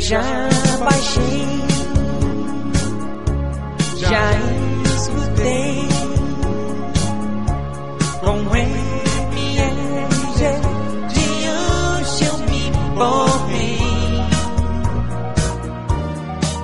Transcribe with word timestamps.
já 0.00 0.22
baixei, 0.78 1.46
já 3.96 4.32
escutei 4.96 5.88
com 8.20 8.36
MRG 8.56 9.60
de 11.08 11.26
hoje 11.50 12.24
eu 12.24 12.36
me 12.48 12.62
borrei. 12.94 13.80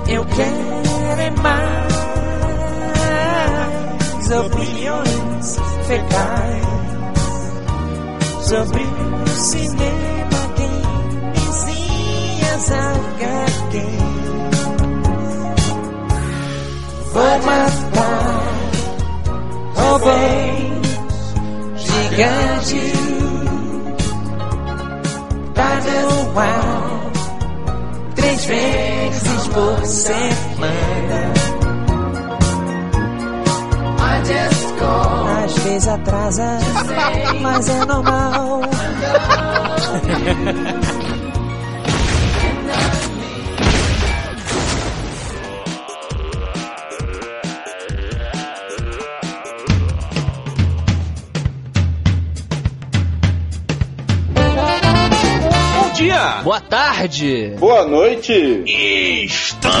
Eu 0.09 0.25
quero 0.25 0.77
é 1.19 1.29
mais 1.41 1.87
opiniões 4.31 5.57
fecais 5.85 6.65
sobre 8.41 8.81
o 8.83 9.27
cinema, 9.27 10.16
as. 12.59 13.85
Vou 17.13 17.39
matar 17.45 18.43
robôs 19.75 20.77
gigantes. 21.77 22.97
Tá 25.53 25.79
no 25.85 26.39
ar 26.39 27.11
três 28.15 28.45
vezes 28.45 29.47
por 29.49 29.85
semana. 29.85 31.33
Às 35.43 35.57
vezes 35.63 35.87
atrasa, 35.87 36.57
mas 37.41 37.69
é 37.69 37.85
normal. 37.85 38.61
tarde! 56.69 57.53
Boa 57.57 57.85
noite! 57.87 58.33
Estamos 58.65 59.75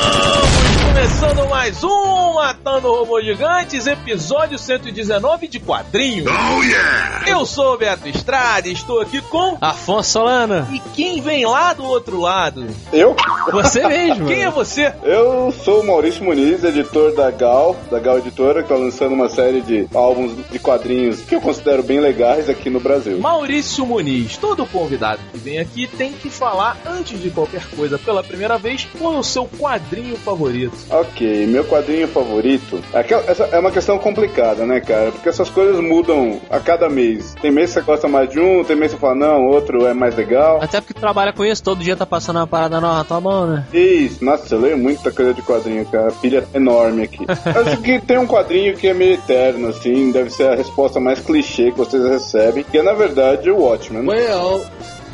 começando 0.87 1.49
mais 1.49 1.83
um 1.83 2.39
Matando 2.67 2.91
Robôs 2.91 3.25
Gigantes, 3.25 3.87
episódio 3.87 4.59
119 4.59 5.47
de 5.47 5.57
quadrinhos. 5.57 6.27
Oh 6.29 6.61
yeah! 6.61 7.23
Eu 7.25 7.45
sou 7.45 7.75
o 7.75 7.77
Beto 7.77 8.09
Estrada 8.09 8.67
e 8.67 8.73
estou 8.73 8.99
aqui 8.99 9.21
com. 9.21 9.57
Afonso 9.61 10.11
Solana! 10.11 10.67
E 10.73 10.79
quem 10.93 11.21
vem 11.21 11.45
lá 11.45 11.73
do 11.73 11.85
outro 11.85 12.19
lado? 12.19 12.67
Eu? 12.91 13.15
Você 13.53 13.87
mesmo! 13.87 14.27
Quem 14.27 14.43
é 14.43 14.49
você? 14.51 14.93
Eu 15.01 15.49
sou 15.63 15.79
o 15.79 15.87
Maurício 15.87 16.25
Muniz, 16.25 16.61
editor 16.61 17.15
da 17.15 17.31
Gal, 17.31 17.73
da 17.89 17.99
Gal 17.99 18.17
Editora, 18.17 18.61
que 18.61 18.67
tá 18.67 18.75
lançando 18.75 19.13
uma 19.13 19.29
série 19.29 19.61
de 19.61 19.87
álbuns 19.93 20.33
de 20.51 20.59
quadrinhos 20.59 21.21
que 21.21 21.35
eu 21.35 21.41
considero 21.41 21.81
bem 21.81 22.01
legais 22.01 22.49
aqui 22.49 22.69
no 22.69 22.81
Brasil. 22.81 23.17
Maurício 23.17 23.85
Muniz. 23.85 24.35
Todo 24.35 24.65
convidado 24.65 25.21
que 25.31 25.37
vem 25.37 25.57
aqui 25.57 25.87
tem 25.87 26.11
que 26.11 26.29
falar, 26.29 26.77
antes 26.85 27.21
de 27.21 27.29
qualquer 27.29 27.65
coisa, 27.77 27.97
pela 27.97 28.21
primeira 28.21 28.57
vez, 28.57 28.85
qual 28.99 29.13
é 29.13 29.19
o 29.19 29.23
seu 29.23 29.45
quadrinho 29.57 30.17
favorito. 30.17 30.75
Ok, 30.89 31.47
meu 31.47 31.63
quadrinho 31.63 32.09
favorito. 32.09 32.56
Aquela- 32.93 33.23
essa 33.27 33.43
é 33.45 33.59
uma 33.59 33.71
questão 33.71 33.97
complicada, 33.97 34.65
né, 34.65 34.79
cara? 34.79 35.11
Porque 35.11 35.29
essas 35.29 35.49
coisas 35.49 35.79
mudam 35.81 36.39
a 36.49 36.59
cada 36.59 36.89
mês. 36.89 37.35
Tem 37.41 37.51
mês 37.51 37.69
que 37.69 37.75
você 37.75 37.81
gosta 37.81 38.07
mais 38.07 38.29
de 38.29 38.39
um, 38.39 38.63
tem 38.63 38.75
mês 38.75 38.91
que 38.93 38.97
você 38.97 39.01
fala, 39.01 39.15
não, 39.15 39.45
outro 39.47 39.85
é 39.85 39.93
mais 39.93 40.15
legal. 40.15 40.59
Até 40.61 40.79
porque 40.81 40.93
trabalha 40.99 41.33
com 41.33 41.43
isso, 41.45 41.63
todo 41.63 41.83
dia 41.83 41.95
tá 41.95 42.05
passando 42.05 42.37
uma 42.37 42.47
parada 42.47 42.79
nova, 42.81 43.03
tá 43.03 43.19
bom, 43.19 43.45
né? 43.45 43.65
Isso, 43.73 44.23
nossa, 44.23 44.55
eu 44.55 44.59
leio 44.61 44.77
muita 44.77 45.11
coisa 45.11 45.33
de 45.33 45.41
quadrinho, 45.41 45.85
cara. 45.85 46.11
Pilha 46.21 46.47
enorme 46.53 47.03
aqui. 47.03 47.25
Acho 47.45 47.77
que 47.81 47.99
tem 47.99 48.17
um 48.17 48.27
quadrinho 48.27 48.75
que 48.75 48.87
é 48.87 48.93
meio 48.93 49.13
eterno, 49.15 49.67
assim, 49.69 50.11
deve 50.11 50.29
ser 50.29 50.49
a 50.49 50.55
resposta 50.55 50.99
mais 50.99 51.19
clichê 51.19 51.71
que 51.71 51.77
vocês 51.77 52.03
recebem, 52.03 52.63
que 52.63 52.77
é 52.77 52.83
na 52.83 52.93
verdade 52.93 53.49
o 53.51 53.57
Watchmen. 53.57 54.07
Well, 54.07 54.61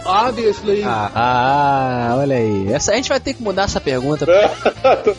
obviously. 0.06 0.84
Ah, 0.84 1.12
ah, 1.14 2.16
olha 2.20 2.38
aí. 2.38 2.72
Essa, 2.72 2.94
a 2.94 2.96
gente 2.96 3.10
vai 3.10 3.20
ter 3.20 3.34
que 3.34 3.44
mudar 3.44 3.64
essa 3.64 3.82
pergunta. 3.82 4.26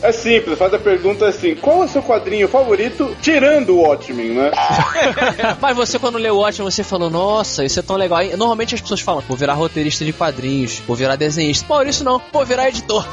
É 0.01 0.11
simples, 0.11 0.57
faz 0.57 0.73
a 0.73 0.79
pergunta 0.79 1.27
assim: 1.27 1.55
qual 1.55 1.83
é 1.83 1.85
o 1.85 1.89
seu 1.89 2.01
quadrinho 2.01 2.47
favorito 2.47 3.15
tirando 3.21 3.69
o 3.71 3.81
Watchmen, 3.81 4.29
né? 4.29 4.51
Mas 5.59 5.75
você, 5.75 5.97
quando 5.97 6.17
leu 6.17 6.35
o 6.35 6.39
Watchmen, 6.39 6.69
você 6.69 6.83
falou, 6.83 7.09
nossa, 7.09 7.63
isso 7.65 7.79
é 7.79 7.83
tão 7.83 7.95
legal. 7.95 8.19
Aí, 8.19 8.35
normalmente 8.35 8.75
as 8.75 8.81
pessoas 8.81 9.01
falam, 9.01 9.23
vou 9.27 9.35
virar 9.35 9.53
roteirista 9.53 10.05
de 10.05 10.13
quadrinhos, 10.13 10.79
vou 10.87 10.95
virar 10.95 11.15
desenhista. 11.15 11.65
Maurício 11.67 12.05
não, 12.05 12.21
vou 12.31 12.45
virar 12.45 12.69
editor. 12.69 13.05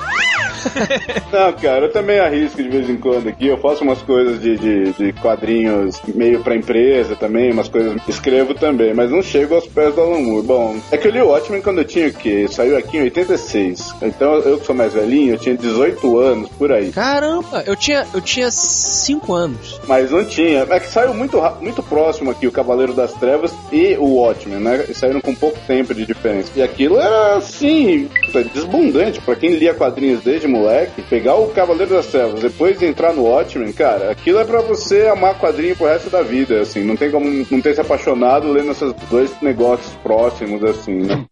Não, 1.32 1.52
cara, 1.54 1.86
eu 1.86 1.92
também 1.92 2.20
arrisco 2.20 2.62
de 2.62 2.68
vez 2.68 2.88
em 2.88 2.96
quando 2.96 3.28
aqui. 3.28 3.46
Eu 3.46 3.58
faço 3.58 3.82
umas 3.82 4.00
coisas 4.02 4.40
de, 4.40 4.56
de, 4.56 4.92
de 4.92 5.12
quadrinhos 5.14 6.00
meio 6.14 6.40
pra 6.40 6.54
empresa 6.54 7.16
também, 7.16 7.50
umas 7.50 7.68
coisas. 7.68 7.96
Escrevo 8.08 8.54
também, 8.54 8.94
mas 8.94 9.10
não 9.10 9.22
chego 9.22 9.54
aos 9.54 9.66
pés 9.66 9.94
do 9.94 10.00
Alan 10.00 10.20
Moore. 10.20 10.46
Bom, 10.46 10.76
é 10.90 10.96
que 10.96 11.08
eu 11.08 11.12
li 11.12 11.20
o 11.20 11.28
Watchmen 11.28 11.61
quando 11.62 11.78
eu 11.78 11.84
tinha 11.84 12.08
o 12.08 12.12
quê? 12.12 12.46
Saiu 12.48 12.76
aqui 12.76 12.98
em 12.98 13.02
86. 13.02 13.94
Então 14.02 14.34
eu 14.40 14.58
que 14.58 14.66
sou 14.66 14.74
mais 14.74 14.92
velhinho, 14.92 15.34
eu 15.34 15.38
tinha 15.38 15.56
18 15.56 16.18
anos 16.18 16.48
por 16.50 16.72
aí. 16.72 16.90
Caramba, 16.92 17.62
eu 17.66 17.76
tinha, 17.76 18.06
eu 18.12 18.20
tinha 18.20 18.50
5 18.50 19.32
anos. 19.34 19.80
Mas 19.86 20.10
não 20.10 20.24
tinha. 20.24 20.66
É 20.68 20.80
que 20.80 20.88
saiu 20.88 21.14
muito, 21.14 21.40
muito 21.60 21.82
próximo 21.82 22.30
aqui 22.30 22.46
o 22.46 22.52
Cavaleiro 22.52 22.92
das 22.92 23.12
Trevas 23.14 23.52
e 23.70 23.96
o 23.98 24.16
Watchmen, 24.16 24.60
né? 24.60 24.86
E 24.88 24.94
saíram 24.94 25.20
com 25.20 25.34
pouco 25.34 25.58
tempo 25.66 25.94
de 25.94 26.06
diferença. 26.06 26.50
E 26.56 26.62
aquilo 26.62 26.98
era 26.98 27.36
assim, 27.36 28.08
desbundante 28.52 29.20
pra 29.20 29.36
quem 29.36 29.50
lia 29.56 29.74
quadrinhos 29.74 30.22
desde 30.22 30.48
moleque. 30.48 31.02
Pegar 31.02 31.36
o 31.36 31.48
Cavaleiro 31.48 31.94
das 31.94 32.06
Trevas, 32.06 32.40
depois 32.40 32.82
entrar 32.82 33.12
no 33.12 33.24
Watchmen, 33.24 33.72
cara, 33.72 34.10
aquilo 34.10 34.38
é 34.38 34.44
pra 34.44 34.60
você 34.60 35.06
amar 35.06 35.38
quadrinho 35.38 35.76
pro 35.76 35.86
resto 35.86 36.10
da 36.10 36.22
vida, 36.22 36.60
assim. 36.60 36.82
Não 36.84 36.96
tem 36.96 37.10
como 37.10 37.28
não 37.50 37.60
ter 37.60 37.74
se 37.74 37.80
apaixonado 37.80 38.50
lendo 38.50 38.72
esses 38.72 38.92
dois 39.10 39.30
negócios 39.40 39.92
próximos, 40.02 40.62
assim, 40.64 40.98
né? 40.98 41.24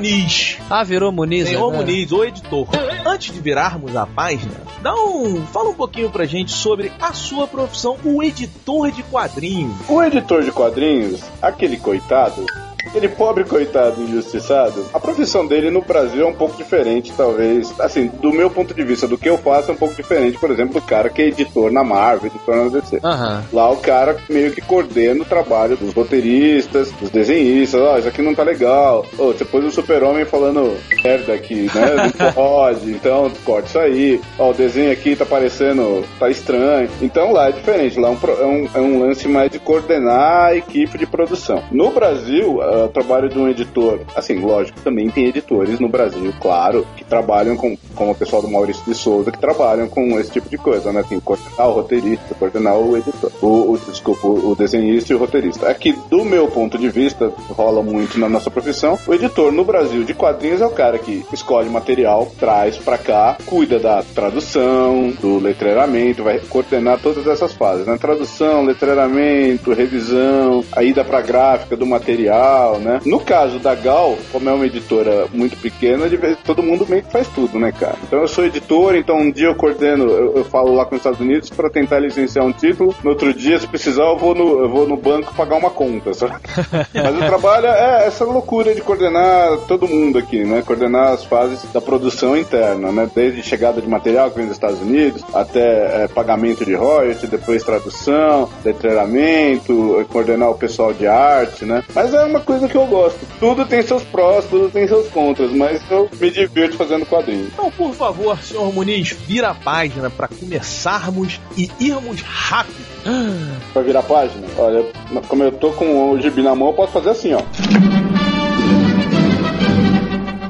Muniz. 0.00 0.56
Ah, 0.70 0.82
virou 0.82 1.12
Muniz. 1.12 1.46
Senhor 1.46 1.70
né? 1.70 1.78
Muniz, 1.78 2.10
o 2.10 2.24
editor. 2.24 2.66
Antes 3.04 3.34
de 3.34 3.40
virarmos 3.40 3.94
a 3.94 4.06
página, 4.06 4.54
dá 4.80 4.94
um. 4.94 5.44
Fala 5.46 5.68
um 5.68 5.74
pouquinho 5.74 6.08
pra 6.08 6.24
gente 6.24 6.52
sobre 6.52 6.90
a 6.98 7.12
sua 7.12 7.46
profissão, 7.46 7.98
o 8.02 8.22
editor 8.22 8.90
de 8.90 9.02
quadrinhos. 9.02 9.76
O 9.88 10.02
editor 10.02 10.42
de 10.42 10.50
quadrinhos, 10.50 11.20
aquele 11.42 11.76
coitado, 11.76 12.46
aquele 12.86 13.08
pobre 13.08 13.44
coitado 13.44 14.02
injustiçado, 14.02 14.86
a 14.92 15.00
profissão 15.00 15.46
dele 15.46 15.70
no 15.70 15.82
Brasil 15.82 16.22
é 16.22 16.26
um 16.26 16.34
pouco 16.34 16.56
diferente, 16.56 17.12
talvez. 17.16 17.72
Assim, 17.80 18.06
do 18.06 18.32
meu 18.32 18.50
ponto 18.50 18.74
de 18.74 18.82
vista, 18.82 19.06
do 19.06 19.18
que 19.18 19.28
eu 19.28 19.38
faço, 19.38 19.70
é 19.70 19.74
um 19.74 19.76
pouco 19.76 19.94
diferente, 19.94 20.38
por 20.38 20.50
exemplo, 20.50 20.74
do 20.74 20.82
cara 20.82 21.08
que 21.08 21.22
é 21.22 21.26
editor 21.26 21.70
na 21.70 21.84
Marvel, 21.84 22.30
editor 22.30 22.56
na 22.56 22.68
DC. 22.68 23.00
Aham. 23.02 23.44
Lá 23.52 23.70
o 23.70 23.76
cara 23.76 24.16
meio 24.28 24.52
que 24.52 24.60
coordena 24.60 25.22
o 25.22 25.24
trabalho 25.24 25.76
dos 25.76 25.92
roteiristas, 25.92 26.90
dos 26.92 27.10
desenhistas, 27.10 27.80
ó, 27.80 27.98
isso 27.98 28.08
aqui 28.08 28.22
não 28.22 28.34
tá 28.34 28.42
legal. 28.42 29.04
Ô, 29.18 29.26
você 29.26 29.44
pôs 29.44 29.64
o 29.64 29.70
super-homem 29.70 30.24
falando 30.24 30.76
merda 31.02 31.34
aqui, 31.34 31.70
né? 31.74 32.10
Não 32.20 32.32
pode, 32.32 32.90
então 32.90 33.30
corta 33.44 33.68
isso 33.68 33.78
aí. 33.78 34.20
Ó, 34.38 34.50
o 34.50 34.54
desenho 34.54 34.92
aqui 34.92 35.16
tá 35.16 35.24
parecendo, 35.24 36.04
tá 36.18 36.28
estranho. 36.28 36.88
Então 37.00 37.32
lá 37.32 37.48
é 37.48 37.52
diferente, 37.52 37.98
lá 37.98 38.08
é 38.08 38.12
um, 38.12 38.18
é 38.28 38.46
um, 38.46 38.68
é 38.74 38.80
um 38.80 39.00
lance 39.00 39.28
mais 39.28 39.50
de 39.50 39.58
coordenar 39.58 40.46
a 40.46 40.56
equipe 40.56 40.98
de 40.98 41.06
produção. 41.06 41.62
No 41.70 41.90
Brasil, 41.90 42.60
ah, 42.70 42.84
o 42.84 42.88
trabalho 42.88 43.28
de 43.28 43.38
um 43.38 43.48
editor, 43.48 44.00
assim, 44.14 44.38
lógico, 44.40 44.80
também 44.80 45.10
tem 45.10 45.26
editores 45.26 45.78
no 45.80 45.88
Brasil, 45.88 46.32
claro, 46.40 46.86
que 46.96 47.04
trabalham 47.04 47.56
com, 47.56 47.76
como 47.94 48.12
o 48.12 48.14
pessoal 48.14 48.42
do 48.42 48.48
Maurício 48.50 48.82
de 48.86 48.94
Souza, 48.94 49.30
que 49.32 49.38
trabalham 49.38 49.88
com 49.88 50.18
esse 50.18 50.30
tipo 50.30 50.48
de 50.48 50.56
coisa, 50.56 50.92
né? 50.92 51.04
Tem 51.08 51.18
que 51.18 51.24
coordenar 51.24 51.68
o 51.68 51.72
roteirista, 51.72 52.34
coordenar 52.34 52.76
o 52.76 52.96
editor, 52.96 53.30
o, 53.42 53.72
o- 53.72 53.78
desculpa, 53.90 54.26
o, 54.26 54.50
o 54.52 54.56
desenhista 54.56 55.12
e 55.12 55.16
o 55.16 55.18
roteirista. 55.18 55.68
Aqui, 55.68 55.92
do 56.08 56.24
meu 56.24 56.48
ponto 56.48 56.78
de 56.78 56.88
vista, 56.88 57.32
rola 57.50 57.82
muito 57.82 58.18
na 58.18 58.28
nossa 58.28 58.50
profissão, 58.50 58.98
o 59.06 59.14
editor 59.14 59.52
no 59.52 59.64
Brasil 59.64 60.04
de 60.04 60.14
quadrinhos 60.14 60.60
é 60.60 60.66
o 60.66 60.70
cara 60.70 60.98
que 60.98 61.24
escolhe 61.32 61.68
material, 61.68 62.30
traz 62.38 62.76
pra 62.76 62.96
cá, 62.98 63.36
cuida 63.46 63.78
da 63.78 64.02
tradução, 64.02 65.10
do 65.20 65.38
letreiramento, 65.38 66.22
vai 66.22 66.38
coordenar 66.40 66.98
todas 67.00 67.26
essas 67.26 67.52
fases, 67.52 67.86
né? 67.86 67.96
Tradução, 68.00 68.64
letreiramento, 68.64 69.72
revisão, 69.72 70.64
a 70.72 70.82
ida 70.82 71.04
pra 71.04 71.20
gráfica 71.20 71.76
do 71.76 71.86
material, 71.86 72.59
né? 72.78 73.00
No 73.04 73.20
caso 73.20 73.58
da 73.58 73.74
Gal, 73.74 74.18
como 74.32 74.48
é 74.48 74.52
uma 74.52 74.66
editora 74.66 75.26
muito 75.32 75.56
pequena, 75.56 76.06
todo 76.44 76.62
mundo 76.62 76.86
meio 76.88 77.02
que 77.02 77.12
faz 77.12 77.28
tudo, 77.28 77.58
né, 77.58 77.72
cara? 77.72 77.96
Então 78.02 78.20
eu 78.20 78.28
sou 78.28 78.44
editor, 78.44 78.94
então 78.94 79.16
um 79.16 79.30
dia 79.30 79.46
eu 79.46 79.54
coordeno, 79.54 80.04
eu, 80.04 80.36
eu 80.36 80.44
falo 80.44 80.74
lá 80.74 80.84
com 80.84 80.94
os 80.94 81.00
Estados 81.00 81.20
Unidos 81.20 81.50
pra 81.50 81.70
tentar 81.70 81.98
licenciar 81.98 82.44
um 82.44 82.52
título, 82.52 82.94
no 83.02 83.10
outro 83.10 83.32
dia, 83.32 83.58
se 83.58 83.66
precisar, 83.66 84.04
eu 84.04 84.16
vou 84.16 84.34
no, 84.34 84.60
eu 84.60 84.68
vou 84.68 84.88
no 84.88 84.96
banco 84.96 85.34
pagar 85.34 85.56
uma 85.56 85.70
conta, 85.70 86.12
sabe? 86.14 86.34
Mas 86.94 87.16
o 87.16 87.26
trabalho 87.26 87.66
é 87.66 88.06
essa 88.06 88.24
loucura 88.24 88.74
de 88.74 88.80
coordenar 88.80 89.58
todo 89.66 89.88
mundo 89.88 90.18
aqui, 90.18 90.44
né? 90.44 90.62
Coordenar 90.64 91.12
as 91.12 91.24
fases 91.24 91.62
da 91.72 91.80
produção 91.80 92.36
interna, 92.36 92.92
né? 92.92 93.10
Desde 93.14 93.42
chegada 93.42 93.80
de 93.80 93.88
material 93.88 94.30
que 94.30 94.36
vem 94.36 94.46
dos 94.46 94.56
Estados 94.56 94.80
Unidos, 94.80 95.24
até 95.34 96.04
é, 96.04 96.08
pagamento 96.08 96.64
de 96.64 96.74
royalty, 96.74 97.26
depois 97.26 97.62
tradução, 97.62 98.48
letreiramento, 98.64 100.00
é, 100.00 100.04
coordenar 100.04 100.50
o 100.50 100.54
pessoal 100.54 100.92
de 100.92 101.06
arte, 101.06 101.64
né? 101.64 101.82
Mas 101.94 102.12
é 102.14 102.24
uma, 102.24 102.40
coisas 102.50 102.72
que 102.72 102.76
eu 102.76 102.86
gosto. 102.86 103.20
Tudo 103.38 103.64
tem 103.64 103.80
seus 103.80 104.02
prós, 104.02 104.44
tudo 104.46 104.68
tem 104.70 104.88
seus 104.88 105.06
contras, 105.08 105.52
mas 105.52 105.80
eu 105.88 106.10
me 106.20 106.30
divirto 106.32 106.76
fazendo 106.76 107.06
quadrinhos. 107.06 107.46
Então, 107.52 107.70
por 107.70 107.94
favor, 107.94 108.36
senhor 108.42 108.72
Muniz, 108.74 109.12
vira 109.12 109.50
a 109.50 109.54
página 109.54 110.10
para 110.10 110.26
começarmos 110.26 111.40
e 111.56 111.70
irmos 111.78 112.20
rápido. 112.22 112.90
Pra 113.72 113.82
virar 113.82 114.02
página, 114.02 114.46
olha, 114.58 114.84
como 115.28 115.44
eu 115.44 115.52
tô 115.52 115.70
com 115.70 116.10
o 116.10 116.20
gibi 116.20 116.42
na 116.42 116.54
mão, 116.56 116.68
eu 116.68 116.74
posso 116.74 116.92
fazer 116.92 117.10
assim, 117.10 117.34
ó. 117.34 117.40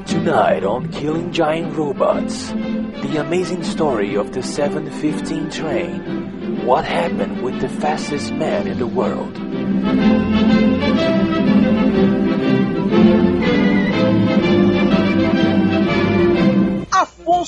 Tonight 0.06 0.64
on 0.64 0.88
Killing 0.88 1.30
Giant 1.32 1.76
Robots, 1.76 2.52
the 3.12 3.18
amazing 3.20 3.62
story 3.62 4.16
of 4.16 4.30
the 4.30 4.42
715 4.42 5.50
train. 5.50 6.64
What 6.64 6.84
happened 6.84 7.42
with 7.42 7.60
the 7.60 7.68
fastest 7.68 8.32
man 8.32 8.66
in 8.66 8.78
the 8.78 8.86
world? 8.86 10.69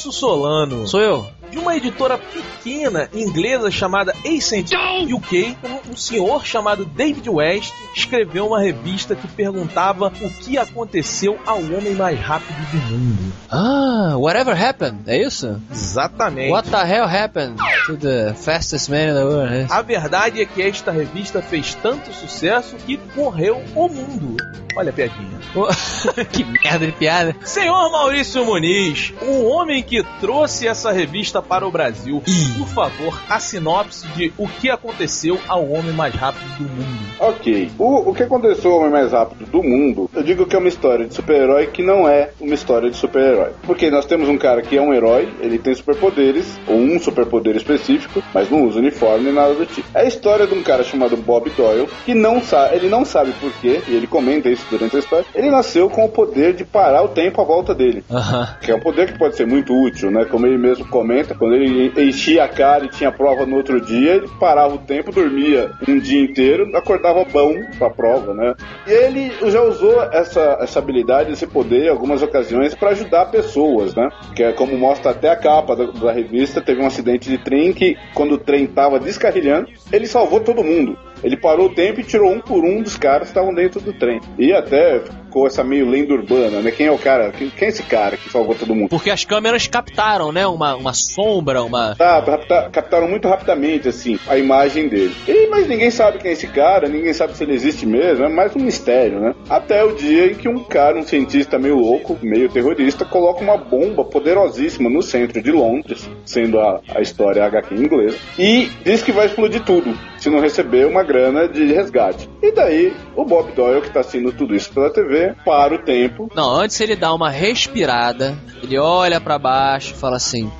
Afonso 0.02 0.12
Solano. 0.12 0.86
Sou 0.88 1.00
eu. 1.00 1.26
de 1.48 1.58
uma 1.58 1.76
editora 1.76 2.18
pequena 2.18 3.08
inglesa 3.12 3.70
chamada 3.70 4.14
Ascent 4.24 4.70
UK, 5.12 5.56
um, 5.62 5.92
um 5.92 5.96
senhor 5.96 6.44
chamado 6.46 6.86
David 6.86 7.28
West 7.28 7.74
escreveu 7.94 8.46
uma 8.46 8.58
revista 8.58 9.14
que 9.14 9.28
perguntava 9.28 10.06
o 10.06 10.30
que 10.30 10.56
aconteceu 10.56 11.38
ao 11.44 11.58
homem 11.58 11.94
mais 11.94 12.18
rápido 12.18 12.56
do 12.70 12.96
mundo. 12.96 13.32
Ah, 13.50 14.14
whatever 14.16 14.60
happened, 14.60 15.02
é 15.06 15.22
isso? 15.22 15.60
Exatamente. 15.70 16.50
What 16.50 16.70
the 16.70 16.84
hell 16.84 17.06
happened 17.06 17.58
to 17.86 17.98
the 17.98 18.34
fastest 18.34 18.88
man 18.88 19.10
in 19.10 19.14
the 19.14 19.24
world? 19.24 19.54
é? 19.54 19.66
A 19.68 19.82
verdade 19.82 20.40
é 20.40 20.46
que 20.46 20.62
esta 20.62 20.90
revista 20.90 21.42
fez 21.42 21.74
tanto 21.74 22.12
sucesso 22.14 22.76
que 22.76 22.96
correu 23.14 23.62
o 23.76 23.88
mundo. 23.88 24.36
Olha 24.74 24.90
a 24.90 24.92
piadinha. 24.92 25.38
que 26.32 26.44
merda 26.44 26.86
de 26.86 26.92
piada. 26.92 27.36
Senhor 27.44 27.90
Maurício 27.90 28.44
Muniz, 28.44 29.12
o 29.20 29.44
homem 29.44 29.82
que 29.82 30.02
trouxe 30.20 30.66
essa 30.66 30.92
revista 30.92 31.42
para 31.42 31.66
o 31.66 31.70
Brasil, 31.70 32.22
por 32.58 32.68
favor, 32.68 33.20
a 33.28 33.38
sinopse 33.38 34.06
de 34.08 34.32
o 34.38 34.48
que 34.48 34.70
aconteceu 34.70 35.38
ao 35.46 35.68
homem 35.70 35.92
mais 35.92 36.14
rápido 36.14 36.46
do 36.58 36.64
mundo. 36.64 37.12
Ok. 37.18 37.70
O, 37.78 38.10
o 38.10 38.14
que 38.14 38.24
aconteceu 38.24 38.72
ao 38.72 38.80
Homem 38.80 38.90
Mais 38.90 39.12
Rápido 39.12 39.46
do 39.46 39.62
Mundo, 39.62 40.10
eu 40.12 40.24
digo 40.24 40.44
que 40.44 40.56
é 40.56 40.58
uma 40.58 40.68
história 40.68 41.06
de 41.06 41.14
super-herói 41.14 41.68
que 41.68 41.82
não 41.82 42.08
é 42.08 42.30
uma 42.40 42.54
história 42.54 42.90
de 42.90 42.96
super-herói. 42.96 43.52
Porque 43.64 43.90
nós 43.90 44.06
temos 44.06 44.28
um 44.28 44.36
cara 44.36 44.60
que 44.60 44.76
é 44.76 44.82
um 44.82 44.92
herói, 44.92 45.32
ele 45.40 45.58
tem 45.58 45.72
superpoderes, 45.72 46.58
ou 46.66 46.76
um 46.76 46.98
superpoder 46.98 47.54
específico, 47.54 48.22
mas 48.34 48.50
não 48.50 48.64
usa 48.64 48.80
uniforme 48.80 49.26
nem 49.26 49.34
nada 49.34 49.54
do 49.54 49.64
tipo. 49.66 49.88
É 49.94 50.00
a 50.00 50.04
história 50.04 50.48
de 50.48 50.54
um 50.54 50.62
cara 50.64 50.82
chamado 50.82 51.16
Bob 51.16 51.48
Doyle, 51.50 51.88
que 52.04 52.12
não 52.12 52.42
sabe, 52.42 52.74
ele 52.74 52.88
não 52.88 53.04
sabe 53.04 53.32
porquê, 53.40 53.80
e 53.86 53.94
ele 53.94 54.08
comenta 54.08 54.48
isso 54.48 54.61
durante 54.70 54.96
a 54.96 54.98
história, 54.98 55.26
ele 55.34 55.50
nasceu 55.50 55.88
com 55.88 56.04
o 56.04 56.08
poder 56.08 56.54
de 56.54 56.64
parar 56.64 57.02
o 57.02 57.08
tempo 57.08 57.40
à 57.40 57.44
volta 57.44 57.74
dele. 57.74 58.04
Aham. 58.10 58.56
Que 58.60 58.70
é 58.70 58.74
um 58.74 58.80
poder 58.80 59.12
que 59.12 59.18
pode 59.18 59.36
ser 59.36 59.46
muito 59.46 59.74
útil, 59.74 60.10
né? 60.10 60.24
Como 60.24 60.46
ele 60.46 60.58
mesmo 60.58 60.86
comenta, 60.88 61.34
quando 61.34 61.54
ele 61.54 61.92
enchia 61.96 62.44
a 62.44 62.48
cara 62.48 62.84
e 62.84 62.88
tinha 62.88 63.12
prova 63.12 63.46
no 63.46 63.56
outro 63.56 63.80
dia, 63.80 64.14
ele 64.14 64.28
parava 64.38 64.74
o 64.74 64.78
tempo, 64.78 65.12
dormia 65.12 65.70
um 65.86 65.98
dia 65.98 66.22
inteiro, 66.22 66.76
acordava 66.76 67.24
bom 67.24 67.54
pra 67.78 67.90
prova, 67.90 68.34
né? 68.34 68.54
E 68.86 68.90
ele 68.90 69.32
já 69.50 69.62
usou 69.62 70.02
essa, 70.04 70.58
essa 70.60 70.78
habilidade, 70.78 71.32
esse 71.32 71.46
poder, 71.46 71.86
em 71.86 71.90
algumas 71.90 72.22
ocasiões, 72.22 72.74
para 72.74 72.90
ajudar 72.90 73.26
pessoas, 73.26 73.94
né? 73.94 74.08
Que 74.34 74.42
é 74.42 74.52
como 74.52 74.76
mostra 74.76 75.10
até 75.10 75.30
a 75.30 75.36
capa 75.36 75.76
da, 75.76 75.86
da 75.86 76.12
revista, 76.12 76.60
teve 76.60 76.82
um 76.82 76.86
acidente 76.86 77.28
de 77.28 77.38
trem 77.38 77.72
que, 77.72 77.96
quando 78.14 78.32
o 78.32 78.38
trem 78.38 78.66
tava 78.66 78.98
descarrilhando, 78.98 79.68
ele 79.92 80.06
salvou 80.06 80.40
todo 80.40 80.64
mundo. 80.64 80.96
Ele 81.22 81.36
parou 81.36 81.66
o 81.66 81.74
tempo 81.74 82.00
e 82.00 82.04
tirou 82.04 82.30
um 82.30 82.40
por 82.40 82.64
um 82.64 82.82
dos 82.82 82.96
caras 82.96 83.28
que 83.28 83.30
estavam 83.30 83.54
dentro 83.54 83.80
do 83.80 83.92
trem. 83.92 84.20
E 84.38 84.52
até 84.52 85.02
ficou 85.32 85.46
essa 85.46 85.64
meio 85.64 85.88
lenda 85.88 86.12
urbana, 86.12 86.60
né? 86.60 86.70
Quem 86.70 86.86
é 86.86 86.92
o 86.92 86.98
cara? 86.98 87.32
Quem, 87.32 87.48
quem 87.48 87.66
é 87.66 87.68
esse 87.70 87.82
cara 87.82 88.18
que 88.18 88.28
salvou 88.30 88.54
todo 88.54 88.74
mundo? 88.74 88.90
Porque 88.90 89.10
as 89.10 89.24
câmeras 89.24 89.66
captaram, 89.66 90.30
né? 90.30 90.46
Uma, 90.46 90.76
uma 90.76 90.92
sombra, 90.92 91.62
uma. 91.62 91.94
Tá, 91.96 92.18
rapta- 92.20 92.68
captaram 92.70 93.08
muito 93.08 93.26
rapidamente, 93.26 93.88
assim, 93.88 94.18
a 94.28 94.36
imagem 94.36 94.88
dele. 94.88 95.14
E, 95.26 95.48
mas 95.48 95.66
ninguém 95.66 95.90
sabe 95.90 96.18
quem 96.18 96.30
é 96.30 96.34
esse 96.34 96.46
cara, 96.48 96.86
ninguém 96.86 97.14
sabe 97.14 97.34
se 97.34 97.42
ele 97.44 97.54
existe 97.54 97.86
mesmo, 97.86 98.24
é 98.26 98.28
mais 98.28 98.54
um 98.54 98.58
mistério, 98.60 99.20
né? 99.20 99.34
Até 99.48 99.82
o 99.82 99.96
dia 99.96 100.26
em 100.26 100.34
que 100.34 100.48
um 100.48 100.62
cara, 100.64 100.98
um 100.98 101.02
cientista 101.02 101.58
meio 101.58 101.76
louco, 101.76 102.18
meio 102.22 102.50
terrorista, 102.50 103.04
coloca 103.06 103.40
uma 103.42 103.56
bomba 103.56 104.04
poderosíssima 104.04 104.90
no 104.90 105.00
centro 105.02 105.40
de 105.40 105.50
Londres, 105.50 106.08
sendo 106.26 106.60
a, 106.60 106.80
a 106.94 107.00
história 107.00 107.44
HQ 107.46 107.74
em 107.74 107.78
inglês, 107.84 108.16
e 108.38 108.70
diz 108.84 109.02
que 109.02 109.12
vai 109.12 109.26
explodir 109.26 109.62
tudo, 109.64 109.96
se 110.18 110.28
não 110.28 110.40
receber 110.40 110.86
uma 110.86 111.02
grana 111.02 111.48
de 111.48 111.72
resgate. 111.72 112.28
E 112.42 112.52
daí, 112.52 112.92
o 113.16 113.24
Bob 113.24 113.50
Doyle, 113.52 113.80
que 113.80 113.90
tá 113.90 114.00
assistindo 114.00 114.32
tudo 114.32 114.54
isso 114.54 114.72
pela 114.72 114.90
TV, 114.90 115.21
para 115.44 115.74
o 115.74 115.78
tempo, 115.78 116.28
Não, 116.34 116.50
antes 116.50 116.80
ele 116.80 116.96
dá 116.96 117.12
uma 117.14 117.30
respirada, 117.30 118.36
ele 118.62 118.78
olha 118.78 119.20
pra 119.20 119.38
baixo 119.38 119.92
e 119.92 119.96
fala 119.96 120.16
assim: 120.16 120.50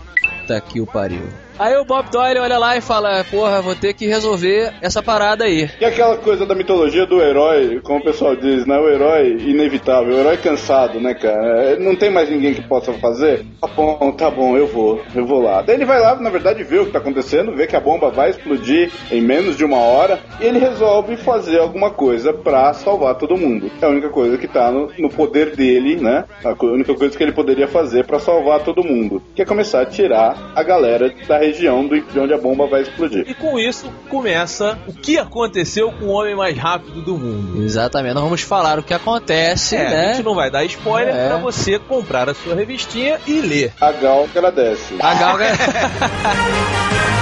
Puta 0.40 0.60
que 0.60 0.80
o 0.80 0.86
pariu. 0.86 1.28
Aí 1.62 1.76
o 1.76 1.84
Bob 1.84 2.10
Doyle 2.10 2.40
olha 2.40 2.58
lá 2.58 2.76
e 2.76 2.80
fala: 2.80 3.24
Porra, 3.30 3.62
vou 3.62 3.76
ter 3.76 3.94
que 3.94 4.04
resolver 4.04 4.72
essa 4.82 5.00
parada 5.00 5.44
aí. 5.44 5.70
E 5.80 5.84
aquela 5.84 6.16
coisa 6.16 6.44
da 6.44 6.56
mitologia 6.56 7.06
do 7.06 7.22
herói, 7.22 7.78
como 7.84 8.00
o 8.00 8.02
pessoal 8.02 8.34
diz, 8.34 8.66
né? 8.66 8.76
O 8.76 8.88
herói 8.88 9.36
inevitável, 9.38 10.12
o 10.12 10.18
herói 10.18 10.36
cansado, 10.38 10.98
né, 10.98 11.14
cara? 11.14 11.62
É, 11.62 11.78
Não 11.78 11.94
tem 11.94 12.10
mais 12.10 12.28
ninguém 12.28 12.52
que 12.52 12.62
possa 12.62 12.92
fazer. 12.94 13.46
Tá 13.60 13.68
bom, 13.68 14.10
tá 14.10 14.28
bom, 14.28 14.56
eu 14.56 14.66
vou, 14.66 15.02
eu 15.14 15.24
vou 15.24 15.40
lá. 15.40 15.62
Daí 15.62 15.76
ele 15.76 15.84
vai 15.84 16.00
lá, 16.00 16.16
na 16.16 16.30
verdade, 16.30 16.64
vê 16.64 16.80
o 16.80 16.86
que 16.86 16.90
tá 16.90 16.98
acontecendo, 16.98 17.54
vê 17.54 17.64
que 17.68 17.76
a 17.76 17.80
bomba 17.80 18.10
vai 18.10 18.30
explodir 18.30 18.90
em 19.12 19.20
menos 19.20 19.56
de 19.56 19.64
uma 19.64 19.78
hora, 19.78 20.18
e 20.40 20.44
ele 20.46 20.58
resolve 20.58 21.16
fazer 21.16 21.60
alguma 21.60 21.90
coisa 21.90 22.32
pra 22.32 22.74
salvar 22.74 23.14
todo 23.14 23.36
mundo. 23.36 23.70
É 23.80 23.86
a 23.86 23.88
única 23.88 24.08
coisa 24.08 24.36
que 24.36 24.48
tá 24.48 24.68
no, 24.72 24.90
no 24.98 25.08
poder 25.08 25.54
dele, 25.54 25.94
né? 25.94 26.24
A 26.44 26.56
única 26.64 26.92
coisa 26.92 27.16
que 27.16 27.22
ele 27.22 27.30
poderia 27.30 27.68
fazer 27.68 28.04
pra 28.04 28.18
salvar 28.18 28.64
todo 28.64 28.82
mundo. 28.82 29.22
Que 29.36 29.42
é 29.42 29.44
começar 29.44 29.82
a 29.82 29.86
tirar 29.86 30.50
a 30.56 30.62
galera 30.64 31.14
da 31.28 31.38
região 31.38 31.51
do, 31.52 32.00
de 32.00 32.18
onde 32.20 32.32
a 32.34 32.38
bomba 32.38 32.66
vai 32.66 32.82
explodir. 32.82 33.24
E 33.28 33.34
com 33.34 33.58
isso 33.58 33.90
começa 34.08 34.78
o 34.86 34.92
que 34.92 35.18
aconteceu 35.18 35.92
com 35.92 36.06
o 36.06 36.10
homem 36.10 36.34
mais 36.34 36.56
rápido 36.56 37.00
do 37.02 37.16
mundo. 37.16 37.62
Exatamente, 37.62 38.14
nós 38.14 38.24
vamos 38.24 38.42
falar 38.42 38.78
o 38.78 38.82
que 38.82 38.94
acontece, 38.94 39.76
É, 39.76 39.86
a 39.86 39.90
né? 39.90 40.14
gente 40.14 40.24
não 40.24 40.34
vai 40.34 40.50
dar 40.50 40.64
spoiler 40.64 41.14
É. 41.14 41.28
pra 41.28 41.36
você 41.38 41.78
comprar 41.78 42.28
a 42.28 42.34
sua 42.34 42.54
revistinha 42.54 43.18
e 43.26 43.40
ler. 43.40 43.72
A 43.80 43.92
Gal 43.92 44.24
agradece. 44.24 44.94
A 45.00 45.14
Galga. 45.14 45.46
A 45.48 47.21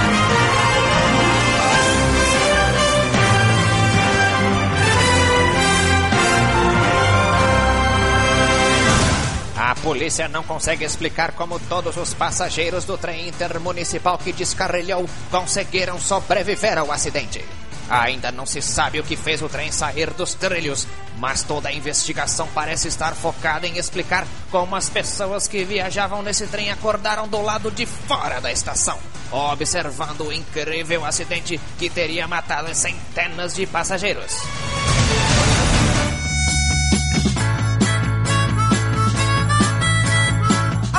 polícia 9.91 10.29
não 10.29 10.41
consegue 10.41 10.85
explicar 10.85 11.33
como 11.33 11.59
todos 11.59 11.97
os 11.97 12.13
passageiros 12.13 12.85
do 12.85 12.97
trem 12.97 13.27
intermunicipal 13.27 14.17
que 14.17 14.31
descarrilhou 14.31 15.05
conseguiram 15.29 15.99
sobreviver 15.99 16.77
ao 16.77 16.93
acidente. 16.93 17.43
Ainda 17.89 18.31
não 18.31 18.45
se 18.45 18.61
sabe 18.61 19.01
o 19.01 19.03
que 19.03 19.17
fez 19.17 19.41
o 19.41 19.49
trem 19.49 19.69
sair 19.69 20.11
dos 20.11 20.33
trilhos, 20.33 20.87
mas 21.17 21.43
toda 21.43 21.67
a 21.67 21.73
investigação 21.73 22.47
parece 22.55 22.87
estar 22.87 23.13
focada 23.15 23.67
em 23.67 23.77
explicar 23.77 24.25
como 24.49 24.77
as 24.77 24.89
pessoas 24.89 25.45
que 25.45 25.65
viajavam 25.65 26.23
nesse 26.23 26.47
trem 26.47 26.71
acordaram 26.71 27.27
do 27.27 27.41
lado 27.41 27.69
de 27.69 27.85
fora 27.85 28.39
da 28.39 28.49
estação, 28.49 28.97
observando 29.29 30.21
o 30.21 30.31
incrível 30.31 31.03
acidente 31.03 31.59
que 31.77 31.89
teria 31.89 32.29
matado 32.29 32.73
centenas 32.73 33.53
de 33.53 33.65
passageiros. 33.65 34.37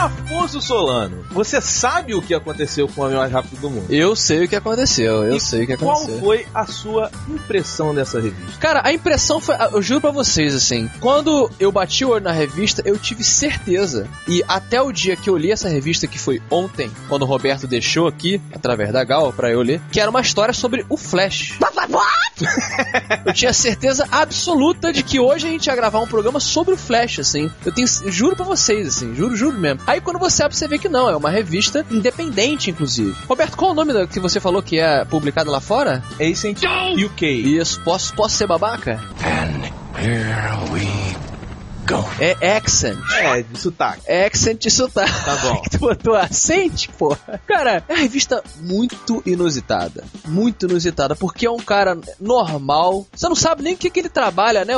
Afonso 0.03 0.61
Solano, 0.61 1.25
você 1.31 1.61
sabe 1.61 2.15
o 2.15 2.21
que 2.23 2.35
aconteceu 2.35 2.89
com 2.89 3.01
o 3.01 3.05
homem 3.05 3.17
mais 3.17 3.31
rápido 3.33 3.61
do 3.61 3.71
mundo? 3.71 3.87
Eu 3.89 4.17
sei 4.17 4.45
o 4.45 4.49
que 4.49 4.57
aconteceu, 4.57 5.25
eu 5.25 5.37
E 5.37 5.41
sei 5.41 5.65
o 5.65 5.67
que 5.67 5.77
Qual 5.77 5.93
aconteceu. 5.97 6.21
foi 6.21 6.47
a 6.55 6.67
sua 6.67 7.11
impressão 7.29 7.95
dessa 7.95 8.21
revista? 8.21 8.59
Cara, 8.59 8.81
a 8.85 8.93
impressão 8.93 9.41
foi. 9.41 9.55
Eu 9.73 9.81
juro 9.81 10.01
pra 10.01 10.11
vocês, 10.11 10.55
assim, 10.55 10.91
quando 11.01 11.51
eu 11.61 11.71
bati 11.71 12.05
o 12.05 12.11
olho 12.11 12.25
na 12.25 12.33
revista, 12.33 12.83
eu 12.85 12.99
tive 12.99 13.23
certeza. 13.23 14.09
E 14.27 14.43
até 14.49 14.81
o 14.83 14.91
dia 14.91 15.15
que 15.17 15.31
eu 15.31 15.37
li 15.37 15.53
essa 15.53 15.69
revista, 15.69 16.07
que 16.07 16.19
foi 16.19 16.41
ontem, 16.51 16.91
quando 17.09 17.23
o 17.23 17.27
Roberto 17.27 17.67
deixou 17.67 18.09
aqui, 18.09 18.41
através 18.53 18.93
da 18.93 19.05
Gal, 19.05 19.33
pra 19.33 19.51
eu 19.51 19.63
ler, 19.63 19.81
que 19.91 20.01
era 20.01 20.11
uma 20.11 20.21
história 20.21 20.53
sobre 20.55 20.85
o 20.89 20.97
Flash. 20.97 21.59
eu 23.27 23.33
tinha 23.33 23.53
certeza 23.53 24.07
absoluta 24.11 24.93
de 24.93 25.03
que 25.03 25.21
hoje 25.21 25.47
a 25.47 25.51
gente 25.51 25.67
ia 25.67 25.77
gravar 25.77 26.01
um 26.01 26.07
programa 26.07 26.41
sobre 26.41 26.75
o 26.75 26.77
Flash, 26.77 27.19
assim. 27.21 27.51
Eu 27.65 27.73
tenho. 27.73 27.87
eu 28.05 28.11
juro 28.11 28.35
pra 28.37 28.45
vocês, 28.45 28.87
assim, 28.89 29.15
juro, 29.15 29.37
juro 29.37 29.59
mesmo. 29.59 29.81
Aí 29.93 30.01
quando 30.01 30.19
você 30.19 30.43
abre, 30.43 30.57
você 30.57 30.67
vê 30.67 30.79
que 30.79 30.89
não, 30.89 31.07
é 31.07 31.15
uma 31.15 31.29
revista 31.29 31.85
independente, 31.91 32.71
inclusive. 32.71 33.15
Roberto, 33.29 33.59
qual 33.59 33.73
o 33.73 33.75
nome 33.75 33.93
da 33.93 34.07
que 34.07 34.19
você 34.19 34.41
falou 34.41 34.63
que 34.63 34.79
é 34.79 35.05
publicada 35.05 35.51
lá 35.51 35.61
fora? 35.61 36.03
Ascent 36.19 36.63
UK. 36.97 37.27
Isso, 37.27 37.79
posso, 37.83 38.15
posso 38.15 38.35
ser 38.35 38.47
babaca? 38.47 38.99
É 42.19 42.57
accent. 42.57 42.99
É, 43.19 43.43
de 43.43 43.59
sotaque. 43.59 44.03
É 44.07 44.25
accent 44.25 44.59
de 44.63 44.71
sotaque. 44.71 45.25
Tá 45.27 45.37
bom. 45.37 45.62
Roberto 45.79 45.79
botou 45.79 46.15
acente, 46.15 46.89
porra. 46.89 47.41
Cara, 47.47 47.85
é 47.89 47.93
uma 47.93 48.01
revista 48.01 48.43
muito 48.61 49.23
inusitada. 49.25 50.05
Muito 50.27 50.67
inusitada, 50.67 51.15
porque 51.15 51.47
é 51.47 51.51
um 51.51 51.59
cara 51.59 51.99
normal. 52.21 53.07
Você 53.15 53.29
não 53.29 53.35
sabe 53.35 53.63
nem 53.63 53.75
o 53.75 53.77
que, 53.77 53.91
que 53.91 54.01
ele 54.01 54.09
trabalha, 54.09 54.65
né? 54.65 54.77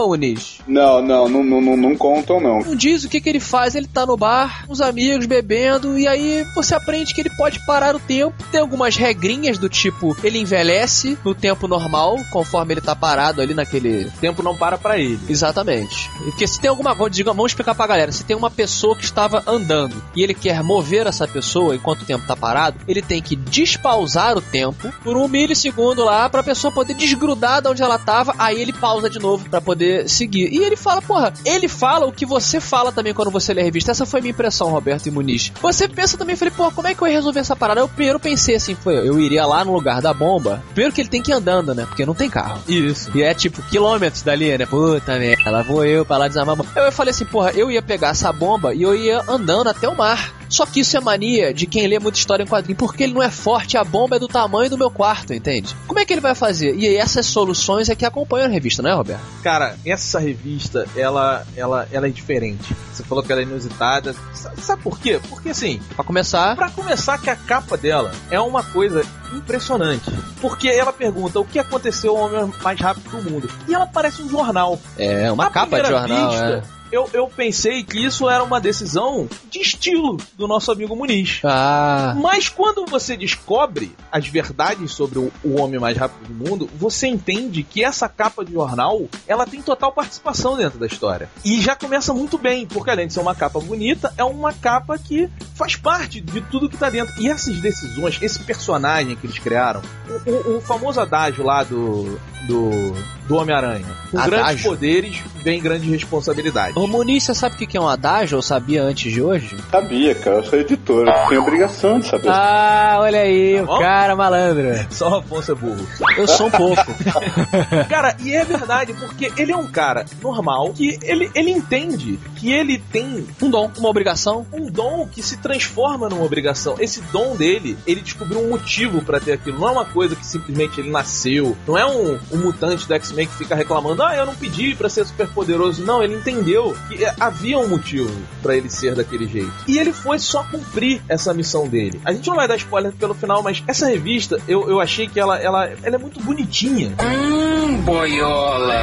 Não, 0.66 1.00
não, 1.00 1.28
não, 1.28 1.44
não, 1.44 1.60
não, 1.60 1.76
não 1.76 1.96
contam, 1.96 2.40
não. 2.40 2.60
Não 2.60 2.76
diz 2.76 3.04
o 3.04 3.08
que, 3.08 3.20
que 3.20 3.28
ele 3.28 3.40
faz. 3.40 3.74
Ele 3.74 3.86
tá 3.86 4.04
no 4.06 4.16
bar, 4.16 4.66
com 4.66 4.72
os 4.72 4.80
amigos, 4.80 5.26
bebendo, 5.26 5.98
e 5.98 6.06
aí 6.06 6.44
você 6.54 6.74
aprende 6.74 7.14
que 7.14 7.20
ele 7.20 7.30
pode 7.30 7.64
parar 7.64 7.94
o 7.94 8.00
tempo. 8.00 8.34
Tem 8.50 8.60
algumas 8.60 8.96
regrinhas 8.96 9.58
do 9.58 9.68
tipo, 9.68 10.16
ele 10.22 10.38
envelhece 10.38 11.18
no 11.24 11.34
tempo 11.34 11.66
normal, 11.68 12.18
conforme 12.30 12.74
ele 12.74 12.80
tá 12.80 12.94
parado 12.94 13.40
ali 13.40 13.54
naquele. 13.54 14.06
O 14.06 14.20
tempo 14.20 14.42
não 14.42 14.56
para 14.56 14.76
pra 14.76 14.98
ele. 14.98 15.18
Exatamente. 15.28 16.10
Porque 16.24 16.46
se 16.46 16.60
tem 16.60 16.68
alguma 16.68 16.94
coisa, 16.94 17.14
diga, 17.14 17.32
vamos 17.32 17.52
explicar 17.52 17.74
pra 17.74 17.86
galera. 17.86 18.12
Se 18.12 18.24
tem 18.24 18.36
uma 18.36 18.50
pessoa 18.50 18.96
que 18.96 19.04
estava 19.04 19.42
andando 19.46 20.02
e 20.14 20.22
ele 20.22 20.34
quer 20.34 20.62
mover 20.62 20.83
essa 20.92 21.26
pessoa 21.26 21.74
enquanto 21.74 22.02
o 22.02 22.04
tempo 22.04 22.26
tá 22.26 22.36
parado, 22.36 22.78
ele 22.86 23.02
tem 23.02 23.22
que 23.22 23.36
despausar 23.36 24.36
o 24.36 24.40
tempo 24.40 24.92
por 25.02 25.16
um 25.16 25.28
milissegundo 25.28 26.04
lá 26.04 26.28
pra 26.28 26.42
pessoa 26.42 26.72
poder 26.72 26.94
desgrudar 26.94 27.62
de 27.62 27.68
onde 27.68 27.82
ela 27.82 27.98
tava, 27.98 28.34
aí 28.38 28.60
ele 28.60 28.72
pausa 28.72 29.08
de 29.08 29.18
novo 29.18 29.48
pra 29.48 29.60
poder 29.60 30.08
seguir. 30.08 30.52
E 30.52 30.58
ele 30.58 30.76
fala, 30.76 31.00
porra, 31.00 31.32
ele 31.44 31.68
fala 31.68 32.06
o 32.06 32.12
que 32.12 32.26
você 32.26 32.60
fala 32.60 32.92
também 32.92 33.14
quando 33.14 33.30
você 33.30 33.52
lê 33.52 33.62
a 33.62 33.64
revista. 33.64 33.90
Essa 33.90 34.06
foi 34.06 34.20
a 34.20 34.22
minha 34.22 34.32
impressão, 34.32 34.70
Roberto 34.70 35.06
e 35.06 35.10
Muniz. 35.10 35.52
Você 35.60 35.88
pensa 35.88 36.16
também, 36.16 36.36
falei, 36.36 36.52
porra, 36.52 36.70
como 36.70 36.88
é 36.88 36.94
que 36.94 37.02
eu 37.02 37.08
ia 37.08 37.14
resolver 37.14 37.40
essa 37.40 37.56
parada? 37.56 37.80
Eu 37.80 37.88
primeiro 37.88 38.20
pensei 38.20 38.56
assim, 38.56 38.74
foi, 38.74 38.96
eu 38.96 39.18
iria 39.20 39.46
lá 39.46 39.64
no 39.64 39.72
lugar 39.72 40.00
da 40.00 40.12
bomba. 40.12 40.62
Primeiro 40.72 40.92
que 40.94 41.00
ele 41.00 41.08
tem 41.08 41.22
que 41.22 41.30
ir 41.30 41.34
andando, 41.34 41.74
né? 41.74 41.86
Porque 41.86 42.06
não 42.06 42.14
tem 42.14 42.28
carro. 42.28 42.60
Isso. 42.68 43.10
E 43.14 43.22
é 43.22 43.34
tipo 43.34 43.62
quilômetros 43.62 44.22
dali, 44.22 44.56
né? 44.56 44.66
Puta 44.66 45.18
merda, 45.18 45.50
lá 45.50 45.62
vou 45.62 45.84
eu 45.84 46.04
pra 46.04 46.16
lá 46.16 46.28
desarmar 46.28 46.54
a 46.54 46.56
bomba. 46.56 46.70
Eu 46.76 46.92
falei 46.92 47.10
assim, 47.10 47.24
porra, 47.24 47.52
eu 47.52 47.70
ia 47.70 47.82
pegar 47.82 48.08
essa 48.08 48.32
bomba 48.32 48.74
e 48.74 48.82
eu 48.82 48.94
ia 48.94 49.22
andando 49.28 49.68
até 49.68 49.88
o 49.88 49.96
mar. 49.96 50.32
Só 50.54 50.64
que 50.64 50.78
isso 50.78 50.96
é 50.96 51.00
mania 51.00 51.52
de 51.52 51.66
quem 51.66 51.88
lê 51.88 51.98
muita 51.98 52.16
história 52.16 52.44
em 52.44 52.46
quadrinho, 52.46 52.78
porque 52.78 53.02
ele 53.02 53.12
não 53.12 53.20
é 53.20 53.28
forte, 53.28 53.76
a 53.76 53.82
bomba 53.82 54.14
é 54.14 54.18
do 54.20 54.28
tamanho 54.28 54.70
do 54.70 54.78
meu 54.78 54.88
quarto, 54.88 55.34
entende? 55.34 55.74
Como 55.84 55.98
é 55.98 56.04
que 56.04 56.12
ele 56.12 56.20
vai 56.20 56.32
fazer? 56.32 56.76
E 56.76 56.86
aí 56.86 56.96
essas 56.96 57.26
soluções 57.26 57.88
é 57.88 57.96
que 57.96 58.06
acompanham 58.06 58.46
a 58.46 58.48
revista, 58.48 58.80
não 58.80 58.90
é, 58.90 58.94
Roberto? 58.94 59.20
Cara, 59.42 59.76
essa 59.84 60.20
revista, 60.20 60.86
ela, 60.96 61.44
ela, 61.56 61.88
ela 61.90 62.06
é 62.06 62.10
diferente. 62.10 62.72
Você 62.92 63.02
falou 63.02 63.24
que 63.24 63.32
ela 63.32 63.40
é 63.40 63.44
inusitada. 63.44 64.14
Sabe, 64.32 64.60
sabe 64.60 64.82
por 64.82 65.00
quê? 65.00 65.20
Porque 65.28 65.48
assim, 65.48 65.80
Pra 65.96 66.04
começar, 66.04 66.54
Pra 66.54 66.70
começar, 66.70 67.18
que 67.18 67.30
a 67.30 67.34
capa 67.34 67.76
dela 67.76 68.12
é 68.30 68.38
uma 68.38 68.62
coisa 68.62 69.04
impressionante. 69.34 70.08
Porque 70.40 70.68
ela 70.68 70.92
pergunta 70.92 71.40
o 71.40 71.44
que 71.44 71.58
aconteceu 71.58 72.16
ao 72.16 72.26
homem 72.26 72.52
mais 72.62 72.80
rápido 72.80 73.10
do 73.10 73.28
mundo. 73.28 73.50
E 73.66 73.74
ela 73.74 73.86
parece 73.86 74.22
um 74.22 74.28
jornal. 74.28 74.78
é 74.96 75.32
uma 75.32 75.46
À 75.46 75.50
capa 75.50 75.80
de 75.82 75.88
jornal, 75.88 76.30
vista, 76.30 76.46
é. 76.46 76.83
Eu, 76.94 77.10
eu 77.12 77.26
pensei 77.26 77.82
que 77.82 77.98
isso 78.04 78.28
era 78.30 78.42
uma 78.44 78.60
decisão 78.60 79.28
de 79.50 79.58
estilo 79.60 80.16
do 80.38 80.46
nosso 80.46 80.70
amigo 80.70 80.94
Muniz. 80.94 81.40
Ah, 81.44 82.14
Mas 82.20 82.48
quando 82.48 82.86
você 82.86 83.16
descobre 83.16 83.94
as 84.12 84.26
verdades 84.28 84.92
sobre 84.92 85.18
o, 85.18 85.32
o 85.42 85.60
homem 85.60 85.80
mais 85.80 85.96
rápido 85.96 86.28
do 86.28 86.34
mundo, 86.48 86.70
você 86.76 87.08
entende 87.08 87.62
que 87.64 87.82
essa 87.84 88.08
capa 88.08 88.44
de 88.44 88.52
jornal, 88.52 89.02
ela 89.26 89.44
tem 89.46 89.60
total 89.60 89.90
participação 89.92 90.56
dentro 90.56 90.78
da 90.78 90.86
história. 90.86 91.28
E 91.44 91.60
já 91.60 91.74
começa 91.74 92.14
muito 92.14 92.38
bem, 92.38 92.66
porque 92.66 92.90
além 92.90 93.08
de 93.08 93.12
ser 93.12 93.20
uma 93.20 93.34
capa 93.34 93.58
bonita, 93.58 94.14
é 94.16 94.22
uma 94.24 94.52
capa 94.52 94.96
que 94.96 95.28
faz 95.56 95.74
parte 95.74 96.20
de 96.20 96.40
tudo 96.42 96.68
que 96.68 96.76
tá 96.76 96.88
dentro. 96.90 97.12
E 97.20 97.28
essas 97.28 97.58
decisões, 97.60 98.18
esse 98.22 98.38
personagem 98.44 99.16
que 99.16 99.26
eles 99.26 99.38
criaram, 99.38 99.82
o, 100.26 100.30
o- 100.30 100.56
o 100.58 100.60
famoso 100.60 101.00
adágio 101.00 101.44
lá 101.44 101.64
do, 101.64 102.18
do, 102.46 102.92
do 103.26 103.36
Homem-Aranha. 103.36 103.86
Com 104.10 104.18
Adágio? 104.18 104.38
grandes 104.44 104.62
poderes, 104.62 105.22
vem 105.42 105.60
grande 105.60 105.90
responsabilidade. 105.90 106.78
Ô 106.78 106.86
Muniz, 106.86 107.24
você 107.24 107.34
sabe 107.34 107.54
o 107.54 107.58
que 107.58 107.76
é 107.76 107.80
um 107.80 107.88
adágio? 107.88 108.36
Eu 108.36 108.42
sabia 108.42 108.82
antes 108.82 109.12
de 109.12 109.20
hoje? 109.22 109.56
Sabia, 109.70 110.14
cara, 110.14 110.36
eu 110.36 110.44
sou 110.44 110.58
editor, 110.58 111.06
eu 111.08 111.28
tenho 111.28 111.42
obrigação 111.42 111.98
de 111.98 112.06
saber. 112.06 112.28
Ah, 112.28 112.96
olha 113.00 113.20
aí, 113.20 113.62
Tá 113.64 113.72
o 113.74 113.78
cara 113.78 114.16
malandro. 114.16 114.64
Só 114.90 115.08
o 115.10 115.14
Afonso 115.16 115.52
é 115.52 115.54
burro. 115.54 115.86
Eu 116.16 116.26
sou 116.28 116.46
um 116.46 116.50
pouco. 116.50 116.82
Cara, 117.88 118.16
e 118.20 118.34
é 118.34 118.44
verdade, 118.44 118.92
porque 118.94 119.32
ele 119.36 119.52
é 119.52 119.56
um 119.56 119.66
cara 119.66 120.04
normal 120.22 120.72
que 120.72 120.98
ele, 121.02 121.30
ele 121.34 121.50
entende 121.50 122.18
que 122.36 122.52
ele 122.52 122.78
tem 122.78 123.26
Um 123.40 123.50
dom, 123.50 123.70
uma 123.78 123.88
obrigação. 123.88 124.46
um 124.52 124.66
dom 124.70 125.08
que 125.10 125.22
se 125.22 125.36
transforma 125.38 126.08
numa 126.08 126.24
obrigação. 126.24 126.76
Esse 126.78 127.00
dom 127.12 127.36
dele, 127.36 127.76
ele 127.86 128.00
descobriu 128.00 128.40
um 128.40 128.50
motivo 128.50 129.02
pra 129.02 129.20
ter 129.20 129.32
aquilo. 129.32 129.58
Não 129.58 129.68
é 129.68 129.72
uma 129.72 129.84
coisa 129.84 130.14
que 130.16 130.26
simplesmente 130.26 130.80
ele 130.80 130.90
nasceu. 130.90 131.56
Não 131.66 131.76
é 131.76 131.84
um, 131.86 132.18
um 132.32 132.38
mutante 132.38 132.86
do 132.86 132.94
X-Men 133.14 133.26
que 133.26 133.34
fica 133.36 133.54
reclamando, 133.54 134.02
ah, 134.02 134.16
eu 134.16 134.26
não 134.26 134.34
pedi 134.34 134.74
pra 134.74 134.88
ser 134.88 135.06
super 135.06 135.28
poderoso. 135.28 135.84
Não, 135.84 136.02
ele 136.02 136.14
entendeu 136.14 136.76
que 136.88 137.04
é, 137.04 137.14
havia 137.18 137.58
um 137.58 137.68
motivo 137.68 138.10
pra 138.42 138.56
ele 138.56 138.68
ser 138.68 138.94
daquele 138.94 139.26
jeito. 139.26 139.52
E 139.66 139.78
ele 139.78 139.92
foi 139.92 140.18
só 140.18 140.42
cumprir 140.44 141.00
essa 141.08 141.32
missão 141.32 141.68
dele. 141.68 142.00
A 142.04 142.12
gente 142.12 142.28
não 142.28 142.36
vai 142.36 142.48
dar 142.48 142.56
spoiler 142.56 142.92
pelo 142.92 143.14
final, 143.14 143.42
mas 143.42 143.62
essa 143.66 143.86
revista, 143.86 144.38
eu, 144.48 144.68
eu 144.68 144.80
achei 144.80 145.08
que 145.08 145.18
ela, 145.18 145.38
ela, 145.38 145.70
ela 145.82 145.94
é 145.94 145.98
muito 145.98 146.20
bonitinha. 146.20 146.94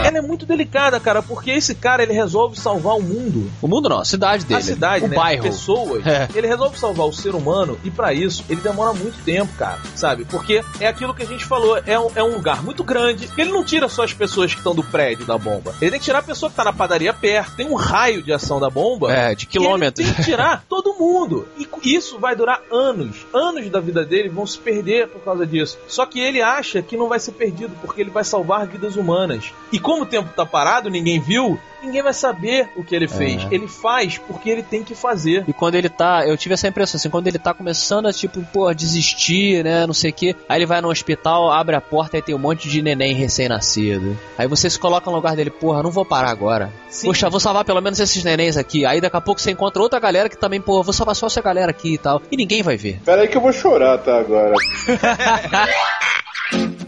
Ela 0.05 0.17
é 0.17 0.21
muito 0.21 0.45
delicada, 0.45 0.99
cara, 0.99 1.21
porque 1.21 1.51
esse 1.51 1.75
cara 1.75 2.03
ele 2.03 2.13
resolve 2.13 2.59
salvar 2.59 2.95
o 2.95 3.01
mundo 3.01 3.49
O 3.61 3.67
mundo 3.67 3.89
não, 3.89 3.99
a 3.99 4.05
cidade 4.05 4.45
dele. 4.45 4.59
a 4.59 4.63
cidade, 4.63 5.05
o 5.05 5.07
né? 5.07 5.15
bairro. 5.15 5.43
Pessoas. 5.43 6.05
É. 6.05 6.27
Ele 6.33 6.47
resolve 6.47 6.77
salvar 6.77 7.07
o 7.07 7.13
ser 7.13 7.35
humano 7.35 7.77
e 7.83 7.91
pra 7.91 8.13
isso 8.13 8.43
ele 8.49 8.61
demora 8.61 8.93
muito 8.93 9.23
tempo, 9.23 9.51
cara. 9.57 9.79
Sabe? 9.95 10.25
Porque 10.25 10.63
é 10.79 10.87
aquilo 10.87 11.13
que 11.13 11.23
a 11.23 11.25
gente 11.25 11.45
falou, 11.45 11.79
é 11.85 11.99
um, 11.99 12.09
é 12.15 12.23
um 12.23 12.33
lugar 12.33 12.63
muito 12.63 12.83
grande. 12.83 13.29
Ele 13.37 13.51
não 13.51 13.63
tira 13.63 13.87
só 13.87 14.03
as 14.03 14.13
pessoas 14.21 14.53
que 14.53 14.59
estão 14.59 14.75
do 14.75 14.83
prédio 14.83 15.25
da 15.25 15.35
bomba. 15.35 15.73
Ele 15.81 15.89
tem 15.89 15.99
que 15.99 16.05
tirar 16.05 16.19
a 16.19 16.23
pessoa 16.23 16.47
que 16.47 16.55
tá 16.55 16.63
na 16.63 16.71
padaria 16.71 17.11
perto. 17.11 17.55
Tem 17.55 17.67
um 17.67 17.73
raio 17.73 18.21
de 18.21 18.31
ação 18.31 18.59
da 18.59 18.69
bomba. 18.69 19.11
É, 19.11 19.33
de 19.33 19.47
quilômetros. 19.47 20.05
Ele 20.05 20.13
tem 20.13 20.23
que 20.23 20.29
tirar 20.29 20.63
todo 20.69 20.93
mundo. 20.93 21.47
E 21.57 21.67
isso 21.95 22.19
vai 22.19 22.35
durar 22.35 22.61
anos. 22.71 23.25
Anos 23.33 23.67
da 23.71 23.79
vida 23.79 24.05
dele 24.05 24.29
vão 24.29 24.45
se 24.45 24.59
perder 24.59 25.07
por 25.07 25.21
causa 25.21 25.47
disso. 25.47 25.79
Só 25.87 26.05
que 26.05 26.19
ele 26.19 26.39
acha 26.39 26.83
que 26.83 26.95
não 26.95 27.09
vai 27.09 27.19
ser 27.19 27.31
perdido, 27.31 27.75
porque 27.81 28.01
ele 28.01 28.11
vai 28.11 28.23
salvar 28.23 28.67
vidas 28.67 28.95
humanas. 28.95 29.51
E 29.71 29.79
como 29.79 30.03
o 30.03 30.05
tempo 30.05 30.29
tá 30.35 30.45
parado, 30.45 30.87
ninguém 30.87 31.19
viu, 31.19 31.59
ninguém 31.81 32.01
vai 32.01 32.13
saber 32.13 32.69
o 32.75 32.83
que 32.83 32.95
ele 32.95 33.07
fez. 33.07 33.45
Ele 33.51 33.67
faz 33.67 34.17
porque 34.17 34.49
ele 34.49 34.63
tem 34.63 34.83
que 34.83 34.95
fazer. 34.95 35.43
E 35.47 35.53
quando 35.53 35.75
ele 35.75 35.89
tá, 35.89 36.25
eu 36.25 36.37
tive 36.37 36.53
essa 36.53 36.67
impressão 36.67 36.97
assim, 36.97 37.09
quando 37.09 37.27
ele 37.27 37.39
tá 37.39 37.53
começando 37.53 38.07
a 38.07 38.13
tipo, 38.13 38.41
pô, 38.53 38.73
desistir, 38.73 39.63
né, 39.63 39.85
não 39.85 39.93
sei 39.93 40.11
o 40.11 40.13
que, 40.13 40.35
aí 40.47 40.59
ele 40.59 40.65
vai 40.65 40.81
no 40.81 40.89
hospital, 40.89 41.51
abre 41.51 41.75
a 41.75 41.81
porta 41.81 42.17
e 42.17 42.21
tem 42.21 42.35
um 42.35 42.39
monte 42.39 42.69
de 42.69 42.81
neném 42.81 43.13
recém-nascido. 43.13 44.17
Aí 44.37 44.47
você 44.47 44.69
se 44.69 44.79
coloca 44.79 45.09
no 45.09 45.15
lugar 45.15 45.35
dele, 45.35 45.49
porra, 45.49 45.83
não 45.83 45.91
vou 45.91 46.05
parar 46.05 46.29
agora. 46.29 46.71
Sim. 46.89 47.07
Poxa, 47.07 47.29
vou 47.29 47.39
salvar 47.39 47.65
pelo 47.65 47.81
menos 47.81 47.99
esses 47.99 48.23
nenéns 48.23 48.57
aqui. 48.57 48.85
Aí 48.85 49.01
daqui 49.01 49.17
a 49.17 49.21
pouco 49.21 49.41
você 49.41 49.51
encontra 49.51 49.81
outra 49.81 49.99
galera 49.99 50.29
que 50.29 50.37
também, 50.37 50.61
pô, 50.61 50.83
vou 50.83 50.93
salvar 50.93 51.15
só 51.15 51.27
essa 51.27 51.41
galera 51.41 51.71
aqui 51.71 51.93
e 51.93 51.97
tal. 51.97 52.21
E 52.31 52.37
ninguém 52.37 52.63
vai 52.63 52.77
ver. 52.77 52.99
Pera 53.03 53.21
aí 53.21 53.27
que 53.27 53.37
eu 53.37 53.41
vou 53.41 53.53
chorar, 53.53 53.97
tá, 53.97 54.19
agora. 54.19 54.51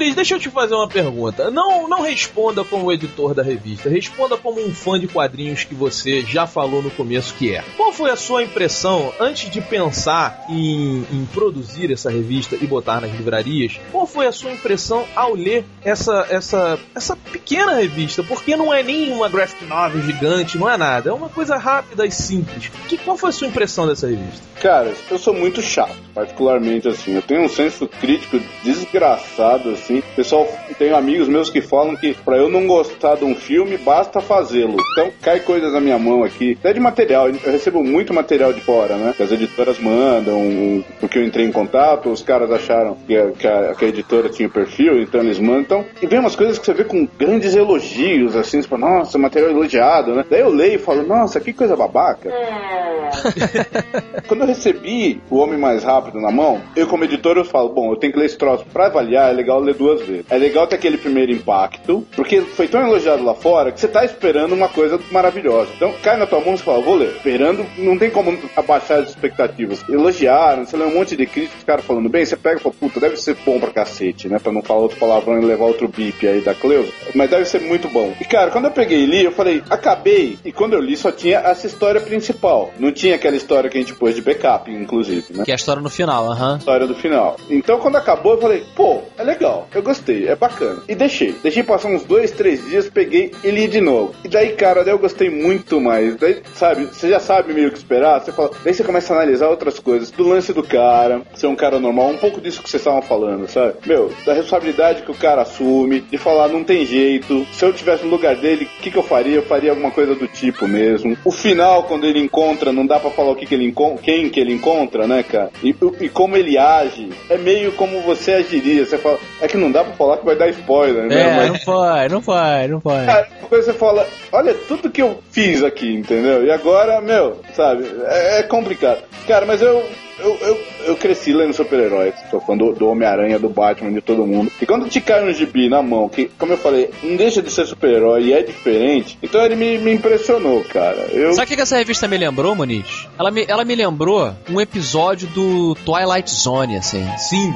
Muniz, 0.00 0.14
deixa 0.14 0.34
eu 0.34 0.40
te 0.40 0.48
fazer 0.48 0.74
uma 0.74 0.88
pergunta. 0.88 1.50
Não, 1.50 1.86
não 1.86 2.00
responda 2.00 2.64
como 2.64 2.90
editor 2.90 3.34
da 3.34 3.42
revista, 3.42 3.90
responda 3.90 4.34
como 4.34 4.58
um 4.58 4.74
fã 4.74 4.98
de 4.98 5.06
quadrinhos 5.06 5.64
que 5.64 5.74
você 5.74 6.22
já 6.22 6.46
falou 6.46 6.80
no 6.80 6.90
começo 6.90 7.34
que 7.34 7.54
é. 7.54 7.62
Qual 7.76 7.92
foi 7.92 8.10
a 8.10 8.16
sua 8.16 8.42
impressão 8.42 9.12
antes 9.20 9.50
de 9.50 9.60
pensar 9.60 10.46
em, 10.48 11.04
em 11.12 11.28
produzir 11.34 11.92
essa 11.92 12.10
revista 12.10 12.56
e 12.58 12.66
botar 12.66 13.02
nas 13.02 13.12
livrarias? 13.12 13.78
Qual 13.92 14.06
foi 14.06 14.26
a 14.26 14.32
sua 14.32 14.50
impressão 14.50 15.04
ao 15.14 15.34
ler 15.34 15.66
essa, 15.84 16.26
essa, 16.30 16.78
essa 16.94 17.14
pequena 17.14 17.74
revista? 17.74 18.22
Porque 18.22 18.56
não 18.56 18.72
é 18.72 18.82
nem 18.82 19.12
uma 19.12 19.28
graphic 19.28 19.66
novel 19.66 20.00
gigante, 20.00 20.56
não 20.56 20.70
é 20.70 20.78
nada. 20.78 21.10
É 21.10 21.12
uma 21.12 21.28
coisa 21.28 21.58
rápida 21.58 22.06
e 22.06 22.10
simples. 22.10 22.72
Que, 22.88 22.96
qual 22.96 23.18
foi 23.18 23.28
a 23.28 23.32
sua 23.32 23.48
impressão 23.48 23.86
dessa 23.86 24.06
revista? 24.08 24.40
Cara, 24.62 24.94
eu 25.10 25.18
sou 25.18 25.34
muito 25.34 25.60
chato, 25.60 25.96
particularmente 26.14 26.88
assim. 26.88 27.14
Eu 27.14 27.22
tenho 27.22 27.44
um 27.44 27.48
senso 27.48 27.86
crítico 27.86 28.40
desgraçado, 28.62 29.70
assim. 29.70 29.89
Pessoal, 30.16 30.46
tenho 30.78 30.96
amigos 30.96 31.28
meus 31.28 31.50
que 31.50 31.60
falam 31.60 31.96
que 31.96 32.14
pra 32.14 32.36
eu 32.36 32.48
não 32.48 32.66
gostar 32.66 33.16
de 33.16 33.24
um 33.24 33.34
filme, 33.34 33.76
basta 33.76 34.20
fazê-lo. 34.20 34.76
Então 34.92 35.10
cai 35.22 35.40
coisas 35.40 35.72
na 35.72 35.80
minha 35.80 35.98
mão 35.98 36.22
aqui. 36.22 36.56
Até 36.60 36.72
de 36.72 36.80
material, 36.80 37.28
eu 37.28 37.34
recebo 37.52 37.82
muito 37.82 38.12
material 38.14 38.52
de 38.52 38.60
fora, 38.60 38.96
né? 38.96 39.12
Que 39.16 39.22
as 39.22 39.32
editoras 39.32 39.78
mandam, 39.78 40.84
porque 41.00 41.18
eu 41.18 41.24
entrei 41.24 41.46
em 41.46 41.52
contato, 41.52 42.10
os 42.10 42.22
caras 42.22 42.50
acharam 42.50 42.96
que 43.06 43.16
a, 43.16 43.30
que 43.32 43.46
a- 43.46 43.74
que 43.78 43.84
a 43.84 43.88
editora 43.88 44.28
tinha 44.28 44.48
perfil, 44.48 45.00
então 45.02 45.20
eles 45.20 45.38
mandam. 45.38 45.60
Então, 45.60 45.84
e 46.02 46.06
vem 46.06 46.18
umas 46.18 46.34
coisas 46.36 46.58
que 46.58 46.64
você 46.64 46.72
vê 46.72 46.84
com 46.84 47.06
grandes 47.18 47.54
elogios, 47.54 48.34
assim, 48.36 48.62
fala, 48.62 48.80
nossa, 48.98 49.18
material 49.18 49.50
elogiado, 49.50 50.14
né? 50.14 50.24
Daí 50.30 50.40
eu 50.40 50.50
leio 50.50 50.74
e 50.74 50.78
falo, 50.78 51.02
nossa, 51.06 51.40
que 51.40 51.52
coisa 51.52 51.76
babaca. 51.76 52.30
Quando 54.28 54.42
eu 54.42 54.46
recebi 54.46 55.20
o 55.30 55.36
Homem 55.38 55.58
Mais 55.58 55.82
Rápido 55.84 56.20
na 56.20 56.30
mão, 56.30 56.60
eu 56.76 56.86
como 56.86 57.04
editor 57.04 57.36
eu 57.36 57.44
falo, 57.44 57.70
bom, 57.70 57.92
eu 57.92 57.96
tenho 57.96 58.12
que 58.12 58.18
ler 58.18 58.26
esse 58.26 58.38
troço 58.38 58.64
pra 58.72 58.86
avaliar, 58.86 59.30
é 59.30 59.32
legal 59.34 59.60
ler 59.60 59.74
duas 59.80 60.02
vezes. 60.02 60.26
É 60.28 60.36
legal 60.36 60.66
ter 60.66 60.76
aquele 60.76 60.98
primeiro 60.98 61.32
impacto, 61.32 62.06
porque 62.14 62.42
foi 62.42 62.68
tão 62.68 62.82
elogiado 62.86 63.24
lá 63.24 63.34
fora 63.34 63.72
que 63.72 63.80
você 63.80 63.88
tá 63.88 64.04
esperando 64.04 64.52
uma 64.52 64.68
coisa 64.68 65.00
maravilhosa. 65.10 65.70
Então 65.74 65.94
cai 66.02 66.18
na 66.18 66.26
tua 66.26 66.40
mão 66.40 66.54
e 66.54 66.58
fala, 66.58 66.82
vou 66.82 66.96
ler. 66.96 67.16
Esperando, 67.16 67.64
não 67.78 67.98
tem 67.98 68.10
como 68.10 68.38
abaixar 68.54 68.98
as 68.98 69.08
expectativas. 69.08 69.82
Elogiaram, 69.88 70.66
você 70.66 70.76
lê 70.76 70.84
um 70.84 70.94
monte 70.94 71.16
de 71.16 71.24
críticas, 71.26 71.58
os 71.58 71.64
caras 71.64 71.84
falando 71.84 72.10
bem, 72.10 72.26
você 72.26 72.36
pega 72.36 72.58
e 72.58 72.62
fala, 72.62 72.74
puta, 72.78 73.00
deve 73.00 73.16
ser 73.16 73.36
bom 73.44 73.58
pra 73.58 73.70
cacete, 73.70 74.28
né? 74.28 74.38
Pra 74.38 74.52
não 74.52 74.62
falar 74.62 74.80
outro 74.80 74.98
palavrão 74.98 75.40
e 75.40 75.44
levar 75.44 75.64
outro 75.64 75.88
bip 75.88 76.28
aí 76.28 76.42
da 76.42 76.54
Cleusa. 76.54 76.92
Mas 77.14 77.30
deve 77.30 77.46
ser 77.46 77.62
muito 77.62 77.88
bom. 77.88 78.14
E 78.20 78.24
cara, 78.24 78.50
quando 78.50 78.66
eu 78.66 78.70
peguei 78.70 79.00
e 79.00 79.06
li, 79.06 79.24
eu 79.24 79.32
falei, 79.32 79.62
acabei. 79.70 80.38
E 80.44 80.52
quando 80.52 80.74
eu 80.74 80.80
li, 80.80 80.96
só 80.96 81.10
tinha 81.10 81.38
essa 81.38 81.66
história 81.66 82.00
principal. 82.00 82.70
Não 82.78 82.92
tinha 82.92 83.14
aquela 83.14 83.36
história 83.36 83.70
que 83.70 83.78
a 83.78 83.80
gente 83.80 83.94
pôs 83.94 84.14
de 84.14 84.20
backup, 84.20 84.70
inclusive, 84.70 85.32
né? 85.34 85.44
Que 85.44 85.50
é 85.50 85.54
a 85.54 85.56
história 85.56 85.80
no 85.80 85.90
final, 85.90 86.30
aham. 86.30 86.58
história 86.58 86.86
do 86.86 86.94
final. 86.94 87.36
Então, 87.48 87.78
quando 87.78 87.96
acabou, 87.96 88.34
eu 88.34 88.40
falei, 88.40 88.64
pô, 88.74 89.00
é 89.16 89.22
legal, 89.22 89.66
eu 89.74 89.82
gostei, 89.82 90.28
é 90.28 90.34
bacana. 90.34 90.82
E 90.88 90.94
deixei. 90.94 91.34
Deixei 91.42 91.62
passar 91.62 91.88
uns 91.88 92.04
dois, 92.04 92.30
três 92.30 92.64
dias, 92.68 92.88
peguei 92.88 93.32
e 93.44 93.50
li 93.50 93.68
de 93.68 93.80
novo. 93.80 94.14
E 94.24 94.28
daí, 94.28 94.52
cara, 94.52 94.84
daí 94.84 94.92
eu 94.92 94.98
gostei 94.98 95.30
muito 95.30 95.80
mais. 95.80 96.16
Daí, 96.16 96.42
sabe, 96.54 96.86
você 96.86 97.08
já 97.08 97.20
sabe 97.20 97.52
meio 97.52 97.70
que 97.70 97.78
esperar, 97.78 98.20
você 98.20 98.32
fala, 98.32 98.50
daí 98.64 98.74
você 98.74 98.84
começa 98.84 99.12
a 99.12 99.16
analisar 99.16 99.48
outras 99.48 99.78
coisas. 99.78 100.10
Do 100.10 100.28
lance 100.28 100.52
do 100.52 100.62
cara, 100.62 101.22
ser 101.34 101.46
um 101.46 101.56
cara 101.56 101.78
normal, 101.78 102.10
um 102.10 102.18
pouco 102.18 102.40
disso 102.40 102.62
que 102.62 102.68
vocês 102.68 102.80
estavam 102.80 103.02
falando, 103.02 103.48
sabe? 103.48 103.74
Meu, 103.86 104.12
da 104.24 104.32
responsabilidade 104.32 105.02
que 105.02 105.10
o 105.10 105.14
cara 105.14 105.42
assume, 105.42 106.00
de 106.00 106.18
falar, 106.18 106.48
não 106.48 106.64
tem 106.64 106.84
jeito. 106.84 107.46
Se 107.52 107.64
eu 107.64 107.72
tivesse 107.72 108.04
no 108.04 108.10
lugar 108.10 108.36
dele, 108.36 108.64
o 108.64 108.82
que, 108.82 108.90
que 108.90 108.98
eu 108.98 109.02
faria? 109.02 109.36
Eu 109.36 109.42
faria 109.42 109.70
alguma 109.70 109.90
coisa 109.90 110.14
do 110.14 110.26
tipo 110.26 110.66
mesmo. 110.66 111.16
O 111.24 111.30
final, 111.30 111.84
quando 111.84 112.06
ele 112.06 112.20
encontra, 112.20 112.72
não 112.72 112.86
dá 112.86 112.98
pra 112.98 113.10
falar 113.10 113.32
o 113.32 113.36
que, 113.36 113.46
que 113.46 113.54
ele 113.54 113.66
encontra, 113.66 114.02
quem 114.02 114.28
que 114.28 114.40
ele 114.40 114.52
encontra, 114.52 115.06
né, 115.06 115.22
cara? 115.22 115.50
E, 115.62 115.74
e 116.00 116.08
como 116.08 116.36
ele 116.36 116.58
age, 116.58 117.10
é 117.28 117.36
meio 117.36 117.72
como 117.72 118.00
você 118.00 118.32
agiria. 118.32 118.84
Você 118.84 118.98
fala, 118.98 119.18
é 119.40 119.46
que 119.46 119.56
não 119.60 119.70
dá 119.70 119.84
pra 119.84 119.92
falar 119.94 120.16
que 120.18 120.24
vai 120.24 120.36
dar 120.36 120.48
spoiler, 120.48 121.04
né? 121.04 121.20
É, 121.20 121.36
Mas- 121.36 121.48
não 121.50 121.58
foi, 121.58 122.08
não 122.08 122.22
foi, 122.22 122.68
não 122.68 122.80
foi. 122.80 123.06
Cara, 123.06 123.28
depois 123.40 123.64
você 123.64 123.72
fala, 123.72 124.06
olha 124.32 124.54
tudo 124.54 124.90
que 124.90 125.02
eu 125.02 125.20
fiz 125.30 125.62
aqui, 125.62 125.94
entendeu? 125.94 126.44
E 126.44 126.50
agora, 126.50 127.00
meu, 127.00 127.40
sabe, 127.54 127.84
é, 128.06 128.40
é 128.40 128.42
complicado. 128.42 129.02
Cara, 129.28 129.44
mas 129.46 129.60
eu. 129.62 129.84
Eu, 130.22 130.36
eu, 130.36 130.60
eu 130.88 130.96
cresci 130.96 131.32
lendo 131.32 131.54
super-heróis, 131.54 132.12
sou 132.30 132.42
fã 132.42 132.54
do, 132.54 132.74
do 132.74 132.86
Homem-Aranha, 132.90 133.38
do 133.38 133.48
Batman, 133.48 133.90
de 133.90 134.02
todo 134.02 134.26
mundo. 134.26 134.52
E 134.60 134.66
quando 134.66 134.86
te 134.86 135.00
cai 135.00 135.24
um 135.26 135.32
gibi 135.32 135.70
na 135.70 135.80
mão, 135.82 136.10
que, 136.10 136.30
como 136.38 136.52
eu 136.52 136.58
falei, 136.58 136.90
não 137.02 137.16
deixa 137.16 137.40
de 137.40 137.50
ser 137.50 137.64
super-herói 137.64 138.24
e 138.24 138.32
é 138.34 138.42
diferente, 138.42 139.18
então 139.22 139.42
ele 139.42 139.56
me, 139.56 139.78
me 139.78 139.94
impressionou, 139.94 140.62
cara. 140.64 141.06
Eu, 141.10 141.32
Sabe 141.32 141.50
o 141.50 141.56
que 141.56 141.62
essa 141.62 141.78
revista 141.78 142.06
me 142.06 142.18
lembrou, 142.18 142.54
Muniz? 142.54 143.08
Ela 143.18 143.30
me, 143.30 143.46
ela 143.48 143.64
me 143.64 143.74
lembrou 143.74 144.30
um 144.50 144.60
episódio 144.60 145.26
do 145.28 145.74
Twilight 145.86 146.30
Zone, 146.30 146.76
assim. 146.76 147.08
Sim. 147.16 147.54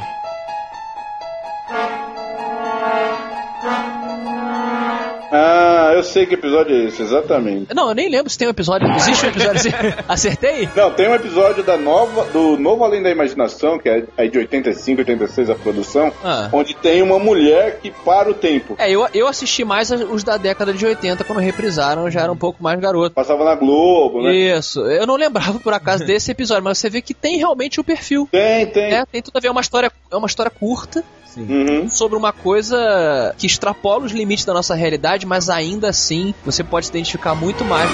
Eu 5.95 6.03
sei 6.03 6.27
que 6.27 6.35
episódio 6.35 6.75
é 6.75 6.85
esse, 6.87 7.03
exatamente. 7.03 7.75
Não, 7.75 7.89
eu 7.89 7.95
nem 7.95 8.09
lembro 8.09 8.29
se 8.31 8.37
tem 8.39 8.47
um 8.49 8.51
episódio. 8.51 8.91
Existe 8.95 9.27
um 9.27 9.29
episódio 9.29 9.57
assim? 9.57 9.71
Acertei? 10.09 10.69
Não, 10.75 10.91
tem 10.91 11.09
um 11.09 11.15
episódio 11.15 11.63
da 11.63 11.77
nova, 11.77 12.25
do 12.27 12.57
Novo 12.59 12.85
Além 12.85 13.03
da 13.03 13.11
Imaginação, 13.11 13.79
que 13.79 13.89
é 13.89 14.05
aí 14.17 14.29
de 14.29 14.39
85, 14.39 15.01
86 15.01 15.51
a 15.51 15.55
produção, 15.55 16.13
Ah. 16.23 16.49
onde 16.53 16.75
tem 16.75 17.03
uma 17.03 17.19
mulher 17.19 17.79
que 17.81 17.91
para 17.91 18.31
o 18.31 18.35
tempo. 18.35 18.75
É, 18.79 18.91
eu, 18.91 19.07
eu 19.15 19.27
assisti 19.29 19.65
mais 19.65 19.91
os 19.91 20.23
da 20.25 20.37
década 20.37 20.73
de 20.73 20.85
80, 20.85 21.25
quando 21.25 21.39
reprisaram, 21.39 22.11
já 22.11 22.23
era 22.23 22.33
um 22.33 22.37
pouco 22.37 22.63
mais 22.63 22.79
garoto. 22.81 23.15
Passava 23.15 23.45
na 23.45 23.55
Globo, 23.55 24.23
né? 24.23 24.35
Isso, 24.35 24.81
eu 24.81 25.07
não 25.07 25.17
lembrava 25.17 25.59
por 25.61 25.73
acaso 25.73 26.05
desse 26.07 26.31
episódio, 26.31 26.65
mas 26.65 26.79
você 26.79 26.91
vê 26.91 27.01
que 27.01 27.15
tem 27.15 27.37
realmente 27.37 27.81
o 27.81 27.85
perfil. 27.85 28.29
Tem, 28.31 28.67
tem. 28.67 28.93
É, 28.95 29.05
tem 29.07 29.23
tudo 29.23 29.37
a 29.37 29.41
ver, 29.41 29.49
é 29.49 29.51
uma 29.51 29.61
história, 29.61 29.91
é 30.11 30.17
uma 30.17 30.27
história 30.27 30.51
curta 30.51 31.05
Uhum. 31.37 31.89
sobre 31.89 32.17
uma 32.17 32.33
coisa 32.33 33.35
que 33.37 33.47
extrapola 33.47 34.05
os 34.05 34.13
limites 34.13 34.45
da 34.45 34.53
nossa 34.53 34.75
realidade, 34.75 35.27
mas 35.27 35.49
ainda 35.49 35.89
assim 35.89 36.35
você 36.45 36.63
pode 36.63 36.87
se 36.87 36.93
identificar 36.93 37.35
muito 37.35 37.65
mais. 37.65 37.91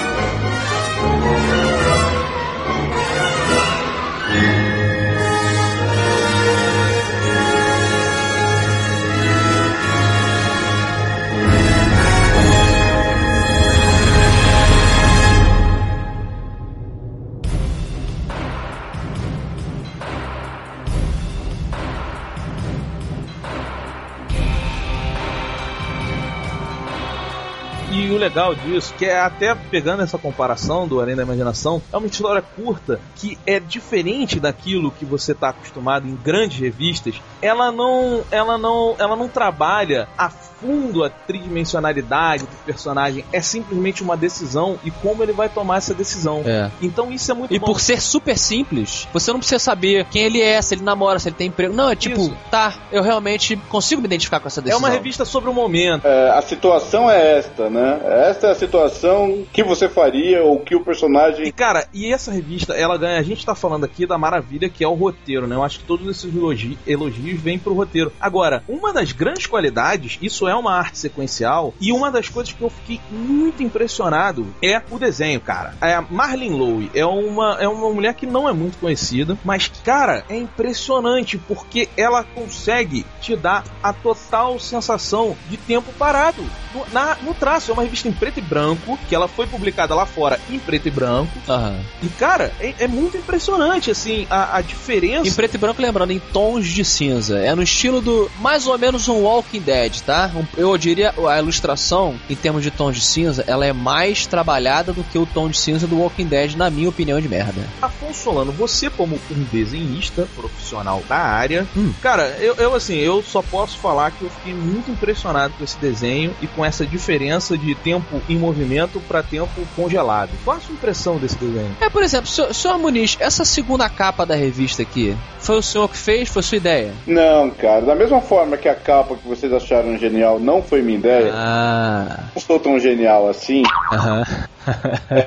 Legal 28.31 28.55
disso, 28.55 28.93
que 28.97 29.05
é 29.05 29.19
até 29.19 29.53
pegando 29.53 30.01
essa 30.03 30.17
comparação 30.17 30.87
do 30.87 31.01
Além 31.01 31.15
da 31.17 31.23
Imaginação, 31.23 31.81
é 31.91 31.97
uma 31.97 32.07
história 32.07 32.41
curta 32.41 32.99
que 33.17 33.37
é 33.45 33.59
diferente 33.59 34.39
daquilo 34.39 34.89
que 34.91 35.03
você 35.03 35.33
está 35.33 35.49
acostumado 35.49 36.07
em 36.07 36.15
grandes 36.15 36.57
revistas. 36.57 37.15
Ela 37.41 37.71
não, 37.73 38.23
ela 38.31 38.57
não, 38.57 38.95
ela 38.97 39.15
não 39.17 39.27
trabalha 39.27 40.07
a 40.17 40.29
fundo 40.29 41.03
a 41.03 41.09
tridimensionalidade 41.09 42.43
do 42.43 42.55
personagem. 42.65 43.25
É 43.33 43.41
simplesmente 43.41 44.01
uma 44.01 44.15
decisão 44.15 44.79
e 44.83 44.91
como 44.91 45.21
ele 45.23 45.33
vai 45.33 45.49
tomar 45.49 45.77
essa 45.77 45.93
decisão. 45.93 46.41
É. 46.45 46.69
Então 46.81 47.11
isso 47.11 47.29
é 47.31 47.33
muito 47.33 47.53
E 47.53 47.59
bom. 47.59 47.65
por 47.65 47.81
ser 47.81 47.99
super 48.01 48.37
simples, 48.37 49.07
você 49.11 49.31
não 49.33 49.39
precisa 49.39 49.59
saber 49.59 50.05
quem 50.05 50.21
ele 50.23 50.39
é, 50.41 50.61
se 50.61 50.75
ele 50.75 50.83
namora, 50.83 51.19
se 51.19 51.27
ele 51.27 51.35
tem 51.35 51.47
emprego. 51.47 51.73
Não, 51.73 51.89
é 51.89 51.95
tipo, 51.95 52.21
Isso. 52.21 52.37
tá, 52.49 52.75
eu 52.91 53.01
realmente 53.03 53.57
consigo 53.69 54.01
me 54.01 54.05
identificar 54.07 54.39
com 54.39 54.47
essa 54.47 54.61
É 54.61 54.63
decisão. 54.63 54.79
uma 54.79 54.89
revista 54.89 55.25
sobre 55.25 55.49
o 55.49 55.53
momento. 55.53 56.05
É, 56.05 56.29
a 56.29 56.41
situação 56.41 57.09
é 57.09 57.39
esta, 57.39 57.69
né? 57.69 57.99
Esta 58.21 58.47
é 58.47 58.51
a 58.51 58.55
situação 58.55 59.43
que 59.51 59.63
você 59.63 59.89
faria 59.89 60.43
ou 60.43 60.59
que 60.59 60.75
o 60.75 60.81
E 60.81 60.83
personagem. 60.83 61.51
cara, 61.51 61.87
e 61.93 62.11
essa 62.13 62.31
revista, 62.31 62.73
ela 62.73 62.97
ganha. 62.97 63.19
A 63.19 63.23
gente 63.23 63.45
tá 63.45 63.55
falando 63.55 63.83
aqui 63.83 64.05
da 64.05 64.17
maravilha 64.17 64.69
que 64.69 64.83
é 64.83 64.87
o 64.87 64.93
roteiro, 64.93 65.47
né? 65.47 65.55
Eu 65.55 65.63
acho 65.63 65.79
que 65.79 65.85
todos 65.85 66.07
esses 66.07 66.33
elogi- 66.35 66.77
elogios 66.85 67.39
vêm 67.41 67.57
pro 67.57 67.73
roteiro. 67.73 68.11
Agora, 68.19 68.63
uma 68.67 68.93
das 68.93 69.11
grandes 69.11 69.47
qualidades, 69.47 70.19
isso 70.21 70.47
é 70.47 70.53
uma 70.55 70.73
arte 70.73 70.99
sequencial, 70.99 71.73
e 71.81 71.91
uma 71.91 72.11
das 72.11 72.29
coisas 72.29 72.53
que 72.53 72.61
eu 72.61 72.69
fiquei 72.69 72.99
muito 73.09 73.63
impressionado 73.63 74.45
é 74.63 74.81
o 74.91 74.99
desenho, 74.99 75.39
cara. 75.41 75.73
É 75.81 75.95
a 75.95 76.01
Marlene 76.01 76.55
Lowe 76.55 76.91
é 76.93 77.05
uma, 77.05 77.57
é 77.59 77.67
uma 77.67 77.89
mulher 77.89 78.13
que 78.13 78.25
não 78.27 78.47
é 78.47 78.53
muito 78.53 78.77
conhecida, 78.77 79.37
mas, 79.43 79.67
cara, 79.83 80.23
é 80.29 80.37
impressionante 80.37 81.37
porque 81.37 81.89
ela 81.97 82.23
consegue 82.23 83.05
te 83.19 83.35
dar 83.35 83.63
a 83.81 83.91
total 83.93 84.59
sensação 84.59 85.35
de 85.49 85.57
tempo 85.57 85.91
parado 85.97 86.43
no, 86.73 86.85
na- 86.93 87.17
no 87.23 87.33
traço. 87.33 87.71
É 87.71 87.73
uma 87.73 87.83
revista 87.83 88.10
em 88.11 88.13
preto 88.13 88.39
e 88.39 88.41
branco, 88.41 88.97
que 89.07 89.15
ela 89.15 89.27
foi 89.27 89.47
publicada 89.47 89.95
lá 89.95 90.05
fora 90.05 90.39
em 90.49 90.59
preto 90.59 90.87
e 90.87 90.91
branco. 90.91 91.31
Aham. 91.47 91.79
E, 92.03 92.09
cara, 92.09 92.53
é, 92.59 92.73
é 92.79 92.87
muito 92.87 93.17
impressionante, 93.17 93.89
assim, 93.89 94.27
a, 94.29 94.57
a 94.57 94.61
diferença. 94.61 95.27
Em 95.27 95.33
preto 95.33 95.55
e 95.55 95.57
branco, 95.57 95.81
lembrando, 95.81 96.11
em 96.11 96.19
tons 96.19 96.67
de 96.67 96.83
cinza. 96.85 97.39
É 97.39 97.55
no 97.55 97.63
estilo 97.63 98.01
do 98.01 98.29
mais 98.39 98.67
ou 98.67 98.77
menos 98.77 99.07
um 99.07 99.21
Walking 99.21 99.61
Dead, 99.61 100.01
tá? 100.01 100.29
Um- 100.35 100.45
eu 100.57 100.77
diria 100.77 101.13
a 101.29 101.39
ilustração, 101.39 102.15
em 102.29 102.35
termos 102.35 102.63
de 102.63 102.71
tons 102.71 102.95
de 102.95 103.01
cinza, 103.05 103.43
ela 103.47 103.65
é 103.65 103.73
mais 103.73 104.25
trabalhada 104.25 104.93
do 104.93 105.03
que 105.03 105.17
o 105.17 105.25
tom 105.25 105.49
de 105.49 105.57
cinza 105.57 105.87
do 105.87 105.97
Walking 105.99 106.27
Dead, 106.27 106.55
na 106.55 106.69
minha 106.69 106.89
opinião 106.89 107.19
de 107.21 107.27
merda. 107.29 107.67
Afonso 107.81 108.21
Solano, 108.21 108.51
você 108.51 108.89
como 108.89 109.19
um 109.31 109.43
desenhista 109.51 110.27
profissional 110.35 111.01
da 111.07 111.17
área, 111.17 111.65
Hum. 111.75 111.93
cara, 112.01 112.37
eu, 112.39 112.55
eu, 112.55 112.75
assim, 112.75 112.95
eu 112.95 113.23
só 113.23 113.41
posso 113.41 113.77
falar 113.77 114.11
que 114.11 114.23
eu 114.23 114.29
fiquei 114.29 114.53
muito 114.53 114.91
impressionado 114.91 115.53
com 115.57 115.63
esse 115.63 115.77
desenho 115.79 116.35
e 116.41 116.47
com 116.47 116.63
essa 116.65 116.85
diferença 116.85 117.57
de 117.57 117.73
tempo 117.75 118.00
em 118.29 118.37
movimento 118.37 118.99
para 119.07 119.21
tempo 119.23 119.49
congelado. 119.75 120.29
Qual 120.43 120.57
a 120.57 120.59
sua 120.59 120.73
impressão 120.73 121.17
desse 121.17 121.37
desenho? 121.37 121.75
É, 121.81 121.89
por 121.89 122.03
exemplo, 122.03 122.27
senhor, 122.27 122.53
senhor 122.53 122.77
Muniz, 122.77 123.17
essa 123.19 123.43
segunda 123.45 123.87
capa 123.89 124.25
da 124.25 124.35
revista 124.35 124.81
aqui, 124.81 125.15
foi 125.39 125.57
o 125.57 125.61
senhor 125.61 125.87
que 125.89 125.97
fez? 125.97 126.29
Foi 126.29 126.41
sua 126.43 126.57
ideia? 126.57 126.93
Não, 127.07 127.49
cara. 127.49 127.81
Da 127.81 127.95
mesma 127.95 128.21
forma 128.21 128.57
que 128.57 128.69
a 128.69 128.75
capa 128.75 129.15
que 129.15 129.27
vocês 129.27 129.51
acharam 129.53 129.97
genial 129.97 130.39
não 130.39 130.61
foi 130.61 130.81
minha 130.81 130.97
ideia, 130.97 131.31
Ah. 131.33 132.19
não 132.35 132.41
sou 132.41 132.59
tão 132.59 132.79
genial 132.79 133.29
assim. 133.29 133.63
Aham. 133.91 134.23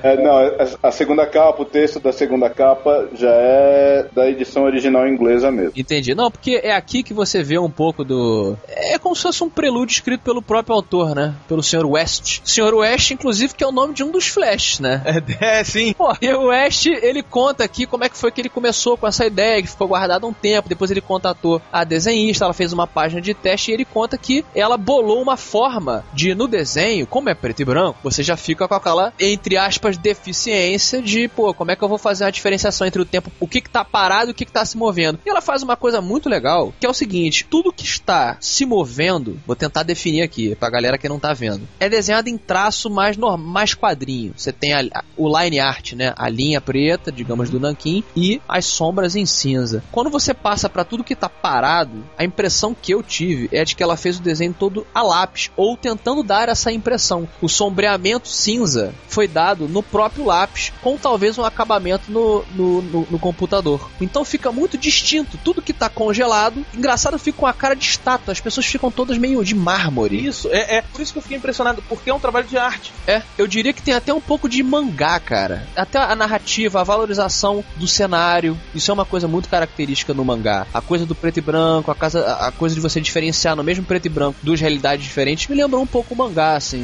É, 0.02 0.16
não, 0.22 0.38
a, 0.38 0.88
a 0.88 0.90
segunda 0.90 1.26
capa, 1.26 1.62
o 1.62 1.64
texto 1.64 2.00
da 2.00 2.12
segunda 2.12 2.48
capa 2.48 3.08
já 3.14 3.30
é 3.30 4.06
da 4.12 4.28
edição 4.28 4.64
original 4.64 5.06
inglesa 5.06 5.50
mesmo. 5.50 5.72
Entendi. 5.76 6.14
Não, 6.14 6.30
porque 6.30 6.60
é 6.62 6.74
aqui 6.74 7.02
que 7.02 7.12
você 7.12 7.42
vê 7.42 7.58
um 7.58 7.70
pouco 7.70 8.04
do. 8.04 8.56
É 8.68 8.98
como 8.98 9.14
se 9.14 9.22
fosse 9.22 9.42
um 9.44 9.50
prelúdio 9.50 9.94
escrito 9.94 10.22
pelo 10.22 10.42
próprio 10.42 10.74
autor, 10.74 11.14
né? 11.14 11.34
Pelo 11.48 11.62
Sr. 11.62 11.86
West. 11.86 12.40
Sr. 12.44 12.74
West, 12.74 13.10
inclusive, 13.10 13.54
que 13.54 13.64
é 13.64 13.66
o 13.66 13.72
nome 13.72 13.94
de 13.94 14.02
um 14.02 14.10
dos 14.10 14.26
Flash, 14.26 14.80
né? 14.80 15.02
É, 15.40 15.60
é 15.60 15.64
sim. 15.64 15.92
Pô, 15.94 16.14
e 16.20 16.28
o 16.32 16.46
West, 16.46 16.86
ele 16.86 17.22
conta 17.22 17.64
aqui 17.64 17.86
como 17.86 18.04
é 18.04 18.08
que 18.08 18.16
foi 18.16 18.30
que 18.30 18.40
ele 18.40 18.48
começou 18.48 18.96
com 18.96 19.06
essa 19.06 19.26
ideia, 19.26 19.62
que 19.62 19.68
ficou 19.68 19.88
guardada 19.88 20.26
um 20.26 20.32
tempo. 20.32 20.68
Depois 20.68 20.90
ele 20.90 21.00
contatou 21.00 21.60
a 21.72 21.84
desenhista, 21.84 22.44
ela 22.44 22.54
fez 22.54 22.72
uma 22.72 22.86
página 22.86 23.20
de 23.20 23.34
teste 23.34 23.70
e 23.70 23.74
ele 23.74 23.84
conta 23.84 24.18
que 24.18 24.44
ela 24.54 24.76
bolou 24.76 25.20
uma 25.20 25.36
forma 25.36 26.04
de, 26.12 26.34
no 26.34 26.46
desenho, 26.46 27.06
como 27.06 27.28
é 27.28 27.34
preto 27.34 27.60
e 27.60 27.64
branco, 27.64 27.98
você 28.02 28.22
já 28.22 28.36
fica 28.36 28.66
com 28.66 28.74
aquela 28.74 29.12
entre 29.32 29.56
aspas, 29.56 29.96
deficiência 29.96 31.00
de, 31.00 31.28
pô, 31.28 31.54
como 31.54 31.70
é 31.70 31.76
que 31.76 31.82
eu 31.82 31.88
vou 31.88 31.98
fazer 31.98 32.24
uma 32.24 32.32
diferenciação 32.32 32.86
entre 32.86 33.00
o 33.00 33.04
tempo, 33.04 33.30
o 33.40 33.48
que 33.48 33.60
que 33.60 33.70
tá 33.70 33.84
parado 33.84 34.30
e 34.30 34.32
o 34.32 34.34
que 34.34 34.44
que 34.44 34.52
tá 34.52 34.64
se 34.64 34.76
movendo. 34.76 35.18
E 35.24 35.30
ela 35.30 35.40
faz 35.40 35.62
uma 35.62 35.76
coisa 35.76 36.00
muito 36.00 36.28
legal, 36.28 36.72
que 36.78 36.86
é 36.86 36.88
o 36.88 36.94
seguinte, 36.94 37.46
tudo 37.48 37.72
que 37.72 37.84
está 37.84 38.36
se 38.40 38.66
movendo, 38.66 39.38
vou 39.46 39.56
tentar 39.56 39.82
definir 39.82 40.22
aqui, 40.22 40.54
pra 40.54 40.70
galera 40.70 40.98
que 40.98 41.08
não 41.08 41.18
tá 41.18 41.32
vendo, 41.32 41.66
é 41.78 41.88
desenhado 41.88 42.28
em 42.28 42.36
traço 42.36 42.90
mais, 42.90 43.16
norm, 43.16 43.40
mais 43.40 43.74
quadrinho. 43.74 44.34
Você 44.36 44.52
tem 44.52 44.72
a, 44.72 44.80
a, 44.80 45.04
o 45.16 45.28
line 45.40 45.60
art, 45.60 45.92
né, 45.92 46.12
a 46.16 46.28
linha 46.28 46.60
preta, 46.60 47.10
digamos, 47.10 47.50
do 47.50 47.60
nanquim, 47.60 48.02
e 48.16 48.40
as 48.48 48.66
sombras 48.66 49.16
em 49.16 49.26
cinza. 49.26 49.82
Quando 49.90 50.10
você 50.10 50.34
passa 50.34 50.68
para 50.68 50.84
tudo 50.84 51.04
que 51.04 51.14
tá 51.14 51.28
parado, 51.28 52.04
a 52.18 52.24
impressão 52.24 52.74
que 52.74 52.92
eu 52.92 53.02
tive 53.02 53.48
é 53.52 53.64
de 53.64 53.76
que 53.76 53.82
ela 53.82 53.96
fez 53.96 54.18
o 54.18 54.22
desenho 54.22 54.54
todo 54.58 54.86
a 54.94 55.02
lápis, 55.02 55.50
ou 55.56 55.76
tentando 55.76 56.22
dar 56.22 56.48
essa 56.48 56.72
impressão. 56.72 57.28
O 57.40 57.48
sombreamento 57.48 58.28
cinza 58.28 58.94
foi 59.14 59.28
dado 59.28 59.68
no 59.68 59.80
próprio 59.80 60.24
lápis, 60.24 60.72
com 60.82 60.98
talvez 60.98 61.38
um 61.38 61.44
acabamento 61.44 62.10
no, 62.10 62.44
no, 62.52 62.82
no, 62.82 63.06
no 63.12 63.18
computador. 63.18 63.88
Então 64.00 64.24
fica 64.24 64.50
muito 64.50 64.76
distinto. 64.76 65.38
Tudo 65.44 65.62
que 65.62 65.72
tá 65.72 65.88
congelado, 65.88 66.66
engraçado, 66.74 67.16
fica 67.16 67.38
com 67.38 67.46
a 67.46 67.52
cara 67.52 67.76
de 67.76 67.84
estátua. 67.84 68.32
As 68.32 68.40
pessoas 68.40 68.66
ficam 68.66 68.90
todas 68.90 69.16
meio 69.16 69.44
de 69.44 69.54
mármore. 69.54 70.26
Isso, 70.26 70.48
é, 70.50 70.78
é 70.78 70.82
por 70.82 71.00
isso 71.00 71.12
que 71.12 71.18
eu 71.18 71.22
fiquei 71.22 71.38
impressionado, 71.38 71.82
porque 71.88 72.10
é 72.10 72.14
um 72.14 72.18
trabalho 72.18 72.46
de 72.46 72.58
arte. 72.58 72.92
É, 73.06 73.22
eu 73.38 73.46
diria 73.46 73.72
que 73.72 73.82
tem 73.82 73.94
até 73.94 74.12
um 74.12 74.20
pouco 74.20 74.48
de 74.48 74.60
mangá, 74.64 75.20
cara. 75.20 75.64
Até 75.76 75.98
a 75.98 76.16
narrativa, 76.16 76.80
a 76.80 76.84
valorização 76.84 77.64
do 77.76 77.86
cenário. 77.86 78.58
Isso 78.74 78.90
é 78.90 78.94
uma 78.94 79.04
coisa 79.04 79.28
muito 79.28 79.48
característica 79.48 80.12
no 80.12 80.24
mangá. 80.24 80.66
A 80.74 80.80
coisa 80.80 81.06
do 81.06 81.14
preto 81.14 81.38
e 81.38 81.40
branco, 81.40 81.90
a, 81.90 81.94
casa, 81.94 82.34
a 82.34 82.50
coisa 82.50 82.74
de 82.74 82.80
você 82.80 83.00
diferenciar 83.00 83.54
no 83.54 83.62
mesmo 83.62 83.84
preto 83.84 84.06
e 84.06 84.08
branco 84.08 84.38
duas 84.42 84.60
realidades 84.60 85.04
diferentes, 85.04 85.46
me 85.46 85.54
lembrou 85.54 85.82
um 85.82 85.86
pouco 85.86 86.14
o 86.14 86.16
mangá, 86.16 86.56
assim. 86.56 86.82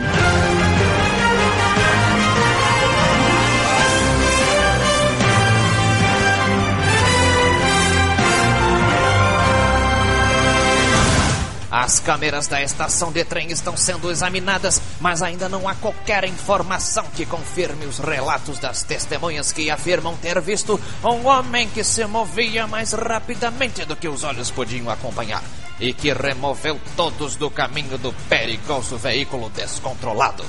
As 11.90 11.98
câmeras 11.98 12.46
da 12.46 12.62
estação 12.62 13.10
de 13.10 13.24
trem 13.24 13.50
estão 13.50 13.76
sendo 13.76 14.12
examinadas, 14.12 14.80
mas 15.00 15.22
ainda 15.22 15.48
não 15.48 15.68
há 15.68 15.74
qualquer 15.74 16.22
informação 16.22 17.04
que 17.16 17.26
confirme 17.26 17.84
os 17.84 17.98
relatos 17.98 18.60
das 18.60 18.84
testemunhas 18.84 19.50
que 19.50 19.68
afirmam 19.72 20.16
ter 20.16 20.40
visto 20.40 20.80
um 21.02 21.26
homem 21.26 21.68
que 21.68 21.82
se 21.82 22.06
movia 22.06 22.64
mais 22.68 22.92
rapidamente 22.92 23.84
do 23.84 23.96
que 23.96 24.06
os 24.06 24.22
olhos 24.22 24.52
podiam 24.52 24.88
acompanhar 24.88 25.42
e 25.80 25.92
que 25.92 26.12
removeu 26.12 26.80
todos 26.96 27.34
do 27.34 27.50
caminho 27.50 27.98
do 27.98 28.12
perigoso 28.28 28.96
veículo 28.96 29.50
descontrolado. 29.50 30.44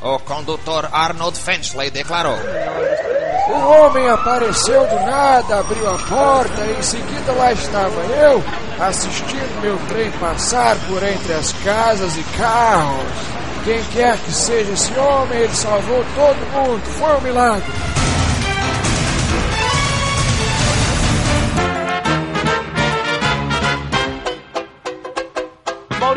O 0.00 0.18
condutor 0.20 0.88
Arnold 0.90 1.38
Finchley 1.38 1.90
declarou: 1.90 2.38
O 3.50 3.52
homem 3.52 4.08
apareceu 4.08 4.86
do 4.86 4.96
nada, 5.04 5.58
abriu 5.58 5.90
a 5.90 5.98
porta 5.98 6.64
e 6.64 6.78
em 6.78 6.82
seguida 6.82 7.32
lá 7.32 7.52
estava 7.52 8.00
eu, 8.22 8.42
assistindo 8.80 9.60
meu 9.60 9.76
trem 9.88 10.10
passar 10.12 10.76
por 10.88 11.02
entre 11.02 11.32
as 11.32 11.52
casas 11.64 12.16
e 12.16 12.22
carros. 12.36 13.38
Quem 13.64 13.82
quer 13.92 14.16
que 14.18 14.32
seja 14.32 14.72
esse 14.72 14.92
homem, 14.98 15.40
ele 15.40 15.54
salvou 15.54 16.04
todo 16.14 16.52
mundo. 16.52 16.82
Foi 16.98 17.16
um 17.16 17.20
milagre. 17.20 17.97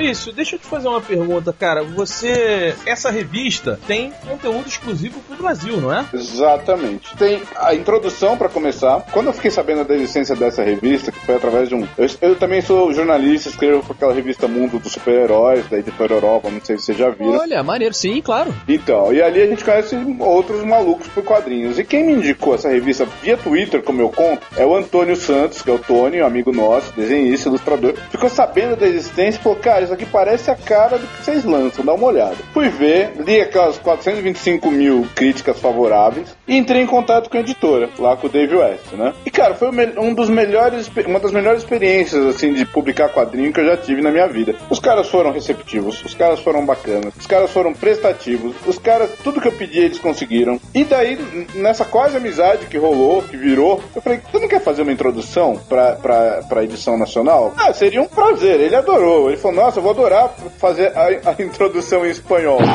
Maurício, 0.01 0.33
deixa 0.33 0.55
eu 0.55 0.59
te 0.59 0.65
fazer 0.65 0.87
uma 0.87 0.99
pergunta, 0.99 1.53
cara. 1.53 1.83
Você. 1.83 2.75
Essa 2.87 3.11
revista 3.11 3.79
tem 3.85 4.11
conteúdo 4.27 4.67
exclusivo 4.67 5.19
pro 5.19 5.37
Brasil, 5.37 5.77
não 5.77 5.93
é? 5.93 6.03
Exatamente. 6.11 7.15
Tem 7.17 7.43
a 7.55 7.75
introdução 7.75 8.35
para 8.35 8.49
começar. 8.49 9.05
Quando 9.11 9.27
eu 9.27 9.33
fiquei 9.33 9.51
sabendo 9.51 9.85
da 9.85 9.93
existência 9.93 10.35
dessa 10.35 10.63
revista, 10.63 11.11
que 11.11 11.19
foi 11.19 11.35
através 11.35 11.69
de 11.69 11.75
um. 11.75 11.87
Eu, 11.95 12.07
eu 12.21 12.35
também 12.35 12.61
sou 12.61 12.91
jornalista, 12.91 13.49
escrevo 13.49 13.83
por 13.83 13.95
aquela 13.95 14.13
revista 14.13 14.47
Mundo 14.47 14.79
dos 14.79 14.91
Super-Heróis, 14.91 15.69
da 15.69 15.77
editora 15.77 16.15
Europa, 16.15 16.49
não 16.49 16.61
sei 16.61 16.79
se 16.79 16.85
vocês 16.85 16.97
já 16.97 17.09
viram. 17.11 17.37
Olha, 17.37 17.61
maneiro, 17.61 17.93
sim, 17.93 18.21
claro. 18.21 18.51
Então, 18.67 19.13
e 19.13 19.21
ali 19.21 19.43
a 19.43 19.47
gente 19.47 19.63
conhece 19.63 19.95
outros 20.19 20.63
malucos 20.63 21.07
por 21.09 21.23
quadrinhos. 21.23 21.77
E 21.77 21.83
quem 21.83 22.03
me 22.03 22.13
indicou 22.13 22.55
essa 22.55 22.69
revista 22.69 23.07
via 23.21 23.37
Twitter, 23.37 23.83
como 23.83 24.01
eu 24.01 24.09
conto, 24.09 24.47
é 24.57 24.65
o 24.65 24.75
Antônio 24.75 25.15
Santos, 25.15 25.61
que 25.61 25.69
é 25.69 25.73
o 25.73 25.79
Tony, 25.79 26.23
um 26.23 26.25
amigo 26.25 26.51
nosso, 26.51 26.91
desenhista, 26.93 27.49
ilustrador. 27.49 27.93
Ficou 28.09 28.29
sabendo 28.29 28.75
da 28.75 28.87
existência 28.87 29.39
e 29.39 29.43
falou, 29.43 29.59
cara, 29.59 29.90
isso 29.91 29.93
aqui 29.93 30.05
parece 30.05 30.49
a 30.49 30.55
cara 30.55 30.97
do 30.97 31.05
que 31.05 31.23
vocês 31.23 31.43
lançam, 31.43 31.83
dá 31.83 31.93
uma 31.93 32.07
olhada. 32.07 32.37
Fui 32.53 32.69
ver, 32.69 33.13
li 33.19 33.41
aquelas 33.41 33.77
425 33.77 34.71
mil 34.71 35.07
críticas 35.13 35.59
favoráveis 35.59 36.35
e 36.51 36.57
entrei 36.57 36.81
em 36.81 36.85
contato 36.85 37.29
com 37.29 37.37
a 37.37 37.39
editora, 37.39 37.89
lá 37.97 38.17
com 38.17 38.27
o 38.27 38.29
Dave 38.29 38.53
West, 38.53 38.91
né? 38.91 39.13
E 39.25 39.31
cara, 39.31 39.55
foi 39.55 39.69
um 39.97 40.13
dos 40.13 40.29
melhores, 40.29 40.91
uma 41.07 41.17
das 41.17 41.31
melhores 41.31 41.63
experiências, 41.63 42.25
assim, 42.25 42.53
de 42.53 42.65
publicar 42.65 43.07
quadrinho 43.07 43.53
que 43.53 43.61
eu 43.61 43.65
já 43.65 43.77
tive 43.77 44.01
na 44.01 44.11
minha 44.11 44.27
vida. 44.27 44.53
Os 44.69 44.77
caras 44.77 45.07
foram 45.07 45.31
receptivos, 45.31 46.03
os 46.03 46.13
caras 46.13 46.41
foram 46.41 46.65
bacanas, 46.65 47.13
os 47.17 47.25
caras 47.25 47.49
foram 47.51 47.73
prestativos, 47.73 48.53
os 48.67 48.77
caras, 48.77 49.11
tudo 49.23 49.39
que 49.39 49.47
eu 49.47 49.53
pedi 49.53 49.79
eles 49.79 49.97
conseguiram. 49.97 50.59
E 50.75 50.83
daí, 50.83 51.17
nessa 51.55 51.85
quase 51.85 52.17
amizade 52.17 52.65
que 52.65 52.77
rolou, 52.77 53.21
que 53.21 53.37
virou, 53.37 53.81
eu 53.95 54.01
falei, 54.01 54.19
tu 54.29 54.37
não 54.37 54.49
quer 54.49 54.59
fazer 54.59 54.81
uma 54.81 54.91
introdução 54.91 55.57
pra, 55.69 55.93
pra, 55.93 56.43
pra 56.49 56.65
edição 56.65 56.97
nacional? 56.97 57.53
Ah, 57.55 57.71
seria 57.71 58.01
um 58.01 58.07
prazer. 58.07 58.59
Ele 58.59 58.75
adorou. 58.75 59.29
Ele 59.29 59.37
falou, 59.37 59.55
nossa, 59.55 59.79
eu 59.79 59.83
vou 59.83 59.93
adorar 59.93 60.35
fazer 60.57 60.91
a, 60.97 61.07
a 61.29 61.41
introdução 61.41 62.05
em 62.05 62.09
espanhol. 62.09 62.59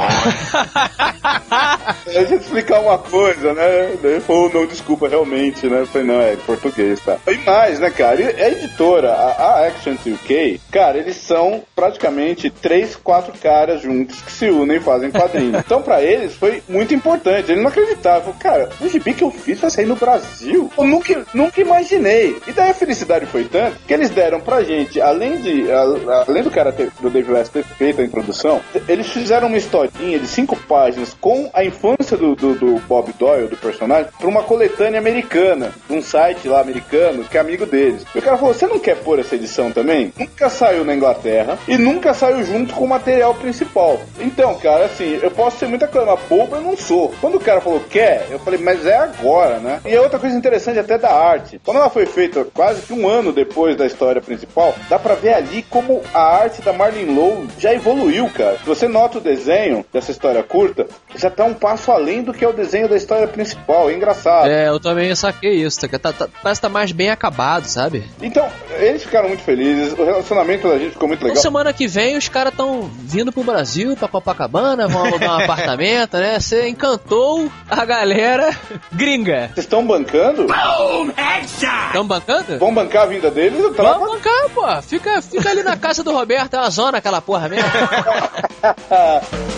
Deixa 2.06 2.34
eu 2.34 2.38
explicar 2.38 2.80
uma 2.80 2.96
coisa, 2.96 3.52
né? 3.52 3.65
Ele 4.02 4.20
falou, 4.20 4.50
não, 4.52 4.66
desculpa, 4.66 5.08
realmente, 5.08 5.66
né? 5.66 5.80
Eu 5.80 5.86
falei, 5.86 6.06
não, 6.06 6.20
é 6.20 6.34
em 6.34 6.38
português, 6.38 7.00
tá? 7.00 7.18
E 7.26 7.36
mais, 7.38 7.80
né, 7.80 7.90
cara? 7.90 8.20
E 8.20 8.42
a 8.42 8.50
editora, 8.50 9.12
a, 9.12 9.30
a 9.30 9.66
Action 9.66 9.94
UK, 9.94 10.60
cara, 10.70 10.98
eles 10.98 11.16
são 11.16 11.62
praticamente 11.74 12.50
três, 12.50 12.96
quatro 12.96 13.32
caras 13.38 13.82
juntos 13.82 14.20
que 14.20 14.32
se 14.32 14.48
unem 14.48 14.78
e 14.78 14.80
fazem 14.80 15.10
quadrinhos. 15.10 15.56
Então, 15.66 15.82
pra 15.82 16.00
eles, 16.02 16.34
foi 16.34 16.62
muito 16.68 16.94
importante. 16.94 17.50
Eles 17.50 17.62
não 17.62 17.70
acreditavam. 17.70 18.32
Cara, 18.34 18.68
o 18.80 18.88
gibi 18.88 19.14
que 19.14 19.24
eu 19.24 19.30
fiz 19.32 19.58
vai 19.58 19.70
sair 19.70 19.86
no 19.86 19.96
Brasil. 19.96 20.70
Eu 20.78 20.84
nunca, 20.84 21.26
nunca 21.34 21.60
imaginei. 21.60 22.36
E 22.46 22.52
daí 22.52 22.70
a 22.70 22.74
felicidade 22.74 23.26
foi 23.26 23.44
tanto 23.44 23.76
que 23.86 23.92
eles 23.92 24.10
deram 24.10 24.40
pra 24.40 24.62
gente, 24.62 25.00
além 25.00 25.40
de 25.40 25.70
a, 25.70 25.80
além 26.28 26.42
do 26.42 26.50
cara 26.50 26.72
ter, 26.72 26.90
do 27.00 27.10
Dave 27.10 27.32
West 27.32 27.52
ter 27.52 27.64
feito 27.64 28.00
a 28.00 28.04
introdução, 28.04 28.60
eles 28.88 29.08
fizeram 29.08 29.48
uma 29.48 29.56
historinha 29.56 30.18
de 30.18 30.26
cinco 30.26 30.56
páginas 30.56 31.16
com 31.20 31.50
a 31.52 31.64
infância 31.64 32.16
do, 32.16 32.34
do, 32.34 32.54
do 32.54 32.78
Bob 32.86 33.12
Doyle, 33.18 33.48
do 33.48 33.55
personagem, 33.56 34.10
pra 34.18 34.28
uma 34.28 34.42
coletânea 34.42 34.98
americana, 34.98 35.72
um 35.88 36.02
site 36.02 36.48
lá 36.48 36.60
americano, 36.60 37.24
que 37.24 37.36
é 37.36 37.40
amigo 37.40 37.66
deles. 37.66 38.04
E 38.14 38.18
o 38.18 38.22
cara 38.22 38.36
falou: 38.36 38.54
Você 38.54 38.66
não 38.66 38.78
quer 38.78 38.96
pôr 38.96 39.18
essa 39.18 39.34
edição 39.34 39.72
também? 39.72 40.12
Nunca 40.18 40.48
saiu 40.48 40.84
na 40.84 40.94
Inglaterra 40.94 41.58
e 41.68 41.76
nunca 41.76 42.14
saiu 42.14 42.44
junto 42.44 42.74
com 42.74 42.84
o 42.84 42.88
material 42.88 43.34
principal. 43.34 44.00
Então, 44.18 44.54
cara, 44.56 44.86
assim, 44.86 45.18
eu 45.22 45.30
posso 45.30 45.58
ser 45.58 45.68
muita 45.68 45.86
coisa, 45.86 46.06
mas 46.06 46.20
bobo 46.28 46.56
eu 46.56 46.62
não 46.62 46.76
sou. 46.76 47.14
Quando 47.20 47.36
o 47.36 47.40
cara 47.40 47.60
falou 47.60 47.80
quer, 47.90 48.26
eu 48.30 48.38
falei, 48.38 48.60
mas 48.60 48.84
é 48.86 48.96
agora, 48.96 49.58
né? 49.58 49.80
E 49.84 49.94
a 49.94 50.02
outra 50.02 50.18
coisa 50.18 50.36
interessante 50.36 50.78
até 50.78 50.98
da 50.98 51.12
arte. 51.12 51.60
Quando 51.64 51.78
ela 51.78 51.90
foi 51.90 52.06
feita 52.06 52.44
quase 52.44 52.82
que 52.82 52.92
um 52.92 53.08
ano 53.08 53.32
depois 53.32 53.76
da 53.76 53.86
história 53.86 54.20
principal, 54.20 54.74
dá 54.88 54.98
pra 54.98 55.14
ver 55.14 55.34
ali 55.34 55.62
como 55.62 56.02
a 56.12 56.22
arte 56.22 56.62
da 56.62 56.72
Marlene 56.72 57.14
Lowe 57.14 57.48
já 57.58 57.72
evoluiu, 57.72 58.28
cara. 58.30 58.58
Você 58.64 58.88
nota 58.88 59.18
o 59.18 59.20
desenho 59.20 59.84
dessa 59.92 60.10
história 60.10 60.42
curta, 60.42 60.86
já 61.14 61.30
tá 61.30 61.44
um 61.44 61.54
passo 61.54 61.90
além 61.90 62.22
do 62.22 62.32
que 62.32 62.44
é 62.44 62.48
o 62.48 62.52
desenho 62.52 62.88
da 62.88 62.96
história 62.96 63.26
principal. 63.36 63.90
É 63.90 63.94
engraçado. 63.94 64.48
É, 64.48 64.68
eu 64.68 64.80
também 64.80 65.14
saquei 65.14 65.62
isso. 65.62 65.86
Tá, 65.86 65.98
tá, 65.98 66.12
tá, 66.12 66.28
parece 66.42 66.60
que 66.60 66.66
tá 66.66 66.68
mais 66.68 66.90
bem 66.90 67.10
acabado, 67.10 67.66
sabe? 67.66 68.04
Então, 68.20 68.48
eles 68.78 69.02
ficaram 69.02 69.28
muito 69.28 69.42
felizes. 69.42 69.92
O 69.92 70.04
relacionamento 70.04 70.68
da 70.68 70.78
gente 70.78 70.92
ficou 70.92 71.06
muito 71.06 71.20
legal. 71.20 71.32
Então, 71.32 71.42
semana 71.42 71.72
que 71.72 71.86
vem 71.86 72.16
os 72.16 72.28
caras 72.28 72.52
estão 72.52 72.90
vindo 73.02 73.30
pro 73.30 73.44
Brasil, 73.44 73.96
pra 73.96 74.08
Copacabana, 74.08 74.88
vão 74.88 75.04
alugar 75.04 75.38
um 75.38 75.44
apartamento, 75.44 76.16
né? 76.16 76.40
Você 76.40 76.68
encantou 76.68 77.50
a 77.70 77.84
galera 77.84 78.50
gringa. 78.92 79.50
Vocês 79.54 79.66
estão 79.66 79.86
bancando? 79.86 80.46
Estão 81.88 82.06
bancando? 82.06 82.58
Vão 82.58 82.74
bancar 82.74 83.02
a 83.02 83.06
vinda 83.06 83.30
deles? 83.30 83.60
Eu 83.60 83.72
bancar, 83.72 84.50
pô. 84.54 84.82
Fica, 84.82 85.20
fica 85.20 85.50
ali 85.50 85.62
na 85.62 85.76
casa 85.76 86.02
do 86.02 86.12
Roberto, 86.12 86.54
é 86.54 86.58
uma 86.58 86.70
zona 86.70 86.98
aquela 86.98 87.20
porra 87.20 87.48
mesmo. 87.48 87.68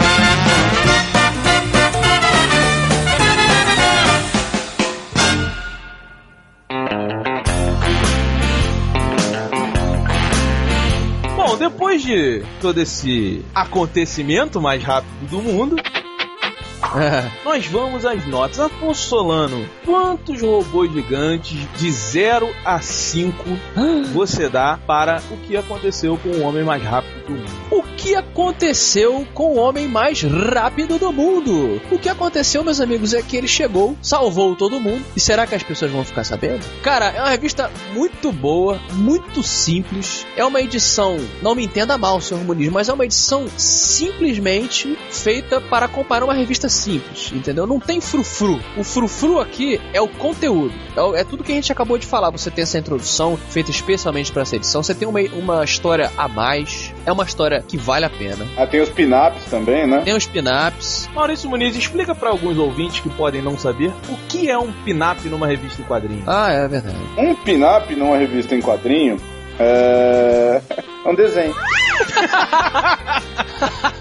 depois 11.68 12.02
de 12.02 12.42
todo 12.62 12.78
esse 12.80 13.44
acontecimento 13.54 14.58
mais 14.58 14.82
rápido 14.82 15.28
do 15.28 15.42
mundo, 15.42 15.76
nós 17.44 17.66
vamos 17.66 18.06
às 18.06 18.24
notas. 18.26 18.58
Afonso 18.58 19.06
Solano, 19.06 19.68
quantos 19.84 20.40
robôs 20.40 20.90
gigantes 20.90 21.68
de 21.76 21.90
0 21.90 22.48
a 22.64 22.80
5 22.80 23.44
você 24.14 24.48
dá 24.48 24.78
para 24.86 25.20
o 25.30 25.36
que 25.46 25.56
aconteceu 25.56 26.16
com 26.16 26.30
o 26.30 26.42
homem 26.42 26.64
mais 26.64 26.82
rápido 26.82 27.26
do 27.26 27.32
mundo? 27.32 27.52
O 27.70 27.82
que 27.98 28.14
aconteceu 28.14 29.26
com 29.34 29.54
o 29.54 29.58
homem 29.58 29.88
mais 29.88 30.22
rápido 30.22 30.98
do 30.98 31.12
mundo? 31.12 31.82
O 31.90 31.98
que 31.98 32.08
aconteceu, 32.08 32.62
meus 32.62 32.80
amigos, 32.80 33.12
é 33.12 33.20
que 33.20 33.36
ele 33.36 33.48
chegou, 33.48 33.96
salvou 34.00 34.54
todo 34.54 34.80
mundo. 34.80 35.04
E 35.16 35.20
será 35.20 35.46
que 35.46 35.54
as 35.54 35.64
pessoas 35.64 35.90
vão 35.90 36.04
ficar 36.04 36.22
sabendo? 36.22 36.64
Cara, 36.80 37.06
é 37.06 37.20
uma 37.20 37.30
revista 37.30 37.70
muito 37.92 38.30
boa, 38.30 38.80
muito 38.92 39.42
simples. 39.42 40.24
É 40.36 40.44
uma 40.44 40.60
edição, 40.60 41.18
não 41.42 41.56
me 41.56 41.64
entenda 41.64 41.98
mal, 41.98 42.20
senhor 42.20 42.42
Muniz, 42.44 42.70
mas 42.70 42.88
é 42.88 42.92
uma 42.92 43.04
edição 43.04 43.46
simplesmente 43.56 44.96
feita 45.10 45.60
para 45.60 45.88
comparar 45.88 46.24
uma 46.24 46.34
revista 46.34 46.68
simples, 46.68 47.32
entendeu? 47.34 47.66
Não 47.66 47.80
tem 47.80 48.00
frufru. 48.00 48.60
O 48.76 48.84
frufru 48.84 49.40
aqui 49.40 49.80
é 49.92 50.00
o 50.00 50.06
conteúdo. 50.06 50.72
É, 50.96 51.20
é 51.20 51.24
tudo 51.24 51.42
que 51.42 51.50
a 51.50 51.54
gente 51.56 51.72
acabou 51.72 51.98
de 51.98 52.06
falar. 52.06 52.30
Você 52.30 52.48
tem 52.48 52.62
essa 52.62 52.78
introdução 52.78 53.36
feita 53.36 53.72
especialmente 53.72 54.30
para 54.30 54.42
essa 54.42 54.54
edição. 54.54 54.84
Você 54.84 54.94
tem 54.94 55.08
uma, 55.08 55.20
uma 55.20 55.64
história 55.64 56.12
a 56.16 56.28
mais. 56.28 56.87
É 57.08 57.12
uma 57.12 57.24
história 57.24 57.64
que 57.66 57.78
vale 57.78 58.04
a 58.04 58.10
pena. 58.10 58.46
Ah, 58.54 58.66
tem 58.66 58.82
os 58.82 58.90
pin-ups 58.90 59.46
também, 59.46 59.86
né? 59.86 60.02
Tem 60.04 60.14
os 60.14 60.26
pin-ups. 60.26 61.08
Maurício 61.14 61.48
Muniz, 61.48 61.74
explica 61.74 62.14
para 62.14 62.28
alguns 62.28 62.58
ouvintes 62.58 63.00
que 63.00 63.08
podem 63.08 63.40
não 63.40 63.56
saber 63.56 63.90
o 64.10 64.16
que 64.28 64.50
é 64.50 64.58
um 64.58 64.70
pin-up 64.84 65.26
numa 65.26 65.46
revista 65.46 65.80
em 65.80 65.86
quadrinhos. 65.86 66.28
Ah, 66.28 66.52
é 66.52 66.68
verdade. 66.68 66.98
Um 67.16 67.34
pin-up 67.34 67.96
numa 67.96 68.18
revista 68.18 68.54
em 68.54 68.60
quadrinho 68.60 69.18
é, 69.58 70.60
é 71.02 71.08
um 71.08 71.14
desenho. 71.14 71.54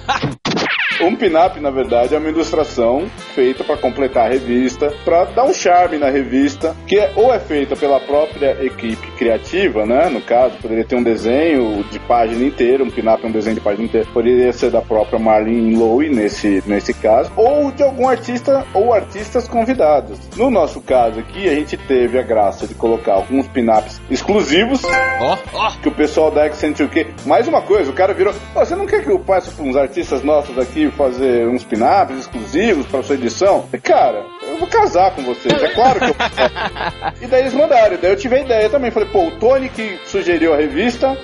Um 1.08 1.16
pin-up, 1.16 1.58
na 1.62 1.72
verdade, 1.72 2.14
é 2.14 2.18
uma 2.18 2.28
ilustração 2.28 3.08
feita 3.34 3.64
para 3.64 3.78
completar 3.78 4.26
a 4.26 4.30
revista, 4.30 4.94
para 5.06 5.24
dar 5.24 5.46
um 5.46 5.54
charme 5.54 5.98
na 5.98 6.10
revista, 6.10 6.76
que 6.86 6.98
é, 7.00 7.14
ou 7.16 7.34
é 7.34 7.40
feita 7.40 7.78
pela 7.78 7.98
própria 7.98 8.58
equipe 8.62 9.10
criativa, 9.12 9.86
né? 9.86 10.10
No 10.10 10.20
caso, 10.20 10.58
poderia 10.62 10.84
ter 10.84 10.98
um 10.98 11.04
desenho 11.04 11.82
de 11.86 11.98
página 11.98 12.44
inteira, 12.44 12.84
um 12.84 12.90
pin-up 12.90 13.24
é 13.24 13.28
um 13.30 13.32
desenho 13.32 13.56
de 13.56 13.62
página 13.62 13.86
inteira, 13.86 14.06
poderia 14.14 14.52
ser 14.52 14.70
da 14.70 14.82
própria 14.82 15.18
Marlene 15.18 15.78
Lowe 15.78 16.10
nesse, 16.10 16.62
nesse 16.68 16.94
caso, 16.94 17.32
ou 17.38 17.72
de 17.72 17.84
algum 17.84 18.10
artista 18.10 18.66
ou 18.74 18.94
artistas 18.94 19.48
convidados. 19.48 20.20
No 20.36 20.50
nosso 20.50 20.82
caso 20.82 21.22
aqui, 21.22 21.48
a 21.48 21.56
gente 21.56 21.78
teve 21.78 22.20
a 22.20 22.22
graça 22.22 22.68
de 22.68 22.74
colocar 22.74 23.14
alguns 23.14 23.48
pin-ups 23.48 24.02
exclusivos, 24.12 24.82
Ó, 25.22 25.38
ó. 25.54 25.72
que 25.82 25.88
o 25.88 25.94
pessoal 25.94 26.30
da 26.30 26.44
Accenture 26.44 27.08
Mais 27.26 27.48
uma 27.48 27.62
coisa, 27.62 27.90
o 27.90 27.94
cara 27.94 28.14
virou. 28.14 28.34
"Ô, 28.54 28.60
você 28.60 28.76
não 28.76 28.86
quer 28.86 29.06
que 29.06 29.10
eu 29.10 29.20
passe 29.20 29.52
para 29.52 29.64
uns 29.64 29.78
artistas 29.78 30.22
nossos 30.22 30.58
aqui 30.60 30.92
fazer 30.98 31.48
uns 31.48 31.64
pin-ups 31.64 32.20
exclusivos 32.20 32.88
para 32.88 33.04
sua 33.04 33.16
edição? 33.16 33.70
Cara, 33.84 34.26
eu 34.42 34.58
vou 34.58 34.68
casar 34.68 35.12
com 35.16 35.22
vocês, 35.22 35.62
é 35.62 35.70
claro 35.70 36.00
que 36.00 36.06
eu. 36.06 36.16
E 37.22 37.28
daí 37.28 37.42
eles 37.42 37.54
mandaram, 37.54 37.96
e 37.96 37.98
daí 37.98 38.12
eu 38.12 38.18
tive 38.18 38.36
a 38.36 38.42
ideia 38.42 38.70
também. 38.70 38.92
Falei, 38.92 39.08
pô, 39.10 39.28
o 39.28 39.32
Tony 39.32 39.70
que 39.70 40.00
sugeriu 40.06 40.54
a 40.54 40.58
revista. 40.58 41.18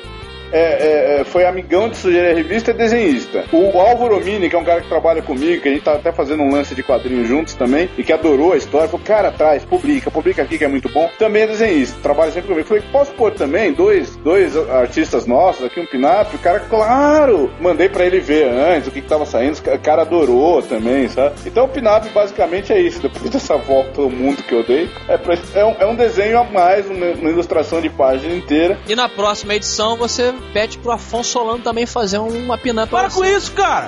É, 0.53 1.17
é, 1.17 1.21
é, 1.21 1.23
foi 1.23 1.45
amigão 1.45 1.89
de 1.89 1.97
sugerir 1.97 2.31
a 2.31 2.35
revista 2.35 2.71
é 2.71 2.73
desenhista. 2.73 3.43
O 3.51 3.79
Álvaro 3.79 4.23
Mini, 4.23 4.49
que 4.49 4.55
é 4.55 4.59
um 4.59 4.63
cara 4.63 4.81
que 4.81 4.87
trabalha 4.87 5.21
comigo, 5.21 5.61
que 5.61 5.69
a 5.69 5.71
gente 5.71 5.83
tá 5.83 5.93
até 5.95 6.11
fazendo 6.11 6.43
um 6.43 6.51
lance 6.51 6.75
de 6.75 6.83
quadrinhos 6.83 7.27
juntos 7.27 7.53
também, 7.55 7.89
e 7.97 8.03
que 8.03 8.13
adorou 8.13 8.53
a 8.53 8.57
história, 8.57 8.87
falou, 8.87 9.05
cara, 9.05 9.31
traz, 9.31 9.65
publica, 9.65 10.11
publica 10.11 10.41
aqui 10.43 10.57
que 10.57 10.63
é 10.63 10.67
muito 10.67 10.87
bom. 10.89 11.09
Também 11.17 11.43
é 11.43 11.47
desenhista, 11.47 11.97
trabalha 12.01 12.31
sempre 12.31 12.49
comigo. 12.49 12.67
Falei, 12.67 12.83
posso 12.91 13.11
pôr 13.13 13.31
também 13.31 13.73
dois, 13.73 14.15
dois 14.17 14.55
artistas 14.69 15.25
nossos 15.25 15.65
aqui, 15.65 15.79
um 15.79 15.85
pin-up? 15.85 16.35
O 16.35 16.39
cara, 16.39 16.59
claro! 16.59 17.51
Mandei 17.59 17.89
pra 17.89 18.05
ele 18.05 18.19
ver 18.19 18.47
antes 18.47 18.87
o 18.87 18.91
que, 18.91 19.01
que 19.01 19.07
tava 19.07 19.25
saindo, 19.25 19.57
o 19.57 19.79
cara 19.79 20.03
adorou 20.03 20.61
também, 20.61 21.07
sabe? 21.07 21.35
Então 21.45 21.65
o 21.65 21.69
pin-up 21.69 22.07
basicamente 22.09 22.71
é 22.71 22.79
isso. 22.79 23.01
Depois 23.01 23.29
dessa 23.29 23.57
volta 23.57 24.01
ao 24.01 24.09
mundo 24.09 24.43
que 24.43 24.53
eu 24.53 24.63
dei, 24.63 24.89
é, 25.07 25.17
pra- 25.17 25.37
é, 25.55 25.65
um, 25.65 25.75
é 25.79 25.85
um 25.87 25.95
desenho 25.95 26.39
a 26.39 26.43
mais, 26.43 26.85
uma, 26.87 27.07
uma 27.07 27.29
ilustração 27.29 27.81
de 27.81 27.89
página 27.89 28.35
inteira. 28.35 28.77
E 28.87 28.95
na 28.95 29.09
próxima 29.09 29.55
edição 29.55 29.97
você 29.97 30.33
pede 30.51 30.77
pro 30.77 30.91
Afonso 30.91 31.31
Solano 31.31 31.59
também 31.63 31.85
fazer 31.85 32.17
uma 32.17 32.57
pin-up 32.57 32.89
pra 32.89 33.01
Para 33.01 33.09
com 33.09 33.23
isso, 33.23 33.51
cara! 33.53 33.87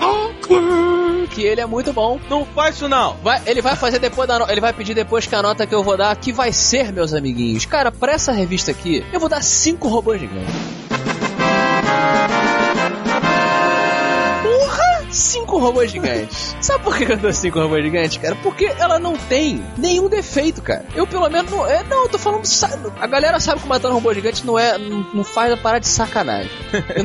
Que 1.31 1.43
ele 1.43 1.59
é 1.59 1.65
muito 1.65 1.91
bom. 1.91 2.19
Não 2.29 2.45
faz 2.45 2.75
isso 2.75 2.87
não! 2.87 3.15
Vai- 3.23 3.41
ele 3.45 3.61
vai 3.61 3.75
fazer 3.75 3.99
depois 3.99 4.27
da 4.27 4.39
no- 4.39 4.49
ele 4.49 4.61
vai 4.61 4.71
pedir 4.73 4.93
depois 4.93 5.25
que 5.27 5.35
a 5.35 5.41
nota 5.41 5.65
que 5.67 5.73
eu 5.75 5.83
vou 5.83 5.97
dar, 5.97 6.15
que 6.15 6.31
vai 6.31 6.51
ser, 6.51 6.91
meus 6.93 7.13
amiguinhos. 7.13 7.65
Cara, 7.65 7.91
pra 7.91 8.13
essa 8.13 8.31
revista 8.31 8.71
aqui, 8.71 9.03
eu 9.11 9.19
vou 9.19 9.27
dar 9.27 9.43
cinco 9.43 9.87
robôs 9.87 10.19
gigantes. 10.21 10.53
Cinco 15.55 15.59
robôs 15.67 15.89
gigantes. 15.91 16.55
Sabe 16.59 16.83
por 16.83 16.97
que 16.97 17.03
eu 17.11 17.17
dou 17.17 17.31
cinco 17.31 17.59
robôs 17.59 17.83
gigantes, 17.83 18.17
cara? 18.17 18.35
Porque 18.43 18.65
ela 18.77 18.99
não 18.99 19.15
tem 19.15 19.63
nenhum 19.77 20.09
defeito, 20.09 20.61
cara. 20.61 20.85
Eu 20.95 21.07
pelo 21.07 21.29
menos 21.29 21.49
não. 21.49 21.65
É, 21.65 21.83
não, 21.83 22.03
eu 22.03 22.09
tô 22.09 22.17
falando. 22.17 22.45
sa- 22.45 22.77
A 22.99 23.07
galera 23.07 23.39
sabe 23.39 23.61
que 23.61 23.67
matando 23.67 23.93
robô 23.93 24.13
gigante 24.13 24.45
não 24.45 24.59
é. 24.59 24.77
Não, 24.77 25.05
não 25.13 25.23
faz 25.23 25.51
a 25.53 25.57
parar 25.57 25.79
de 25.79 25.87
sacanagem. 25.87 26.51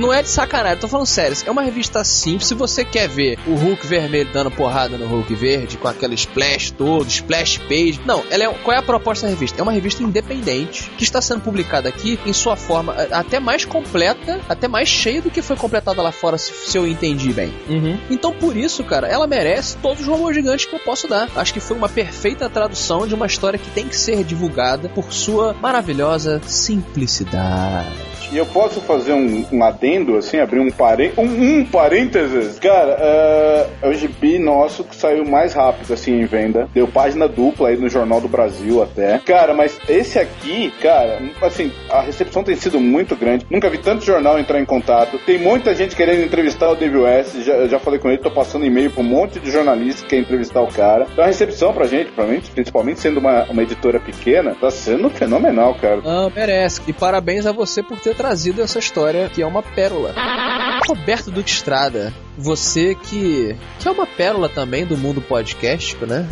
não 0.00 0.12
é 0.12 0.22
de 0.22 0.28
sacanagem, 0.28 0.74
eu 0.76 0.80
tô 0.80 0.88
falando 0.88 1.06
sério. 1.06 1.36
É 1.46 1.50
uma 1.50 1.62
revista 1.62 2.02
simples. 2.02 2.48
Se 2.48 2.54
você 2.54 2.84
quer 2.84 3.08
ver 3.08 3.38
o 3.46 3.54
Hulk 3.54 3.86
vermelho 3.86 4.28
dando 4.32 4.50
porrada 4.50 4.98
no 4.98 5.06
Hulk 5.06 5.32
verde, 5.34 5.76
com 5.76 5.86
aquele 5.88 6.14
splash 6.16 6.72
todo, 6.72 7.06
splash 7.08 7.58
page. 7.58 8.00
Não, 8.04 8.24
ela 8.30 8.44
é. 8.44 8.48
Qual 8.48 8.74
é 8.76 8.80
a 8.80 8.82
proposta 8.82 9.26
da 9.26 9.30
revista? 9.30 9.60
É 9.60 9.62
uma 9.62 9.72
revista 9.72 10.02
independente 10.02 10.90
que 10.98 11.04
está 11.04 11.20
sendo 11.22 11.40
publicada 11.40 11.88
aqui 11.88 12.18
em 12.26 12.32
sua 12.32 12.56
forma 12.56 12.94
até 13.12 13.38
mais 13.38 13.64
completa, 13.64 14.40
até 14.48 14.66
mais 14.66 14.88
cheia 14.88 15.22
do 15.22 15.30
que 15.30 15.40
foi 15.40 15.56
completada 15.56 16.02
lá 16.02 16.10
fora, 16.12 16.36
se, 16.36 16.52
se 16.52 16.76
eu 16.76 16.86
entendi 16.86 17.32
bem. 17.32 17.52
Uhum. 17.68 17.98
Então, 18.10 18.32
por 18.40 18.56
isso, 18.56 18.82
cara, 18.82 19.06
ela 19.06 19.26
merece 19.26 19.76
todos 19.76 20.00
os 20.00 20.08
robôs 20.08 20.34
gigantes 20.34 20.64
que 20.64 20.74
eu 20.74 20.80
posso 20.80 21.06
dar. 21.06 21.28
Acho 21.36 21.52
que 21.52 21.60
foi 21.60 21.76
uma 21.76 21.88
perfeita 21.88 22.48
tradução 22.48 23.06
de 23.06 23.14
uma 23.14 23.26
história 23.26 23.58
que 23.58 23.70
tem 23.70 23.86
que 23.86 23.96
ser 23.96 24.24
divulgada 24.24 24.88
por 24.88 25.12
sua 25.12 25.52
maravilhosa 25.52 26.40
simplicidade. 26.46 28.19
E 28.32 28.36
eu 28.36 28.46
posso 28.46 28.80
fazer 28.80 29.12
um, 29.12 29.44
um 29.52 29.64
adendo, 29.64 30.16
assim, 30.16 30.38
abrir 30.38 30.60
um, 30.60 30.70
parê 30.70 31.12
um, 31.16 31.24
um 31.24 31.64
parênteses? 31.64 32.58
Cara, 32.58 32.96
é, 32.98 33.66
é 33.82 33.88
o 33.88 33.94
gibi 33.94 34.38
nosso 34.38 34.84
que 34.84 34.94
saiu 34.94 35.24
mais 35.24 35.52
rápido, 35.52 35.92
assim, 35.92 36.20
em 36.20 36.24
venda. 36.24 36.68
Deu 36.72 36.86
página 36.86 37.26
dupla 37.26 37.68
aí 37.68 37.76
no 37.76 37.88
Jornal 37.88 38.20
do 38.20 38.28
Brasil 38.28 38.82
até. 38.82 39.18
Cara, 39.18 39.52
mas 39.52 39.78
esse 39.88 40.18
aqui, 40.18 40.72
cara, 40.80 41.20
assim, 41.42 41.72
a 41.90 42.02
recepção 42.02 42.44
tem 42.44 42.54
sido 42.54 42.78
muito 42.78 43.16
grande. 43.16 43.46
Nunca 43.50 43.68
vi 43.68 43.78
tanto 43.78 44.04
jornal 44.04 44.38
entrar 44.38 44.60
em 44.60 44.64
contato. 44.64 45.18
Tem 45.26 45.38
muita 45.38 45.74
gente 45.74 45.96
querendo 45.96 46.24
entrevistar 46.24 46.70
o 46.70 46.76
Dave 46.76 46.98
West. 46.98 47.40
Já, 47.40 47.66
já 47.66 47.78
falei 47.80 47.98
com 47.98 48.08
ele, 48.08 48.18
tô 48.18 48.30
passando 48.30 48.64
e-mail 48.64 48.90
pra 48.90 49.02
um 49.02 49.06
monte 49.06 49.40
de 49.40 49.50
jornalistas 49.50 50.02
que 50.02 50.10
quer 50.10 50.18
entrevistar 50.18 50.60
o 50.60 50.68
cara. 50.68 51.06
Então 51.12 51.24
a 51.24 51.26
recepção 51.26 51.72
pra 51.72 51.86
gente, 51.86 52.12
pra 52.12 52.26
mim, 52.26 52.40
principalmente 52.54 53.00
sendo 53.00 53.18
uma, 53.18 53.44
uma 53.44 53.62
editora 53.62 53.98
pequena, 53.98 54.54
tá 54.54 54.70
sendo 54.70 55.10
fenomenal, 55.10 55.74
cara. 55.74 56.00
Não, 56.02 56.30
merece. 56.30 56.80
E 56.86 56.92
parabéns 56.92 57.44
a 57.44 57.52
você 57.52 57.82
por 57.82 57.98
ter 57.98 58.14
trazido 58.20 58.60
essa 58.60 58.78
história, 58.78 59.30
que 59.30 59.40
é 59.40 59.46
uma 59.46 59.62
pérola. 59.62 60.14
Roberto 60.86 61.30
Duque 61.30 61.48
Estrada, 61.48 62.12
você 62.40 62.94
que, 62.94 63.54
que 63.78 63.88
é 63.88 63.90
uma 63.90 64.06
pérola 64.06 64.48
também 64.48 64.84
do 64.86 64.96
mundo 64.96 65.20
podcástico, 65.20 66.06
né? 66.06 66.26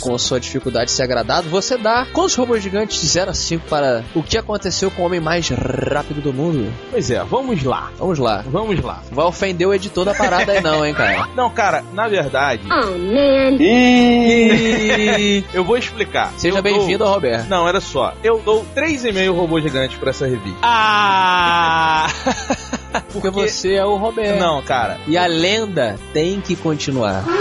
Com 0.00 0.16
sua 0.18 0.38
dificuldade 0.40 0.86
de 0.86 0.92
ser 0.92 1.02
agradado, 1.02 1.48
você 1.48 1.76
dá 1.76 2.06
quantos 2.12 2.34
robôs 2.34 2.62
gigantes 2.62 3.00
de 3.00 3.06
0 3.06 3.30
a 3.30 3.34
5 3.34 3.66
para 3.68 4.04
o 4.14 4.22
que 4.22 4.38
aconteceu 4.38 4.90
com 4.90 5.02
o 5.02 5.06
homem 5.06 5.20
mais 5.20 5.48
rápido 5.48 6.20
do 6.20 6.32
mundo? 6.32 6.72
Pois 6.90 7.10
é, 7.10 7.22
vamos 7.24 7.62
lá. 7.62 7.90
Vamos 7.98 8.18
lá. 8.18 8.44
Vamos 8.46 8.80
lá. 8.82 9.02
Vai 9.10 9.24
ofender 9.26 9.66
o 9.66 9.74
editor 9.74 10.04
da 10.04 10.14
parada 10.14 10.52
aí 10.52 10.60
não, 10.62 10.84
hein, 10.86 10.94
cara? 10.94 11.28
Não, 11.36 11.50
cara, 11.50 11.82
na 11.92 12.08
verdade, 12.08 12.62
E 13.60 15.44
eu 15.52 15.64
vou 15.64 15.76
explicar. 15.76 16.32
Seja 16.36 16.58
Eu 16.58 16.62
bem-vindo 16.62 16.98
dou- 17.04 17.12
Roberto. 17.12 17.48
Não, 17.48 17.68
era 17.68 17.80
só. 17.80 18.14
Eu 18.22 18.40
dou 18.44 18.64
3,5 18.74 19.32
robôs 19.34 19.62
gigantes 19.62 19.96
pra 19.98 20.10
essa 20.10 20.26
revista. 20.26 20.58
Ah! 20.62 22.08
Porque 23.12 23.30
você 23.30 23.74
é 23.74 23.84
o 23.84 23.96
Roberto. 23.96 24.38
Não, 24.38 24.62
cara. 24.62 25.00
E 25.06 25.16
a 25.16 25.26
lenda 25.26 25.98
tem 26.12 26.40
que 26.40 26.56
continuar. 26.56 27.24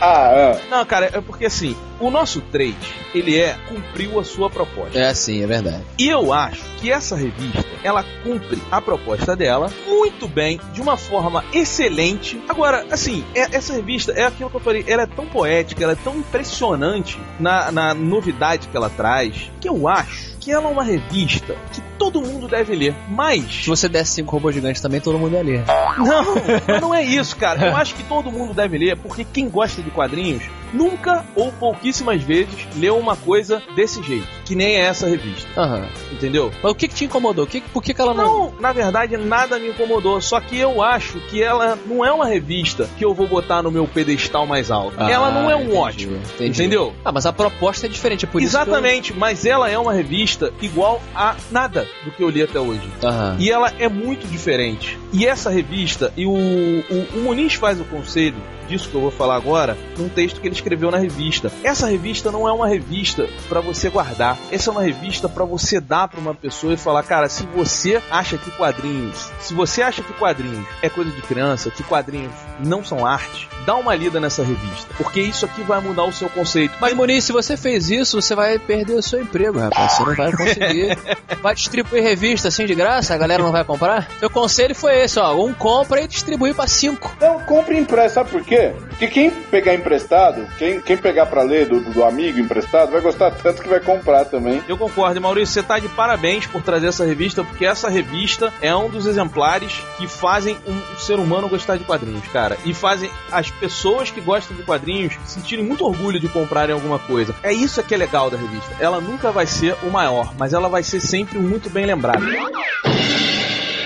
ah. 0.00 0.58
Não, 0.70 0.84
cara, 0.84 1.10
é 1.12 1.20
porque 1.20 1.46
assim, 1.46 1.76
o 2.00 2.10
nosso 2.10 2.40
3, 2.40 2.74
ele 3.14 3.38
é, 3.38 3.56
cumpriu 3.68 4.18
a 4.18 4.24
sua 4.24 4.50
proposta. 4.50 4.98
É 4.98 5.08
assim, 5.08 5.42
é 5.42 5.46
verdade. 5.46 5.82
E 5.98 6.08
eu 6.08 6.32
acho 6.32 6.62
que 6.80 6.90
essa 6.90 7.16
revista, 7.16 7.64
ela 7.82 8.04
cumpre 8.22 8.60
a 8.70 8.80
proposta 8.80 9.36
dela 9.36 9.70
muito 9.86 10.26
bem, 10.26 10.60
de 10.72 10.80
uma 10.80 10.96
forma 10.96 11.44
excelente. 11.52 12.40
Agora, 12.48 12.84
assim, 12.90 13.24
é- 13.34 13.56
essa 13.56 13.72
revista 13.74 14.12
é 14.12 14.24
aquilo 14.24 14.50
que 14.50 14.56
eu 14.56 14.60
falei, 14.60 14.84
ela 14.86 15.02
é 15.02 15.06
tão 15.06 15.26
poética, 15.26 15.82
ela 15.84 15.92
é 15.92 15.98
tão 16.02 16.16
impressionante 16.16 17.18
na, 17.38 17.70
na 17.70 17.94
novidade 17.94 18.68
que 18.68 18.76
ela 18.76 18.90
traz, 18.90 19.50
que 19.60 19.68
eu 19.68 19.86
acho 19.88 20.33
que 20.44 20.50
ela 20.52 20.68
é 20.68 20.72
uma 20.72 20.84
revista 20.84 21.56
que 21.72 21.80
todo 21.98 22.20
mundo 22.20 22.46
deve 22.46 22.74
ler. 22.76 22.94
Mas 23.08 23.62
Se 23.62 23.68
você 23.68 23.88
desse 23.88 24.12
cinco 24.12 24.32
robôs 24.32 24.54
gigantes 24.54 24.82
também, 24.82 25.00
todo 25.00 25.18
mundo 25.18 25.34
ia 25.34 25.42
ler. 25.42 25.64
não, 25.98 26.80
não 26.80 26.94
é 26.94 27.02
isso, 27.02 27.34
cara. 27.36 27.66
Eu 27.68 27.76
acho 27.76 27.94
que 27.94 28.02
todo 28.02 28.30
mundo 28.30 28.52
deve 28.52 28.76
ler, 28.78 28.96
porque 28.96 29.24
quem 29.24 29.48
gosta 29.48 29.80
de 29.82 29.90
quadrinhos 29.90 30.42
nunca 30.72 31.24
ou 31.36 31.52
pouquíssimas 31.52 32.20
vezes 32.22 32.66
leu 32.76 32.98
uma 32.98 33.14
coisa 33.16 33.62
desse 33.76 34.02
jeito, 34.02 34.26
que 34.44 34.54
nem 34.56 34.74
essa 34.76 35.06
revista. 35.06 35.48
Aham. 35.56 35.86
Entendeu? 36.12 36.50
Mas 36.62 36.72
o 36.72 36.74
que, 36.74 36.88
que 36.88 36.94
te 36.94 37.04
incomodou? 37.04 37.46
Que, 37.46 37.60
por 37.60 37.82
que, 37.82 37.94
que 37.94 38.00
ela 38.00 38.12
não. 38.12 38.24
Não, 38.24 38.52
na 38.60 38.72
verdade 38.72 39.16
nada 39.16 39.58
me 39.58 39.68
incomodou, 39.68 40.20
só 40.20 40.40
que 40.40 40.58
eu 40.58 40.82
acho 40.82 41.20
que 41.28 41.40
ela 41.42 41.78
não 41.86 42.04
é 42.04 42.10
uma 42.12 42.26
revista 42.26 42.88
que 42.98 43.04
eu 43.04 43.14
vou 43.14 43.28
botar 43.28 43.62
no 43.62 43.70
meu 43.70 43.86
pedestal 43.86 44.46
mais 44.46 44.70
alto. 44.70 44.94
Ah, 44.98 45.08
ela 45.10 45.30
não 45.30 45.48
é 45.50 45.54
um 45.56 45.62
entendi, 45.62 45.76
ótimo, 45.76 46.16
entendi. 46.34 46.60
entendeu? 46.62 46.92
Ah, 47.04 47.12
mas 47.12 47.24
a 47.24 47.32
proposta 47.32 47.86
é 47.86 47.88
diferente, 47.88 48.24
é 48.24 48.28
por 48.28 48.42
isso. 48.42 48.50
que 48.50 48.56
eu- 48.56 48.62
Exatamente, 48.62 49.14
mas 49.14 49.46
ela 49.46 49.70
é 49.70 49.78
uma 49.78 49.92
revista 49.92 50.33
igual 50.60 51.02
a 51.14 51.36
nada 51.50 51.86
do 52.04 52.10
que 52.10 52.22
eu 52.22 52.28
li 52.28 52.42
até 52.42 52.58
hoje. 52.58 52.88
Aham. 53.02 53.36
E 53.38 53.50
ela 53.50 53.72
é 53.78 53.88
muito 53.88 54.26
diferente. 54.26 54.98
E 55.12 55.26
essa 55.26 55.50
revista, 55.50 56.12
e 56.16 56.26
o, 56.26 56.32
o, 56.32 57.18
o 57.18 57.22
Muniz 57.22 57.54
faz 57.54 57.80
o 57.80 57.84
conselho 57.84 58.36
disso 58.66 58.88
que 58.88 58.94
eu 58.94 59.00
vou 59.00 59.10
falar 59.10 59.36
agora, 59.36 59.76
num 59.96 60.08
texto 60.08 60.40
que 60.40 60.48
ele 60.48 60.54
escreveu 60.54 60.90
na 60.90 60.98
revista. 60.98 61.50
Essa 61.62 61.86
revista 61.86 62.30
não 62.30 62.48
é 62.48 62.52
uma 62.52 62.66
revista 62.66 63.28
pra 63.48 63.60
você 63.60 63.88
guardar. 63.88 64.38
Essa 64.50 64.70
é 64.70 64.72
uma 64.72 64.82
revista 64.82 65.28
pra 65.28 65.44
você 65.44 65.80
dar 65.80 66.08
pra 66.08 66.20
uma 66.20 66.34
pessoa 66.34 66.74
e 66.74 66.76
falar, 66.76 67.02
cara, 67.02 67.28
se 67.28 67.44
você 67.46 68.00
acha 68.10 68.36
que 68.38 68.50
quadrinhos, 68.50 69.30
se 69.40 69.54
você 69.54 69.82
acha 69.82 70.02
que 70.02 70.12
quadrinhos 70.14 70.66
é 70.82 70.88
coisa 70.88 71.10
de 71.10 71.22
criança, 71.22 71.70
que 71.70 71.82
quadrinhos 71.82 72.32
não 72.58 72.84
são 72.84 73.06
arte, 73.06 73.48
dá 73.64 73.74
uma 73.76 73.94
lida 73.94 74.20
nessa 74.20 74.42
revista, 74.42 74.94
porque 74.96 75.20
isso 75.20 75.44
aqui 75.44 75.62
vai 75.62 75.80
mudar 75.80 76.04
o 76.04 76.12
seu 76.12 76.28
conceito. 76.28 76.74
Mas, 76.80 76.94
Muniz, 76.94 77.24
se 77.24 77.32
você 77.32 77.56
fez 77.56 77.90
isso, 77.90 78.20
você 78.20 78.34
vai 78.34 78.58
perder 78.58 78.94
o 78.94 79.02
seu 79.02 79.20
emprego, 79.20 79.58
rapaz. 79.58 79.92
Você 79.92 80.04
não 80.04 80.14
vai 80.14 80.32
conseguir. 80.32 80.98
vai 81.42 81.54
distribuir 81.54 82.02
revista 82.02 82.48
assim 82.48 82.66
de 82.66 82.74
graça, 82.74 83.14
a 83.14 83.18
galera 83.18 83.42
não 83.42 83.52
vai 83.52 83.64
comprar? 83.64 84.08
Seu 84.18 84.30
conselho 84.30 84.74
foi 84.74 85.00
esse, 85.02 85.18
ó. 85.18 85.34
Um 85.34 85.52
compra 85.52 86.02
e 86.02 86.08
distribui 86.08 86.52
pra 86.54 86.66
cinco. 86.66 87.12
Então, 87.16 87.40
compre 87.40 87.78
impresso, 87.78 88.14
sabe 88.14 88.30
por 88.30 88.42
quê? 88.42 88.53
Porque 88.88 89.08
quem 89.08 89.30
pegar 89.30 89.74
emprestado, 89.74 90.46
quem, 90.58 90.80
quem 90.80 90.96
pegar 90.96 91.26
pra 91.26 91.42
ler 91.42 91.66
do, 91.66 91.80
do 91.80 92.04
amigo 92.04 92.38
emprestado, 92.38 92.92
vai 92.92 93.00
gostar 93.00 93.30
tanto 93.30 93.62
que 93.62 93.68
vai 93.68 93.80
comprar 93.80 94.24
também. 94.24 94.62
Eu 94.68 94.78
concordo, 94.78 95.20
Maurício, 95.20 95.54
você 95.54 95.62
tá 95.62 95.78
de 95.78 95.88
parabéns 95.88 96.46
por 96.46 96.62
trazer 96.62 96.88
essa 96.88 97.04
revista, 97.04 97.42
porque 97.42 97.66
essa 97.66 97.88
revista 97.88 98.52
é 98.60 98.74
um 98.74 98.88
dos 98.88 99.06
exemplares 99.06 99.82
que 99.96 100.06
fazem 100.06 100.56
um 100.66 100.96
ser 100.98 101.18
humano 101.18 101.48
gostar 101.48 101.76
de 101.76 101.84
quadrinhos, 101.84 102.26
cara. 102.28 102.56
E 102.64 102.72
fazem 102.72 103.10
as 103.30 103.50
pessoas 103.50 104.10
que 104.10 104.20
gostam 104.20 104.56
de 104.56 104.62
quadrinhos 104.62 105.14
sentirem 105.26 105.64
muito 105.64 105.84
orgulho 105.84 106.20
de 106.20 106.28
comprarem 106.28 106.74
alguma 106.74 106.98
coisa. 106.98 107.34
É 107.42 107.52
isso 107.52 107.82
que 107.82 107.94
é 107.94 107.98
legal 107.98 108.30
da 108.30 108.36
revista. 108.36 108.74
Ela 108.78 109.00
nunca 109.00 109.30
vai 109.32 109.46
ser 109.46 109.76
o 109.82 109.90
maior, 109.90 110.32
mas 110.38 110.52
ela 110.52 110.68
vai 110.68 110.82
ser 110.82 111.00
sempre 111.00 111.38
muito 111.38 111.68
bem 111.68 111.84
lembrada. 111.84 112.24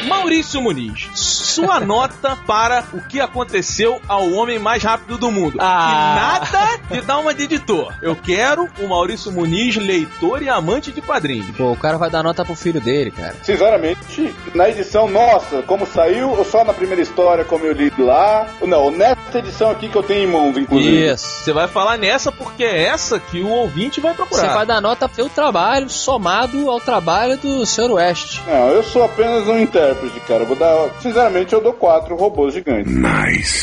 Maurício 0.07 0.61
Muniz, 0.61 1.09
sua 1.59 1.81
nota 1.81 2.37
para 2.47 2.85
o 2.93 3.01
que 3.01 3.21
aconteceu 3.21 4.01
ao 4.07 4.31
homem 4.31 4.61
mais 4.61 4.83
rápido 4.83 5.19
do 5.19 5.31
mundo. 5.31 5.59
Ah. 5.61 5.91
E 5.91 6.55
nada 6.55 6.81
de 6.89 7.01
dar 7.01 7.19
uma 7.19 7.35
de 7.35 7.45
editor. 7.45 7.93
Eu 8.01 8.15
quero 8.15 8.69
o 8.79 8.87
Maurício 8.87 9.33
Muniz, 9.33 9.75
leitor 9.75 10.41
e 10.41 10.49
amante 10.49 10.93
de 10.93 11.01
quadrinhos. 11.01 11.51
Pô, 11.57 11.73
o 11.73 11.77
cara 11.77 11.99
vai 11.99 12.11
dar 12.11 12.23
nota 12.23 12.45
pro 12.45 12.55
filho 12.55 12.81
dele, 12.81 13.11
cara. 13.11 13.35
Sinceramente, 13.43 14.33
na 14.55 14.69
edição 14.69 15.09
nossa, 15.09 15.63
como 15.63 15.85
saiu, 15.85 16.31
ou 16.31 16.45
só 16.45 16.65
na 16.65 16.73
primeira 16.73 17.03
história, 17.03 17.45
como 17.45 17.67
eu 17.67 17.73
li 17.73 17.93
lá? 17.99 18.47
Não, 18.63 18.91
nessa 18.93 19.39
edição 19.39 19.71
aqui 19.71 19.89
que 19.89 19.97
eu 19.97 20.03
tenho 20.03 20.29
em 20.29 20.33
mãos, 20.33 20.57
inclusive. 20.57 21.09
Isso. 21.09 21.27
Você 21.27 21.53
vai 21.53 21.67
falar 21.67 21.97
nessa 21.97 22.31
porque 22.31 22.63
é 22.63 22.85
essa 22.85 23.19
que 23.19 23.41
o 23.41 23.49
ouvinte 23.49 24.01
vai 24.01 24.15
procurar. 24.15 24.43
Você 24.43 24.55
vai 24.55 24.67
dar 24.67 24.81
nota 24.81 25.09
pro 25.09 25.17
seu 25.17 25.29
trabalho 25.29 25.89
somado 25.89 26.71
ao 26.71 26.81
trabalho 26.81 27.37
do 27.37 27.67
Sr. 27.67 27.91
West. 27.93 28.41
Não, 28.47 28.69
eu 28.69 28.83
sou 28.85 29.03
apenas 29.03 29.49
um 29.49 29.59
intérprete, 29.59 30.21
cara. 30.21 30.43
Eu 30.43 30.47
vou 30.47 30.57
dar. 30.57 30.91
Sinceramente, 31.01 31.48
eu 31.55 31.61
dou 31.61 31.73
quatro 31.73 32.17
robôs 32.17 32.55
gigantes. 32.55 32.93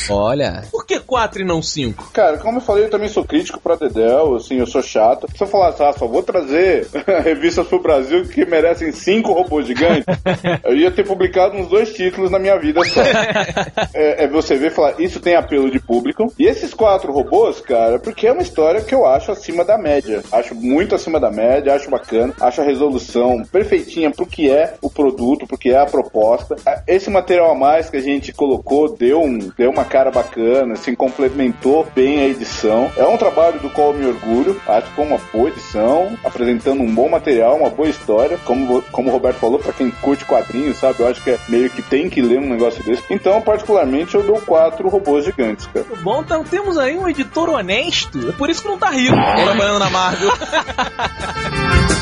Olha. 0.09 0.63
Por 0.71 0.85
que 0.85 0.99
4 0.99 1.41
e 1.41 1.45
não 1.45 1.61
5? 1.61 2.11
Cara, 2.11 2.37
como 2.37 2.57
eu 2.57 2.61
falei, 2.61 2.85
eu 2.85 2.89
também 2.89 3.07
sou 3.07 3.23
crítico 3.23 3.59
pra 3.59 3.75
Dedel, 3.75 4.35
assim, 4.35 4.57
eu 4.57 4.67
sou 4.67 4.81
chato. 4.81 5.27
Se 5.35 5.43
eu 5.43 5.47
falasse, 5.47 5.83
ah, 5.83 5.93
só 5.93 6.07
vou 6.07 6.23
trazer 6.23 6.87
revistas 7.23 7.67
pro 7.67 7.81
Brasil 7.81 8.25
que 8.27 8.45
merecem 8.45 8.91
cinco 8.91 9.33
robôs 9.33 9.65
gigantes, 9.65 10.05
eu 10.63 10.75
ia 10.75 10.91
ter 10.91 11.05
publicado 11.05 11.55
uns 11.57 11.67
dois 11.67 11.93
títulos 11.93 12.31
na 12.31 12.39
minha 12.39 12.57
vida 12.57 12.83
só. 12.83 13.01
é, 13.93 14.23
é 14.23 14.27
você 14.27 14.55
ver 14.57 14.65
e 14.67 14.69
falar, 14.69 14.99
isso 14.99 15.19
tem 15.19 15.35
apelo 15.35 15.69
de 15.69 15.79
público. 15.79 16.31
E 16.37 16.45
esses 16.45 16.73
quatro 16.73 17.11
robôs, 17.11 17.61
cara, 17.61 17.99
porque 17.99 18.27
é 18.27 18.31
uma 18.31 18.41
história 18.41 18.81
que 18.81 18.93
eu 18.93 19.05
acho 19.05 19.31
acima 19.31 19.63
da 19.63 19.77
média. 19.77 20.23
Acho 20.31 20.55
muito 20.55 20.95
acima 20.95 21.19
da 21.19 21.31
média, 21.31 21.73
acho 21.73 21.89
bacana, 21.89 22.33
acho 22.41 22.61
a 22.61 22.63
resolução 22.63 23.43
perfeitinha 23.51 24.11
pro 24.11 24.25
que 24.25 24.49
é 24.49 24.75
o 24.81 24.89
produto, 24.89 25.47
pro 25.47 25.57
que 25.57 25.69
é 25.69 25.77
a 25.77 25.85
proposta. 25.85 26.55
Esse 26.87 27.09
material 27.09 27.51
a 27.51 27.55
mais 27.65 27.89
que 27.89 27.97
a 27.97 28.01
gente 28.01 28.31
colocou 28.31 28.95
deu, 28.95 29.23
um, 29.23 29.39
deu 29.57 29.71
uma 29.71 29.83
cara 29.83 30.11
bacana, 30.11 30.73
assim, 30.73 30.93
complementou 30.93 31.87
bem 31.95 32.19
a 32.19 32.27
edição. 32.27 32.91
É 32.95 33.03
um 33.05 33.17
trabalho 33.17 33.59
do 33.59 33.71
qual 33.71 33.91
eu 33.91 33.97
me 33.97 34.05
orgulho, 34.05 34.61
acho 34.67 34.87
que 34.87 34.95
foi 34.95 35.05
uma 35.05 35.19
boa 35.33 35.49
edição, 35.49 36.15
apresentando 36.23 36.83
um 36.83 36.93
bom 36.93 37.09
material, 37.09 37.57
uma 37.57 37.69
boa 37.71 37.89
história. 37.89 38.37
Como, 38.45 38.83
como 38.91 39.09
o 39.09 39.11
Roberto 39.11 39.37
falou, 39.37 39.57
pra 39.57 39.73
quem 39.73 39.89
curte 39.89 40.25
quadrinhos, 40.25 40.77
sabe? 40.77 40.99
Eu 40.99 41.07
acho 41.07 41.23
que 41.23 41.31
é 41.31 41.39
meio 41.49 41.71
que 41.71 41.81
tem 41.81 42.07
que 42.07 42.21
ler 42.21 42.37
um 42.37 42.49
negócio 42.49 42.83
desse. 42.83 43.01
Então, 43.09 43.41
particularmente, 43.41 44.13
eu 44.13 44.21
dou 44.21 44.39
quatro 44.41 44.87
robôs 44.87 45.25
gigantes, 45.25 45.65
cara. 45.65 45.87
Bom, 46.03 46.21
então 46.21 46.43
temos 46.43 46.77
aí 46.77 46.95
um 46.95 47.09
editor 47.09 47.49
honesto. 47.49 48.29
É 48.29 48.31
por 48.31 48.47
isso 48.47 48.61
que 48.61 48.67
não 48.67 48.77
tá 48.77 48.91
rico 48.91 49.15
trabalhando 49.15 49.79
na 49.79 49.89
Marvel. 49.89 50.29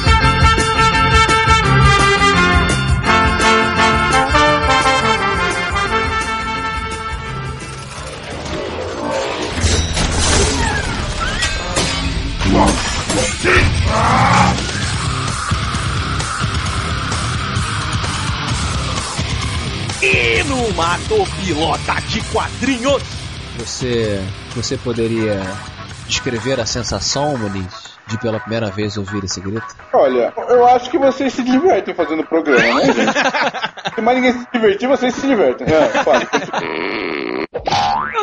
Mato 20.72 21.16
Pilota 21.44 21.96
de 22.08 22.22
Quadrinhos. 22.32 23.04
Você, 23.58 24.24
você 24.56 24.78
poderia 24.78 25.42
descrever 26.08 26.60
a 26.60 26.66
sensação, 26.66 27.38
Muniz, 27.38 27.98
de 28.08 28.18
pela 28.18 28.40
primeira 28.40 28.70
vez 28.70 28.98
ouvir 28.98 29.24
esse 29.24 29.40
grito? 29.42 29.66
Olha, 29.94 30.34
eu 30.50 30.66
acho 30.68 30.90
que 30.90 30.98
vocês 30.98 31.34
se 31.34 31.44
divertem 31.44 31.94
fazendo 31.94 32.22
o 32.22 32.26
programa, 32.26 32.80
né, 32.80 32.86
gente? 32.94 33.14
Se 33.96 34.02
mais 34.02 34.18
ninguém 34.18 34.34
se 34.34 34.48
divertir, 34.52 34.88
vocês 34.88 35.14
se 35.14 35.28
divertem. 35.28 35.68
É, 35.68 35.90
fala. 36.04 36.22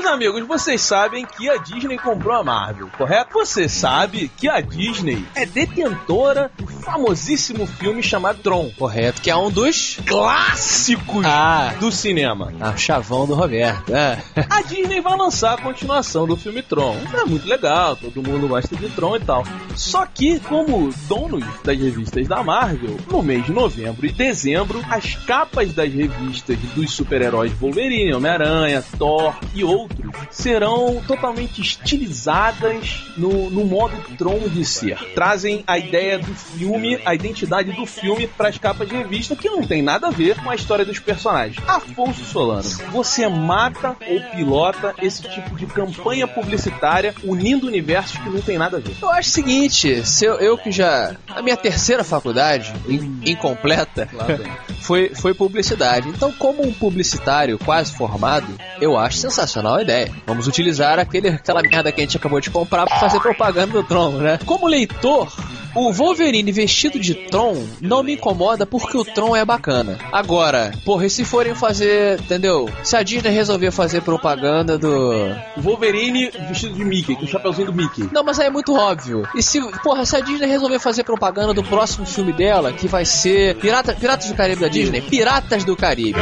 Meus 0.01 0.13
amigos, 0.15 0.47
vocês 0.47 0.81
sabem 0.81 1.27
que 1.27 1.47
a 1.51 1.59
Disney 1.59 1.99
comprou 1.99 2.35
a 2.35 2.43
Marvel, 2.43 2.89
correto? 2.97 3.35
Você 3.35 3.69
sabe 3.69 4.31
que 4.35 4.49
a 4.49 4.59
Disney 4.63 5.27
é 5.35 5.45
detentora 5.45 6.51
do 6.57 6.67
famosíssimo 6.67 7.67
filme 7.67 8.03
chamado 8.03 8.39
Tron. 8.43 8.71
Correto, 8.79 9.21
que 9.21 9.31
é 9.31 9.37
um 9.37 9.51
dos. 9.51 9.99
Clássicos 10.07 11.23
Ah, 11.27 11.75
do 11.79 11.93
cinema. 11.93 12.51
ah, 12.59 12.71
o 12.71 12.79
chavão 12.79 13.27
do 13.27 13.35
Roberto. 13.35 13.95
É. 13.95 14.19
A 14.49 14.63
Disney 14.63 15.03
vai 15.03 15.15
lançar 15.19 15.53
a 15.59 15.61
continuação 15.61 16.27
do 16.27 16.35
filme 16.35 16.63
Tron. 16.63 16.97
É 17.13 17.25
muito 17.27 17.47
legal, 17.47 17.95
todo 17.95 18.23
mundo 18.27 18.49
gosta 18.49 18.75
de 18.75 18.89
Tron 18.89 19.17
e 19.17 19.21
tal. 19.21 19.45
Só 19.77 20.07
que, 20.07 20.41
como 20.41 20.91
donos 21.09 21.45
das 21.63 21.79
revistas 21.79 22.27
da 22.27 22.43
Marvel, 22.43 22.97
no 23.11 23.23
mês 23.23 23.45
de 23.45 23.53
novembro 23.53 24.07
e 24.07 24.13
dezembro, 24.13 24.83
as 24.89 25.15
capas 25.27 25.75
das 25.75 25.93
revistas 25.93 26.57
dos 26.75 26.91
super-heróis 26.91 27.53
Wolverine, 27.53 28.15
Homem-Aranha, 28.15 28.83
Thor 28.99 29.35
e 29.55 29.63
outros 29.63 29.90
serão 30.31 31.03
totalmente 31.07 31.61
estilizadas 31.61 33.05
no, 33.17 33.51
no 33.51 33.65
modo 33.65 33.95
Tron 34.17 34.39
de 34.49 34.65
ser. 34.65 34.99
Trazem 35.15 35.63
a 35.67 35.79
ideia 35.79 36.19
do 36.19 36.35
filme, 36.35 37.01
a 37.05 37.15
identidade 37.15 37.73
do 37.73 37.87
filme 37.87 38.27
para 38.27 38.49
as 38.49 38.59
capas 38.59 38.89
de 38.89 38.97
revista, 38.97 39.37
que 39.37 39.49
não 39.49 39.63
tem 39.67 39.83
nada 39.83 40.09
a 40.09 40.11
ver 40.11 40.37
com 40.43 40.51
a 40.51 40.55
história 40.55 40.85
dos 40.85 40.99
personagens. 40.99 41.57
Afonso 41.67 42.25
Solano, 42.25 42.63
você 42.93 43.29
mata 43.29 43.97
ou 44.09 44.21
pilota 44.37 44.95
esse 45.03 45.23
tipo 45.23 45.57
de 45.57 45.67
campanha 45.67 46.27
publicitária 46.27 47.15
unindo 47.25 47.67
universos 47.67 48.19
que 48.19 48.29
não 48.31 48.41
tem 48.41 48.59
nada 48.59 48.77
a 48.79 48.81
ver? 48.81 48.95
Eu 49.01 49.11
acho 49.11 49.29
o 49.29 49.33
seguinte, 49.33 50.05
se 50.07 50.25
eu, 50.25 50.35
eu 50.35 50.57
que 50.59 50.71
já. 50.73 51.17
A 51.29 51.43
minha 51.43 51.57
terceira 51.57 52.05
faculdade, 52.05 52.73
in- 52.89 53.21
incompleta, 53.25 54.09
foi, 54.81 55.11
foi 55.15 55.35
publicidade. 55.35 56.09
Então, 56.09 56.33
como 56.33 56.63
um 56.67 56.73
publicitário 56.73 57.59
quase 57.59 57.93
formado, 57.95 58.47
eu 58.81 58.97
acho 58.97 59.19
sensacional 59.19 59.70
a 59.77 59.83
ideia. 59.83 60.13
Vamos 60.27 60.47
utilizar 60.47 60.99
aquele, 60.99 61.29
aquela 61.29 61.63
merda 61.63 61.93
que 61.93 62.01
a 62.01 62.05
gente 62.05 62.17
acabou 62.17 62.41
de 62.41 62.51
comprar 62.51 62.87
pra 62.87 62.99
fazer 62.99 63.21
propaganda 63.21 63.73
do 63.73 63.85
Tron, 63.85 64.13
né? 64.13 64.39
Como 64.45 64.67
leitor. 64.67 65.31
O 65.75 65.93
Wolverine 65.93 66.51
vestido 66.51 66.99
de 66.99 67.15
Tron 67.15 67.65
não 67.81 68.03
me 68.03 68.15
incomoda 68.15 68.67
porque 68.67 68.97
o 68.97 69.05
Tron 69.05 69.37
é 69.37 69.45
bacana. 69.45 69.99
Agora, 70.11 70.73
porra, 70.85 71.07
e 71.07 71.11
se 71.11 71.25
forem 71.25 71.55
fazer, 71.55 72.19
entendeu? 72.19 72.69
Se 72.83 72.97
a 72.97 73.03
Disney 73.05 73.31
resolver 73.31 73.71
fazer 73.71 74.03
propaganda 74.03 74.77
do, 74.77 75.13
Wolverine 75.57 76.31
vestido 76.49 76.75
de 76.75 76.85
Mickey, 76.85 77.15
com 77.15 77.25
o 77.25 77.29
chapeuzinho 77.29 77.67
do 77.67 77.73
Mickey. 77.73 78.09
não, 78.13 78.25
mas 78.25 78.41
aí 78.41 78.49
é 78.49 78.51
muito 78.51 78.75
óbvio. 78.75 79.23
E 79.35 79.43
se, 79.43 79.61
porra, 79.83 80.05
se 80.05 80.17
a 80.17 80.21
Disney 80.21 80.47
resolver 80.47 80.81
fazer 80.81 81.05
propaganda 81.05 81.55
do 81.55 81.63
próximo 81.63 82.05
filme 82.05 82.33
dela, 82.33 82.73
que 82.73 82.89
vai 82.89 83.05
ser 83.05 83.55
Pirata, 83.57 83.95
Piratas 83.95 84.29
do 84.29 84.35
Caribe 84.35 84.61
da 84.61 84.69
Disney? 84.69 85.01
Piratas 85.03 85.63
do 85.63 85.77
Caribe. 85.77 86.19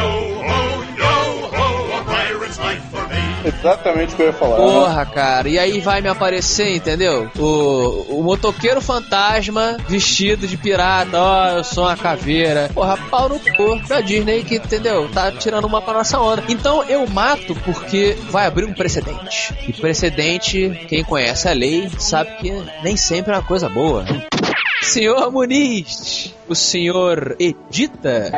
Exatamente 3.49 4.13
o 4.13 4.15
que 4.15 4.21
eu 4.23 4.27
ia 4.27 4.33
falar. 4.33 4.57
Porra, 4.57 5.05
cara, 5.05 5.49
e 5.49 5.59
aí 5.59 5.79
vai 5.79 6.01
me 6.01 6.07
aparecer, 6.07 6.75
entendeu? 6.75 7.29
O, 7.37 8.19
o 8.19 8.23
motoqueiro 8.23 8.81
fantasma 8.81 9.77
vestido 9.87 10.47
de 10.47 10.57
pirata, 10.57 11.17
ó, 11.19 11.49
eu 11.57 11.63
sou 11.63 11.85
uma 11.85 11.97
caveira. 11.97 12.69
Porra, 12.73 12.97
pau 13.09 13.29
no 13.29 13.39
cu 13.39 13.79
da 13.87 14.01
Disney 14.01 14.43
que, 14.43 14.55
entendeu? 14.55 15.09
Tá 15.09 15.31
tirando 15.31 15.65
uma 15.65 15.81
pra 15.81 15.93
nossa 15.93 16.19
onda. 16.19 16.43
Então 16.47 16.83
eu 16.83 17.07
mato 17.07 17.55
porque 17.65 18.17
vai 18.29 18.45
abrir 18.45 18.65
um 18.65 18.73
precedente. 18.73 19.53
E 19.67 19.73
precedente, 19.73 20.85
quem 20.87 21.03
conhece 21.03 21.47
a 21.47 21.53
lei 21.53 21.89
sabe 21.97 22.31
que 22.37 22.51
nem 22.83 22.95
sempre 22.95 23.33
é 23.33 23.35
uma 23.35 23.43
coisa 23.43 23.67
boa. 23.67 24.05
Senhor 24.81 25.31
Muniz, 25.31 26.33
o 26.49 26.55
senhor 26.55 27.35
edita 27.39 28.31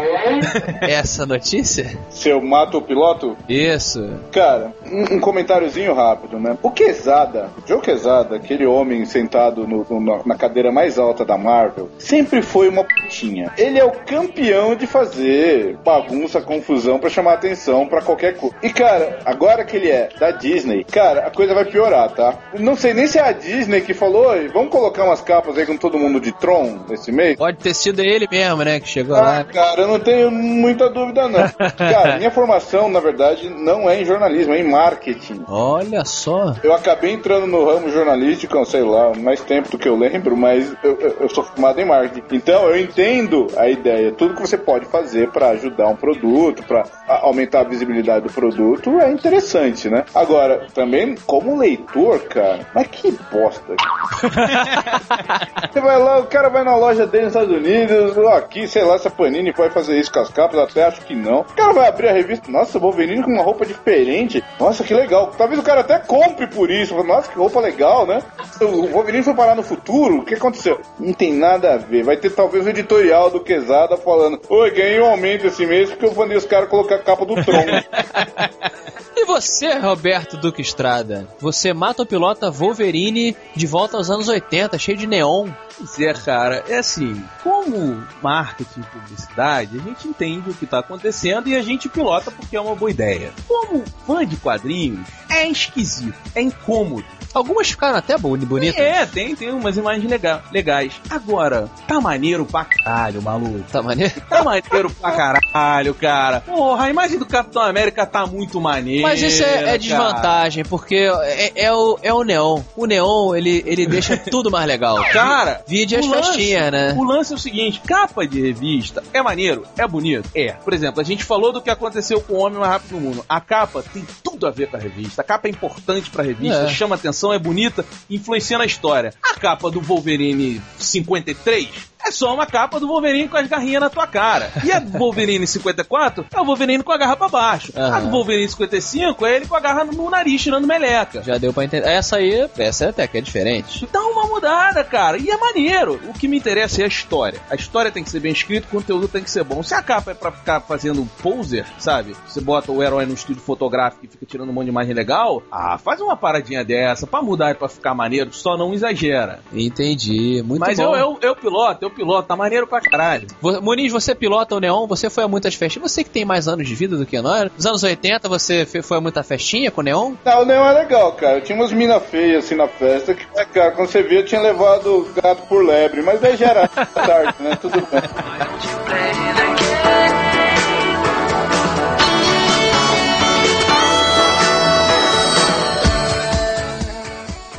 essa 0.81 1.25
notícia? 1.25 1.87
Se 2.09 2.29
eu 2.29 2.41
mato 2.41 2.77
o 2.77 2.81
piloto, 2.81 3.35
Isso. 3.47 4.01
Cara, 4.31 4.73
um, 4.85 5.15
um 5.15 5.19
comentáriozinho 5.19 5.93
rápido, 5.93 6.39
né? 6.39 6.57
O 6.61 6.71
Quesada, 6.71 7.49
Joe 7.67 7.81
Quesada, 7.81 8.35
aquele 8.35 8.65
homem 8.65 9.05
sentado 9.05 9.67
no- 9.67 9.85
no- 9.99 10.21
na 10.25 10.35
cadeira 10.35 10.71
mais 10.71 10.97
alta 10.97 11.23
da 11.25 11.37
Marvel, 11.37 11.89
sempre 11.97 12.41
foi 12.41 12.67
uma 12.69 12.83
putinha. 12.83 13.51
Ele 13.57 13.79
é 13.79 13.85
o 13.85 13.91
campeão 13.91 14.75
de 14.75 14.87
fazer 14.87 15.77
bagunça, 15.83 16.41
confusão 16.41 16.99
pra 16.99 17.09
chamar 17.09 17.33
atenção 17.33 17.87
pra 17.87 18.01
qualquer 18.01 18.35
coisa. 18.37 18.55
E 18.61 18.69
cara, 18.69 19.19
agora 19.25 19.63
que 19.63 19.75
ele 19.77 19.89
é 19.89 20.09
da 20.19 20.31
Disney, 20.31 20.83
cara, 20.83 21.27
a 21.27 21.31
coisa 21.31 21.53
vai 21.53 21.65
piorar, 21.65 22.09
tá? 22.11 22.37
Não 22.59 22.75
sei 22.75 22.93
nem 22.93 23.07
se 23.07 23.17
é 23.17 23.21
a 23.21 23.31
Disney 23.31 23.81
que 23.81 23.93
falou, 23.93 24.27
"Oi, 24.29 24.47
vamos 24.49 24.69
colocar 24.71 25.05
umas 25.05 25.21
capas 25.21 25.57
aí 25.57 25.65
com 25.65 25.77
todo 25.77 25.97
mundo 25.97 26.19
de 26.19 26.31
Tron 26.33 26.79
esse 26.91 27.11
mês. 27.11 27.37
Pode 27.37 27.57
ter 27.57 27.73
sido 27.73 28.00
ele 28.05 28.27
mesmo, 28.29 28.63
né, 28.63 28.79
que 28.79 28.87
chegou 28.87 29.15
Ah, 29.15 29.21
lá. 29.21 29.43
cara, 29.43 29.81
eu 29.81 29.87
não 29.87 29.99
tenho 29.99 30.29
muita 30.31 30.89
dúvida, 30.89 31.27
não. 31.27 31.47
Cara, 31.77 32.17
minha 32.17 32.31
formação, 32.31 32.89
na 32.89 32.99
verdade, 32.99 33.49
não 33.49 33.89
é 33.89 34.01
em 34.01 34.05
jornalismo, 34.05 34.53
é 34.53 34.59
em 34.59 34.69
marketing. 34.69 35.43
Olha 35.47 36.03
só. 36.05 36.55
Eu 36.63 36.73
acabei 36.73 37.11
entrando 37.11 37.47
no 37.47 37.65
ramo 37.65 37.89
jornalístico, 37.89 38.63
sei 38.65 38.81
lá, 38.83 39.11
mais 39.15 39.41
tempo 39.41 39.69
do 39.71 39.77
que 39.77 39.87
eu 39.87 39.95
lembro, 39.97 40.35
mas 40.37 40.73
eu, 40.83 40.97
eu- 40.99 41.17
eu 41.21 41.29
sou 41.29 41.43
formado 41.43 41.79
em 41.79 41.85
marketing. 41.85 42.23
Então 42.35 42.67
eu 42.69 42.79
entendo 42.79 43.47
a 43.57 43.69
ideia. 43.69 44.11
Tudo 44.11 44.35
que 44.35 44.41
você 44.41 44.57
pode 44.57 44.85
fazer 44.85 45.29
para 45.31 45.49
ajudar 45.49 45.87
um 45.87 45.95
produto, 45.95 46.63
para 46.63 46.83
aumentar 47.07 47.61
a 47.61 47.63
visibilidade 47.63 48.25
do 48.27 48.33
produto, 48.33 48.99
é 48.99 49.11
interessante, 49.11 49.89
né? 49.89 50.03
Agora, 50.13 50.67
também, 50.73 51.15
como 51.25 51.57
leitor, 51.57 52.19
cara, 52.21 52.59
mas 52.73 52.87
que 52.87 53.11
bosta. 53.31 53.73
Você 55.71 55.79
vai 55.81 55.97
lá, 55.99 56.19
o 56.19 56.25
cara 56.25 56.49
vai 56.49 56.63
na 56.63 56.75
loja 56.75 57.05
dele 57.05 57.25
nos 57.25 57.35
Estados 57.35 57.55
Unidos, 57.55 57.90
aqui, 58.33 58.67
sei 58.67 58.83
lá, 58.83 58.97
se 58.97 59.07
a 59.07 59.11
Panini 59.11 59.53
pode 59.53 59.73
fazer 59.73 59.99
isso 59.99 60.11
com 60.11 60.19
as 60.19 60.29
capas, 60.29 60.59
até 60.59 60.83
acho 60.83 61.01
que 61.01 61.15
não. 61.15 61.41
O 61.41 61.45
cara 61.45 61.73
vai 61.73 61.87
abrir 61.87 62.07
a 62.07 62.13
revista, 62.13 62.51
nossa, 62.51 62.79
Wolverine 62.79 63.23
com 63.23 63.31
uma 63.31 63.43
roupa 63.43 63.65
diferente, 63.65 64.43
nossa, 64.59 64.83
que 64.83 64.93
legal. 64.93 65.31
Talvez 65.37 65.59
o 65.59 65.63
cara 65.63 65.81
até 65.81 65.99
compre 65.99 66.47
por 66.47 66.69
isso, 66.69 67.01
nossa, 67.03 67.29
que 67.31 67.37
roupa 67.37 67.59
legal, 67.59 68.05
né? 68.05 68.21
O 68.61 68.87
Wolverine 68.87 69.23
foi 69.23 69.33
parar 69.33 69.55
no 69.55 69.63
futuro, 69.63 70.19
o 70.19 70.25
que 70.25 70.35
aconteceu? 70.35 70.79
Não 70.99 71.13
tem 71.13 71.33
nada 71.33 71.73
a 71.73 71.77
ver, 71.77 72.03
vai 72.03 72.17
ter 72.17 72.29
talvez 72.31 72.65
o 72.65 72.69
editorial 72.69 73.29
do 73.29 73.39
Quesada 73.39 73.97
falando, 73.97 74.39
oi, 74.49 74.71
ganhei 74.71 74.99
um 75.01 75.05
aumento 75.05 75.47
esse 75.47 75.65
mês 75.65 75.89
porque 75.89 76.05
eu 76.05 76.13
mandei 76.13 76.37
os 76.37 76.45
caras 76.45 76.69
colocar 76.69 76.95
a 76.95 76.99
capa 76.99 77.25
do 77.25 77.35
Tron. 77.43 77.65
E 79.15 79.25
você, 79.25 79.77
Roberto 79.77 80.37
Duque 80.37 80.61
Estrada? 80.61 81.27
Você 81.39 81.73
mata 81.73 82.01
o 82.01 82.05
pilota 82.05 82.49
Wolverine 82.49 83.35
de 83.55 83.67
volta 83.67 83.97
aos 83.97 84.09
anos 84.09 84.27
80, 84.27 84.77
cheio 84.79 84.97
de 84.97 85.05
neon. 85.05 85.49
Pois 85.77 85.99
é, 85.99 86.13
cara, 86.13 86.63
é 86.67 86.77
assim, 86.77 87.23
como 87.43 88.03
marketing 88.21 88.79
e 88.81 88.83
publicidade, 88.83 89.79
a 89.79 89.81
gente 89.81 90.07
entende 90.07 90.49
o 90.49 90.53
que 90.53 90.65
tá 90.65 90.79
acontecendo 90.79 91.47
e 91.49 91.55
a 91.55 91.61
gente 91.61 91.89
pilota 91.89 92.31
porque 92.31 92.55
é 92.55 92.61
uma 92.61 92.75
boa 92.75 92.89
ideia. 92.91 93.31
Como 93.47 93.83
fã 94.05 94.25
de 94.25 94.37
quadrinhos, 94.37 95.07
é 95.29 95.47
esquisito, 95.47 96.13
é 96.35 96.41
incômodo. 96.41 97.05
Algumas 97.33 97.69
ficaram 97.69 97.97
até 97.97 98.17
boni- 98.17 98.45
bonitas. 98.45 98.77
É, 98.77 99.05
tem, 99.05 99.33
tem 99.33 99.49
umas 99.51 99.77
imagens 99.77 100.05
lega- 100.09 100.43
legais. 100.51 100.91
Agora, 101.09 101.69
tá 101.87 102.01
maneiro 102.01 102.45
pra 102.45 102.65
caralho, 102.65 103.21
maluco. 103.21 103.63
Tá 103.71 103.81
maneiro? 103.81 104.13
Tá 104.29 104.43
maneiro 104.43 104.89
pra 104.89 105.11
caralho, 105.13 105.93
cara. 105.95 106.41
Porra, 106.41 106.83
a 106.85 106.89
imagem 106.89 107.17
do 107.17 107.25
Capitão 107.25 107.61
América 107.61 108.05
tá 108.05 108.25
muito 108.27 108.59
maneira. 108.59 109.00
Mas 109.01 109.21
isso 109.21 109.43
é, 109.43 109.75
é 109.75 109.77
desvantagem, 109.77 110.63
porque 110.65 110.95
é, 111.23 111.51
é 111.65 111.73
o, 111.73 111.97
é 112.01 112.13
o 112.13 112.23
neon. 112.23 112.61
O 112.75 112.85
neon, 112.85 113.35
ele, 113.35 113.63
ele 113.65 113.85
deixa 113.85 114.15
tudo 114.29 114.49
mais 114.51 114.65
legal. 114.67 114.95
Cara, 115.11 115.61
Vide 115.67 115.95
as 115.95 116.05
lance- 116.07 116.27
festinhas, 116.33 116.71
né? 116.71 116.93
O 116.97 117.03
lance 117.03 117.33
é 117.33 117.35
o 117.35 117.39
seguinte: 117.39 117.81
capa 117.81 118.25
de 118.27 118.41
revista 118.41 119.03
é 119.13 119.21
maneiro, 119.21 119.63
é 119.77 119.87
bonito? 119.87 120.29
É. 120.35 120.51
Por 120.53 120.73
exemplo, 120.73 121.01
a 121.01 121.03
gente 121.03 121.23
falou 121.23 121.51
do 121.51 121.61
que 121.61 121.69
aconteceu 121.69 122.21
com 122.21 122.33
o 122.33 122.39
Homem 122.39 122.59
Mais 122.59 122.71
Rápido 122.71 122.91
do 122.91 122.99
Mundo. 123.01 123.25
A 123.27 123.39
capa 123.41 123.83
tem 123.93 124.05
tudo 124.23 124.47
a 124.47 124.51
ver 124.51 124.67
com 124.67 124.77
a 124.77 124.79
revista. 124.79 125.21
A 125.21 125.25
capa 125.25 125.47
é 125.47 125.51
importante 125.51 126.09
pra 126.09 126.23
revista, 126.23 126.63
É. 126.63 126.67
chama 126.69 126.95
atenção, 126.95 127.31
é 127.33 127.39
bonita, 127.39 127.85
influencia 128.09 128.57
na 128.57 128.65
história. 128.65 129.13
A 129.23 129.39
capa 129.39 129.69
do 129.69 129.81
Wolverine 129.81 130.61
53 130.77 131.69
é 132.03 132.09
só 132.11 132.33
uma 132.33 132.47
capa 132.47 132.79
do 132.79 132.87
Wolverine 132.87 133.27
com 133.27 133.37
as 133.37 133.47
garrinhas 133.47 133.79
na 133.81 133.89
tua 133.89 134.07
cara. 134.07 134.51
E 134.63 134.71
a 134.71 134.79
do 134.79 134.89
Wolverine 134.97 135.45
54 135.45 136.25
é 136.33 136.41
o 136.41 136.45
Wolverine 136.45 136.81
com 136.83 136.91
a 136.91 136.97
garra 136.97 137.15
pra 137.15 137.27
baixo. 137.27 137.71
A 137.75 137.99
do. 137.99 138.09
Wolverine 138.09 138.49
55 138.49 138.67
é 138.99 139.35
ele 139.35 139.47
com 139.47 139.55
a 139.55 139.59
garra 139.59 139.83
no 139.83 140.09
nariz, 140.09 140.41
tirando 140.41 140.67
meleca. 140.67 141.23
Já 141.23 141.37
deu 141.37 141.53
pra 141.53 141.63
entender. 141.63 141.87
Essa 141.87 142.17
aí, 142.17 142.49
essa 142.57 142.89
até 142.89 143.07
que 143.07 143.17
é 143.17 143.21
diferente. 143.21 143.87
Dá 143.91 144.01
uma 144.01 144.27
mudada, 144.27 144.83
cara. 144.83 145.17
E 145.17 145.29
é 145.29 145.37
maneiro. 145.37 145.99
O 146.07 146.13
que 146.13 146.27
me 146.27 146.37
interessa 146.37 146.81
é 146.81 146.85
a 146.85 146.87
história. 146.87 147.39
A 147.49 147.55
história 147.55 147.91
tem 147.91 148.03
que 148.03 148.09
ser 148.09 148.19
bem 148.19 148.31
escrita, 148.31 148.67
o 148.67 148.71
conteúdo 148.71 149.07
tem 149.07 149.23
que 149.23 149.29
ser 149.31 149.43
bom. 149.43 149.61
Se 149.63 149.73
a 149.73 149.81
capa 149.81 150.11
é 150.11 150.13
pra 150.13 150.31
ficar 150.31 150.61
fazendo 150.61 151.07
poser, 151.21 151.65
sabe? 151.77 152.15
Você 152.27 152.41
bota 152.41 152.71
o 152.71 152.81
herói 152.81 153.05
no 153.05 153.13
estúdio 153.13 153.41
fotográfico 153.41 154.05
e 154.05 154.07
fica 154.07 154.25
tirando 154.25 154.49
um 154.49 154.53
monte 154.53 154.65
de 154.65 154.71
imagem 154.71 154.93
legal. 154.93 155.43
Ah, 155.51 155.77
faz 155.77 156.01
uma 156.01 156.15
paradinha 156.15 156.63
dessa. 156.63 157.05
Pra 157.07 157.21
mudar 157.21 157.51
e 157.51 157.55
pra 157.55 157.67
ficar 157.67 157.93
maneiro, 157.93 158.33
só 158.33 158.57
não 158.57 158.73
exagera. 158.73 159.39
Entendi. 159.53 160.41
Muito 160.43 160.59
Mas 160.59 160.77
bom. 160.77 160.95
eu, 160.95 160.95
eu, 160.95 161.19
eu 161.21 161.35
piloto, 161.35 161.85
eu 161.85 161.89
piloto. 161.89 162.27
Tá 162.27 162.35
maneiro 162.35 162.67
pra 162.67 162.81
caralho. 162.81 163.27
Muniz, 163.61 163.91
você 163.91 164.13
pilota 164.15 164.55
o 164.55 164.59
neon, 164.59 164.87
você 164.87 165.09
foi 165.09 165.23
a 165.23 165.27
muitas 165.27 165.55
festinhas. 165.55 165.91
Você 165.91 166.03
que 166.03 166.09
tem 166.09 166.25
mais 166.25 166.47
anos 166.47 166.67
de 166.67 166.75
vida 166.75 166.97
do 166.97 167.05
que 167.05 167.19
nós. 167.21 167.51
Nos 167.55 167.65
anos 167.65 167.83
80 167.83 168.27
você 168.29 168.65
foi 168.81 168.97
a 168.97 169.01
muita 169.01 169.23
festinha 169.23 169.71
com 169.71 169.81
o 169.81 169.83
neon? 169.83 170.13
Não, 170.23 170.41
o 170.41 170.45
Neon 170.45 170.65
é 170.69 170.73
legal, 170.73 171.13
cara. 171.13 171.41
Tinha 171.41 171.57
umas 171.57 171.71
minas 171.71 172.03
feias 172.05 172.45
assim 172.45 172.55
na 172.55 172.67
festa 172.67 173.13
que, 173.13 173.25
é, 173.35 173.45
cara, 173.45 173.71
quando 173.71 173.89
você 173.89 174.03
via, 174.03 174.19
eu 174.19 174.25
tinha 174.25 174.41
levado 174.41 174.87
o 174.87 175.13
gato 175.21 175.47
por 175.47 175.63
lebre, 175.65 176.01
mas 176.01 176.19
daí 176.19 176.35
já 176.35 176.47
era 176.47 176.67
tarde, 176.67 177.35
né? 177.39 177.57
Tudo 177.61 177.79
bem. 177.91 178.01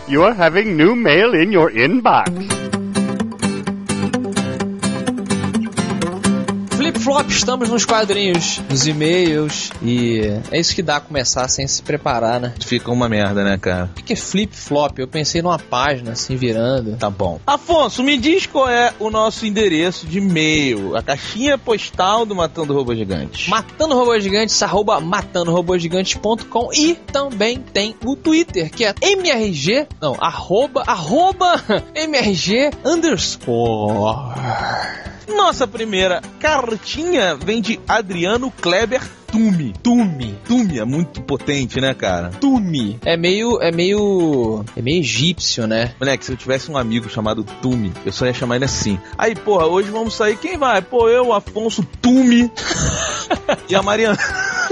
You're 0.08 0.34
having 0.34 0.76
new 0.76 0.94
mail 0.94 1.34
in 1.34 1.52
your 1.52 1.70
inbox. 1.70 2.61
Flop, 7.03 7.28
estamos 7.30 7.68
nos 7.68 7.84
quadrinhos, 7.84 8.61
nos 8.70 8.86
e-mails. 8.86 9.70
E 9.82 10.20
é 10.53 10.61
isso 10.61 10.72
que 10.72 10.82
dá 10.82 11.00
começar 11.00 11.48
sem 11.48 11.66
se 11.66 11.82
preparar, 11.82 12.40
né? 12.40 12.55
Fica 12.64 12.92
uma 12.92 13.09
merda, 13.09 13.42
né, 13.42 13.59
cara? 13.59 13.90
O 13.98 14.03
que 14.03 14.12
é 14.12 14.16
Flip 14.16 14.55
Flop? 14.55 14.98
Eu 14.98 15.09
pensei 15.09 15.42
numa 15.42 15.59
página 15.59 16.12
assim 16.12 16.36
virando. 16.36 16.96
Tá 16.96 17.11
bom. 17.11 17.40
Afonso, 17.44 18.05
me 18.05 18.16
diz 18.16 18.46
qual 18.46 18.68
é 18.68 18.92
o 19.00 19.11
nosso 19.11 19.44
endereço 19.44 20.07
de 20.07 20.18
e-mail. 20.18 20.96
A 20.96 21.03
caixinha 21.03 21.59
postal 21.59 22.24
do 22.24 22.36
Matando 22.36 22.72
Robô 22.72 22.94
Gigante. 22.94 23.50
Matando 23.50 23.96
Robôs 23.96 24.22
Gigantes, 24.22 24.62
arroba 24.62 25.00
matandorobôsgigantes.com 25.00 26.70
e 26.72 26.94
também 26.94 27.59
tem 27.59 27.96
o 28.05 28.14
Twitter, 28.14 28.70
que 28.70 28.84
é 28.84 28.94
MRG, 29.03 29.88
não, 30.00 30.16
arroba, 30.20 30.84
arroba 30.86 31.61
MRG 31.94 32.70
underscore. 32.84 34.34
Nossa 35.28 35.66
primeira 35.66 36.20
cartinha 36.40 37.34
vem 37.34 37.60
de 37.60 37.80
Adriano 37.88 38.50
Kleber 38.50 39.02
Tumi. 39.32 39.72
Tumi. 39.82 40.38
Tumi 40.46 40.78
é 40.78 40.84
muito 40.84 41.22
potente, 41.22 41.80
né, 41.80 41.94
cara? 41.94 42.28
Tumi. 42.28 42.98
É 43.02 43.16
meio, 43.16 43.62
é 43.62 43.72
meio, 43.72 44.62
é 44.76 44.82
meio 44.82 45.00
egípcio, 45.00 45.66
né? 45.66 45.94
Moleque, 45.98 46.24
se 46.24 46.32
eu 46.32 46.36
tivesse 46.36 46.70
um 46.70 46.76
amigo 46.76 47.08
chamado 47.08 47.42
Tumi, 47.42 47.92
eu 48.04 48.12
só 48.12 48.26
ia 48.26 48.34
chamar 48.34 48.56
ele 48.56 48.66
assim. 48.66 48.98
Aí, 49.16 49.34
porra, 49.34 49.66
hoje 49.66 49.90
vamos 49.90 50.14
sair. 50.14 50.36
Quem 50.36 50.58
vai? 50.58 50.82
Pô, 50.82 51.08
eu, 51.08 51.32
Afonso 51.32 51.82
Tumi 52.02 52.52
e 53.70 53.74
a 53.74 53.82
Mariana. 53.82 54.18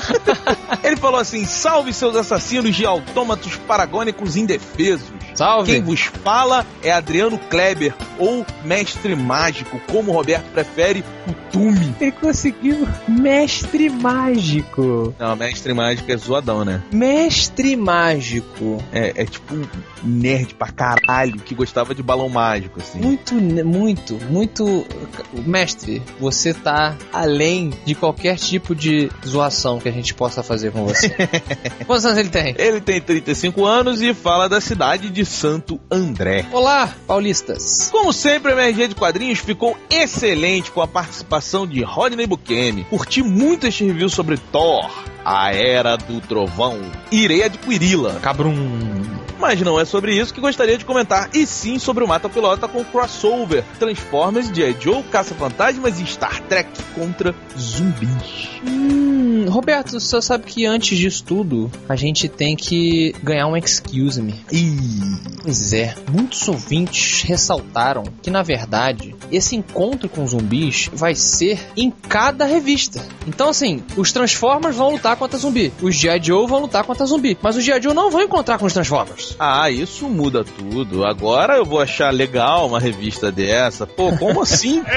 Ele 0.82 0.96
falou 0.96 1.20
assim: 1.20 1.44
salve 1.44 1.92
seus 1.92 2.16
assassinos 2.16 2.74
de 2.74 2.84
autômatos 2.86 3.56
paragônicos 3.66 4.36
indefesos. 4.36 5.08
Salve. 5.34 5.72
Quem 5.72 5.82
vos 5.82 6.00
fala 6.02 6.66
é 6.82 6.90
Adriano 6.90 7.38
Kleber, 7.38 7.94
ou 8.18 8.44
Mestre 8.64 9.14
Mágico, 9.14 9.80
como 9.90 10.10
o 10.10 10.14
Roberto 10.14 10.46
prefere, 10.52 11.04
o 11.28 11.32
Tume. 11.52 11.94
Ele 12.00 12.12
conseguiu 12.12 12.86
mestre 13.08 13.88
mágico. 13.90 15.14
Não, 15.18 15.36
Mestre 15.36 15.72
Mágico 15.74 16.10
é 16.10 16.16
zoadão, 16.16 16.64
né? 16.64 16.82
Mestre 16.92 17.76
mágico. 17.76 18.82
É, 18.92 19.22
é 19.22 19.24
tipo 19.24 19.54
um 19.54 19.64
nerd 20.02 20.54
pra 20.54 20.68
caralho 20.68 21.38
que 21.40 21.54
gostava 21.54 21.94
de 21.94 22.02
balão 22.02 22.28
mágico, 22.28 22.80
assim. 22.80 23.00
Muito, 23.00 23.34
ne- 23.34 23.62
muito, 23.62 24.18
muito. 24.30 24.86
Mestre, 25.32 26.02
você 26.18 26.54
tá 26.54 26.96
além 27.12 27.72
de 27.84 27.94
qualquer 27.94 28.36
tipo 28.36 28.74
de 28.74 29.10
zoação 29.26 29.78
que 29.78 29.88
a 29.88 29.92
gente 29.92 29.99
possa 30.14 30.42
fazer 30.42 30.72
com 30.72 30.84
você. 30.84 31.14
Quantos 31.86 32.04
anos 32.04 32.18
ele 32.18 32.28
tem? 32.28 32.54
Ele 32.58 32.80
tem 32.80 33.00
35 33.00 33.64
anos 33.64 34.00
e 34.00 34.14
fala 34.14 34.48
da 34.48 34.60
cidade 34.60 35.10
de 35.10 35.24
Santo 35.24 35.80
André. 35.90 36.46
Olá, 36.52 36.94
paulistas. 37.06 37.88
Como 37.90 38.12
sempre, 38.12 38.52
a 38.52 38.54
MRG 38.54 38.88
de 38.88 38.94
quadrinhos 38.94 39.38
ficou 39.38 39.76
excelente 39.90 40.70
com 40.70 40.80
a 40.80 40.88
participação 40.88 41.66
de 41.66 41.82
Rodney 41.82 42.26
Bukemi. 42.26 42.84
Curti 42.84 43.22
muito 43.22 43.66
este 43.66 43.84
review 43.84 44.08
sobre 44.08 44.36
Thor, 44.36 44.90
a 45.24 45.52
Era 45.52 45.96
do 45.96 46.20
Trovão. 46.20 46.80
Irei 47.10 47.44
adquiri-la. 47.44 48.14
Cabrum. 48.20 49.19
Mas 49.40 49.60
não 49.62 49.80
é 49.80 49.84
sobre 49.86 50.14
isso 50.14 50.34
que 50.34 50.40
gostaria 50.40 50.76
de 50.76 50.84
comentar, 50.84 51.30
e 51.32 51.46
sim 51.46 51.78
sobre 51.78 52.04
o 52.04 52.08
Mata 52.08 52.28
Pilota 52.28 52.68
com 52.68 52.84
crossover, 52.84 53.64
Transformers, 53.78 54.48
G.I. 54.54 54.76
Joe, 54.78 55.02
Caça-Fantasmas 55.04 55.98
e 55.98 56.06
Star 56.06 56.40
Trek 56.42 56.70
contra 56.94 57.34
zumbis. 57.58 58.60
Hum, 58.66 59.46
Roberto, 59.48 59.98
você 59.98 60.20
sabe 60.20 60.44
que 60.44 60.66
antes 60.66 60.98
disso 60.98 61.24
tudo, 61.24 61.70
a 61.88 61.96
gente 61.96 62.28
tem 62.28 62.54
que 62.54 63.14
ganhar 63.22 63.46
um 63.46 63.56
excuse 63.56 64.20
me. 64.20 64.34
Ih, 64.52 65.30
Pois 65.42 65.72
é, 65.72 65.94
muitos 66.10 66.46
ouvintes 66.48 67.22
ressaltaram 67.22 68.04
que, 68.22 68.30
na 68.30 68.42
verdade, 68.42 69.14
esse 69.32 69.56
encontro 69.56 70.08
com 70.08 70.26
zumbis 70.26 70.90
vai 70.92 71.14
ser 71.14 71.58
em 71.76 71.90
cada 71.90 72.44
revista. 72.44 73.02
Então, 73.26 73.48
assim, 73.48 73.82
os 73.96 74.12
Transformers 74.12 74.76
vão 74.76 74.90
lutar 74.90 75.16
contra 75.16 75.38
zumbi, 75.38 75.72
os 75.80 75.94
G.I. 75.96 76.22
Joe 76.22 76.46
vão 76.46 76.60
lutar 76.60 76.84
contra 76.84 77.06
zumbi, 77.06 77.38
mas 77.40 77.56
os 77.56 77.64
G.I. 77.64 77.82
Joe 77.82 77.94
não 77.94 78.10
vão 78.10 78.22
encontrar 78.22 78.58
com 78.58 78.66
os 78.66 78.72
Transformers. 78.72 79.29
Ah, 79.38 79.70
isso 79.70 80.08
muda 80.08 80.44
tudo. 80.44 81.04
Agora 81.04 81.56
eu 81.56 81.64
vou 81.64 81.80
achar 81.80 82.12
legal 82.12 82.66
uma 82.66 82.80
revista 82.80 83.30
dessa. 83.30 83.86
Pô, 83.86 84.16
como 84.16 84.42
assim? 84.42 84.82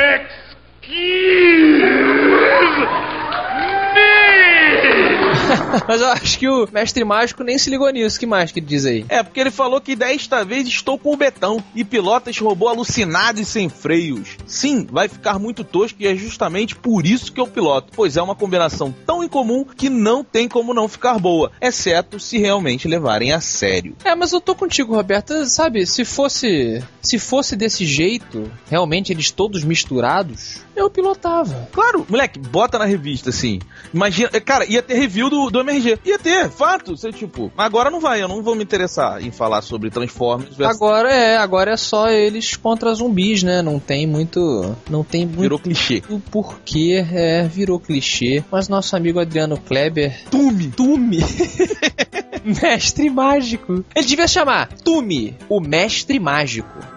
mas 5.87 6.01
eu 6.01 6.07
acho 6.07 6.39
que 6.39 6.47
o 6.47 6.67
Mestre 6.71 7.03
Mágico 7.03 7.43
nem 7.43 7.57
se 7.57 7.69
ligou 7.69 7.89
nisso. 7.89 8.19
que 8.19 8.25
mais 8.25 8.51
que 8.51 8.59
ele 8.59 8.65
diz 8.65 8.85
aí? 8.85 9.05
É, 9.09 9.23
porque 9.23 9.39
ele 9.39 9.51
falou 9.51 9.81
que 9.81 9.95
desta 9.95 10.43
vez 10.43 10.67
estou 10.67 10.97
com 10.97 11.13
o 11.13 11.17
Betão 11.17 11.63
e 11.75 11.83
pilota 11.83 12.29
esse 12.29 12.41
robô 12.41 12.67
alucinado 12.67 13.39
e 13.39 13.45
sem 13.45 13.69
freios. 13.69 14.37
Sim, 14.45 14.87
vai 14.89 15.07
ficar 15.07 15.39
muito 15.39 15.63
tosco 15.63 16.01
e 16.01 16.07
é 16.07 16.15
justamente 16.15 16.75
por 16.75 17.05
isso 17.05 17.31
que 17.31 17.39
eu 17.39 17.47
piloto, 17.47 17.91
pois 17.95 18.17
é 18.17 18.21
uma 18.21 18.35
combinação 18.35 18.93
tão 19.05 19.23
incomum 19.23 19.65
que 19.65 19.89
não 19.89 20.23
tem 20.23 20.47
como 20.47 20.73
não 20.73 20.87
ficar 20.87 21.19
boa, 21.19 21.51
exceto 21.61 22.19
se 22.19 22.37
realmente 22.37 22.87
levarem 22.87 23.31
a 23.31 23.41
sério. 23.41 23.95
É, 24.03 24.15
mas 24.15 24.31
eu 24.33 24.41
tô 24.41 24.55
contigo, 24.55 24.95
Roberto. 24.95 25.45
Sabe, 25.45 25.85
se 25.85 26.05
fosse. 26.05 26.83
Se 27.03 27.19
fosse 27.19 27.57
desse 27.57 27.85
jeito, 27.85 28.49
realmente 28.69 29.11
eles 29.11 29.29
todos 29.29 29.65
misturados, 29.65 30.61
eu 30.73 30.89
pilotava. 30.89 31.67
Claro, 31.73 32.05
moleque, 32.09 32.39
bota 32.39 32.79
na 32.79 32.85
revista, 32.85 33.29
assim. 33.29 33.59
Imagina, 33.93 34.29
cara, 34.39 34.65
ia 34.65 34.81
ter 34.81 34.93
review 34.93 35.29
do, 35.29 35.49
do 35.49 35.59
MRG. 35.59 35.99
Ia 36.05 36.17
ter, 36.17 36.49
fato. 36.49 36.95
Você, 36.95 37.11
tipo, 37.11 37.51
agora 37.57 37.91
não 37.91 37.99
vai, 37.99 38.23
eu 38.23 38.27
não 38.29 38.41
vou 38.41 38.55
me 38.55 38.63
interessar 38.63 39.21
em 39.21 39.31
falar 39.31 39.61
sobre 39.61 39.89
Transformers 39.89 40.55
versus 40.55 40.75
Agora 40.75 41.11
é, 41.11 41.35
agora 41.35 41.73
é 41.73 41.77
só 41.77 42.09
eles 42.09 42.55
contra 42.55 42.93
zumbis, 42.93 43.43
né? 43.43 43.61
Não 43.61 43.79
tem 43.79 44.07
muito. 44.07 44.73
Não 44.89 45.03
tem 45.03 45.25
muito. 45.25 45.41
Virou 45.41 45.59
clichê. 45.59 46.01
o 46.09 46.21
porquê, 46.21 47.05
é, 47.11 47.43
virou 47.43 47.81
clichê. 47.81 48.43
Mas 48.49 48.69
nosso 48.69 48.95
amigo 48.95 49.19
Adriano 49.19 49.57
Kleber. 49.57 50.23
Tume! 50.31 50.71
Tume! 50.71 51.19
mestre 52.43 53.09
mágico. 53.09 53.83
Ele 53.95 54.05
devia 54.05 54.27
chamar 54.27 54.69
Tume, 54.83 55.35
o 55.49 55.59
mestre 55.59 56.19
mágico. 56.19 56.92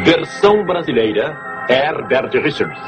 Versão 0.00 0.64
brasileira, 0.64 1.36
Herbert 1.68 2.32
Richards. 2.42 2.78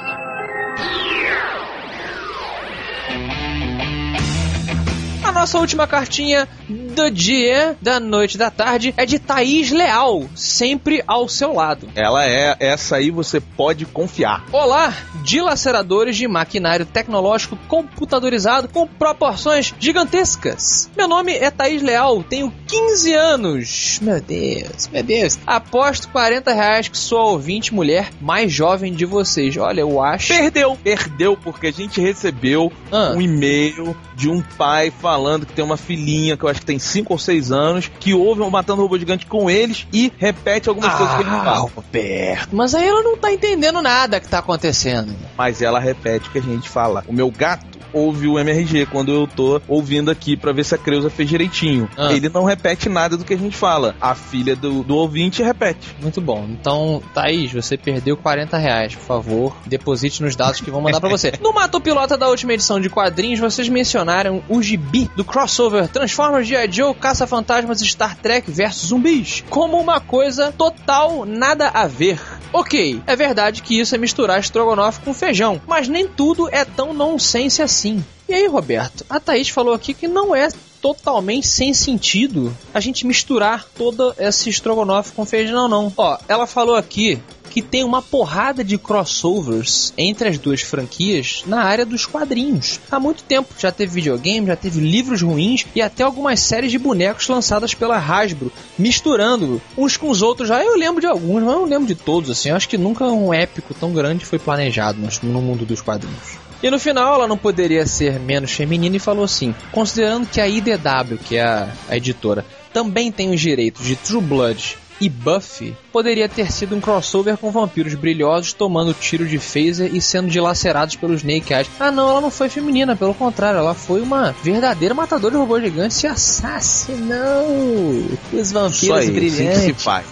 A 5.22 5.30
nossa 5.32 5.59
última 5.59 5.86
cartinha 5.86 6.48
do 6.95 7.11
dia, 7.11 7.76
da 7.82 7.99
noite, 7.99 8.38
da 8.38 8.51
tarde 8.51 8.95
é 8.97 9.05
de 9.05 9.18
Thaís 9.18 9.70
Leal, 9.72 10.24
sempre 10.36 11.03
ao 11.07 11.28
seu 11.28 11.53
lado. 11.53 11.88
Ela 11.95 12.24
é, 12.24 12.57
essa 12.61 12.97
aí 12.97 13.11
você 13.11 13.40
pode 13.40 13.84
confiar. 13.84 14.45
Olá, 14.53 14.95
dilaceradores 15.24 16.16
de 16.16 16.28
maquinário 16.28 16.86
tecnológico 16.86 17.59
computadorizado 17.68 18.68
com 18.68 18.86
proporções 18.86 19.74
gigantescas. 19.78 20.88
Meu 20.97 21.09
nome 21.09 21.32
é 21.34 21.51
Thaís 21.51 21.82
Leal, 21.82 22.22
tenho 22.22 22.53
15 22.66 23.12
anos. 23.12 23.99
Meu 24.01 24.20
Deus, 24.20 24.88
meu 24.92 25.03
Deus. 25.03 25.38
Aposto 25.47 26.09
40 26.11 26.53
reais 26.53 26.88
que 26.88 26.97
sou 26.97 27.18
a 27.18 27.24
ouvinte 27.26 27.74
mulher 27.74 28.11
mais 28.20 28.53
jovem 28.53 28.92
de 28.92 29.05
vocês. 29.05 29.57
Olha, 29.57 29.80
eu 29.80 30.01
acho. 30.01 30.28
Perdeu, 30.28 30.78
perdeu, 30.82 31.36
porque 31.36 31.66
a 31.66 31.72
gente 31.72 32.01
recebeu 32.01 32.72
Ah. 32.92 33.12
um 33.16 33.20
e-mail 33.20 33.97
de 34.14 34.28
um 34.30 34.40
pai 34.57 34.92
falando 34.92 35.45
que 35.45 35.53
tem 35.53 35.64
uma 35.64 35.76
filhinha 35.76 36.36
que 36.36 36.45
eu 36.45 36.49
acho 36.49 36.61
que 36.61 36.66
tem 36.66 36.78
5 36.85 37.12
ou 37.12 37.18
6 37.18 37.51
anos, 37.53 37.91
que 38.01 38.14
ouve 38.14 38.43
o 38.43 38.51
Matando 38.51 38.82
Robô 38.82 38.99
Gigante 38.99 39.26
com 39.26 39.49
eles 39.51 39.87
e 39.93 40.12
repete 40.18 40.68
algumas 40.68 40.93
coisas 40.95 41.14
que 41.16 41.22
ele 41.22 41.30
Ah, 41.30 41.45
fala. 41.45 41.70
Roberto. 41.74 42.49
Mas 42.55 42.74
aí 42.74 42.87
ela 42.87 43.03
não 43.03 43.16
tá 43.16 43.32
entendendo 43.32 43.80
nada 43.82 44.20
que 44.20 44.28
tá 44.28 44.39
acontecendo. 44.39 45.14
Mas 45.37 45.61
ela 45.62 45.78
repete 45.80 46.28
o 46.28 46.32
que 46.32 46.39
a 46.39 46.43
gente 46.43 46.68
fala. 46.68 47.03
O 47.09 47.12
meu 47.12 47.30
gato 47.30 47.74
ouve 47.95 48.26
o 48.28 48.38
MRG 48.38 48.86
quando 48.86 49.12
eu 49.12 49.26
tô 49.26 49.61
ouvindo 49.66 50.11
aqui 50.11 50.36
pra 50.36 50.53
ver 50.53 50.64
se 50.64 50.74
a 50.74 50.78
Creuza 50.78 51.09
fez 51.09 51.28
direitinho. 51.28 51.88
Ah. 51.97 52.12
Ele 52.12 52.28
não 52.28 52.45
repete 52.45 52.88
nada 52.88 53.16
do 53.16 53.24
que 53.24 53.32
a 53.32 53.38
gente 53.38 53.57
fala. 53.57 53.95
A 54.01 54.14
filha 54.14 54.55
do, 54.57 54.82
do 54.82 54.97
ouvinte 54.97 55.42
repete. 55.42 55.95
Muito 56.01 56.20
bom. 56.20 56.47
Então, 56.51 57.03
Thaís, 57.14 57.53
você 57.53 57.76
perdeu 57.76 58.16
40 58.16 58.59
reais. 58.59 58.95
Por 58.95 59.05
favor, 59.05 59.57
deposite 59.64 60.22
nos 60.22 60.36
dados 60.36 60.61
que 60.61 60.70
vão 60.70 60.80
mandar 60.80 61.01
pra 61.01 61.09
você. 61.09 61.32
No 61.45 61.53
Mato 61.53 61.78
Pilota 61.80 62.16
da 62.16 62.28
última 62.28 62.55
edição 62.55 62.80
de 62.80 62.88
quadrinhos, 62.88 63.38
vocês 63.38 63.68
mencionaram 63.68 64.42
o 64.49 64.62
gibi 64.62 65.11
do 65.14 65.22
crossover 65.24 65.86
Transformers 65.88 66.49
G.I. 66.49 66.72
Joe, 66.72 66.95
Caça-Fantasmas 66.95 67.80
Star 67.80 68.16
Trek 68.16 68.51
vs 68.51 68.86
Zumbis 68.86 69.45
como 69.51 69.78
uma 69.78 70.01
coisa 70.01 70.53
total 70.53 71.26
nada 71.26 71.68
a 71.68 71.86
ver. 71.86 72.18
Ok, 72.57 73.02
é 73.05 73.16
verdade 73.16 73.62
que 73.64 73.80
isso 73.80 73.96
é 73.96 73.98
misturar 73.98 74.38
estrogonofe 74.38 75.00
com 75.00 75.12
feijão, 75.12 75.61
mas 75.66 75.88
nem 75.88 76.07
tudo 76.07 76.48
é 76.55 76.64
tão 76.64 76.94
nonsense 76.94 77.61
assim. 77.61 78.05
E 78.28 78.32
aí, 78.32 78.46
Roberto, 78.46 79.05
a 79.11 79.18
Thaís 79.18 79.48
falou 79.48 79.74
aqui 79.74 79.92
que 79.92 80.07
não 80.07 80.36
é 80.36 80.48
totalmente 80.80 81.48
sem 81.48 81.74
sentido 81.74 82.57
a 82.72 82.78
gente 82.78 83.09
misturar 83.09 83.66
todo 83.76 84.14
esse 84.16 84.48
estrogonofe 84.50 85.14
com 85.14 85.26
feijão, 85.26 85.66
não. 85.66 85.92
Ó, 85.96 86.16
ela 86.28 86.46
falou 86.46 86.76
aqui 86.76 87.20
que 87.55 87.62
tem 87.62 87.84
uma 87.84 88.02
porrada 88.02 88.64
de 88.64 88.76
crossovers 88.76 89.94
entre 89.96 90.28
as 90.28 90.38
duas 90.38 90.61
franquias 90.61 91.44
na 91.46 91.62
área 91.62 91.86
dos 91.86 92.05
quadrinhos. 92.05 92.80
Há 92.90 92.98
muito 92.98 93.22
tempo 93.22 93.55
já 93.57 93.70
teve 93.70 93.92
videogame, 93.92 94.48
já 94.48 94.57
teve 94.57 94.80
livros 94.80 95.22
ruins 95.22 95.64
e 95.72 95.80
até 95.80 96.02
algumas 96.02 96.40
séries 96.40 96.72
de 96.72 96.78
bonecos 96.80 97.28
lançadas 97.28 97.72
pela 97.72 97.96
Hasbro, 97.96 98.50
misturando 98.76 99.62
uns 99.78 99.96
com 99.96 100.11
os 100.11 100.20
outros. 100.20 100.48
Já 100.48 100.64
eu 100.64 100.76
lembro 100.76 101.00
de 101.00 101.07
alguns, 101.07 101.44
mas 101.44 101.52
eu 101.55 101.61
não 101.61 101.64
lembro 101.64 101.86
de 101.86 101.94
todos 101.94 102.28
assim. 102.28 102.48
Eu 102.48 102.57
acho 102.57 102.68
que 102.68 102.76
nunca 102.76 103.05
um 103.05 103.32
épico 103.32 103.72
tão 103.72 103.92
grande 103.92 104.24
foi 104.24 104.40
planejado 104.40 104.98
no- 105.22 105.40
mundo 105.40 105.64
dos 105.64 105.80
quadrinhos. 105.80 106.36
E 106.61 106.68
no 106.70 106.78
final 106.80 107.14
ela 107.14 107.28
não 107.28 107.38
poderia 107.38 107.86
ser 107.86 108.18
menos 108.18 108.50
feminina 108.50 108.96
e 108.96 108.98
falou 108.98 109.24
assim: 109.24 109.55
considerando 109.70 110.26
que 110.26 110.40
a 110.40 110.48
IDW, 110.48 111.18
que 111.24 111.36
é 111.36 111.68
a 111.88 111.96
editora, 111.96 112.44
também 112.72 113.12
tem 113.12 113.30
os 113.32 113.40
direitos 113.40 113.86
de 113.86 113.94
True 113.94 114.20
Blood 114.20 114.76
e 115.01 115.09
Buffy, 115.09 115.76
poderia 115.92 116.28
ter 116.28 116.51
sido 116.51 116.76
um 116.76 116.80
crossover 116.80 117.36
com 117.36 117.51
vampiros 117.51 117.95
brilhosos 117.95 118.53
tomando 118.53 118.95
tiro 118.95 119.26
de 119.26 119.38
phaser 119.38 119.95
e 119.95 120.01
sendo 120.01 120.28
dilacerados 120.28 120.97
pelos 120.97 121.20
Snake 121.20 121.53
Eyes. 121.53 121.70
Ah 121.78 121.90
não, 121.90 122.11
ela 122.11 122.20
não 122.20 122.30
foi 122.30 122.49
feminina, 122.49 122.97
pelo 122.97 123.14
contrário, 123.14 123.59
ela 123.59 123.74
foi 123.74 124.01
uma 124.01 124.32
verdadeira 124.42 124.95
matadora 124.95 125.32
de 125.32 125.38
robôs 125.38 125.62
gigantes 125.62 126.03
e 126.03 126.07
assassinou 126.07 128.05
os 128.32 128.53
vampiros 128.53 128.90
aí, 128.90 128.99
assim 128.99 129.12
que 129.12 129.20
brilhantes. 129.20 129.62
se 129.62 129.74
faz. 129.74 130.07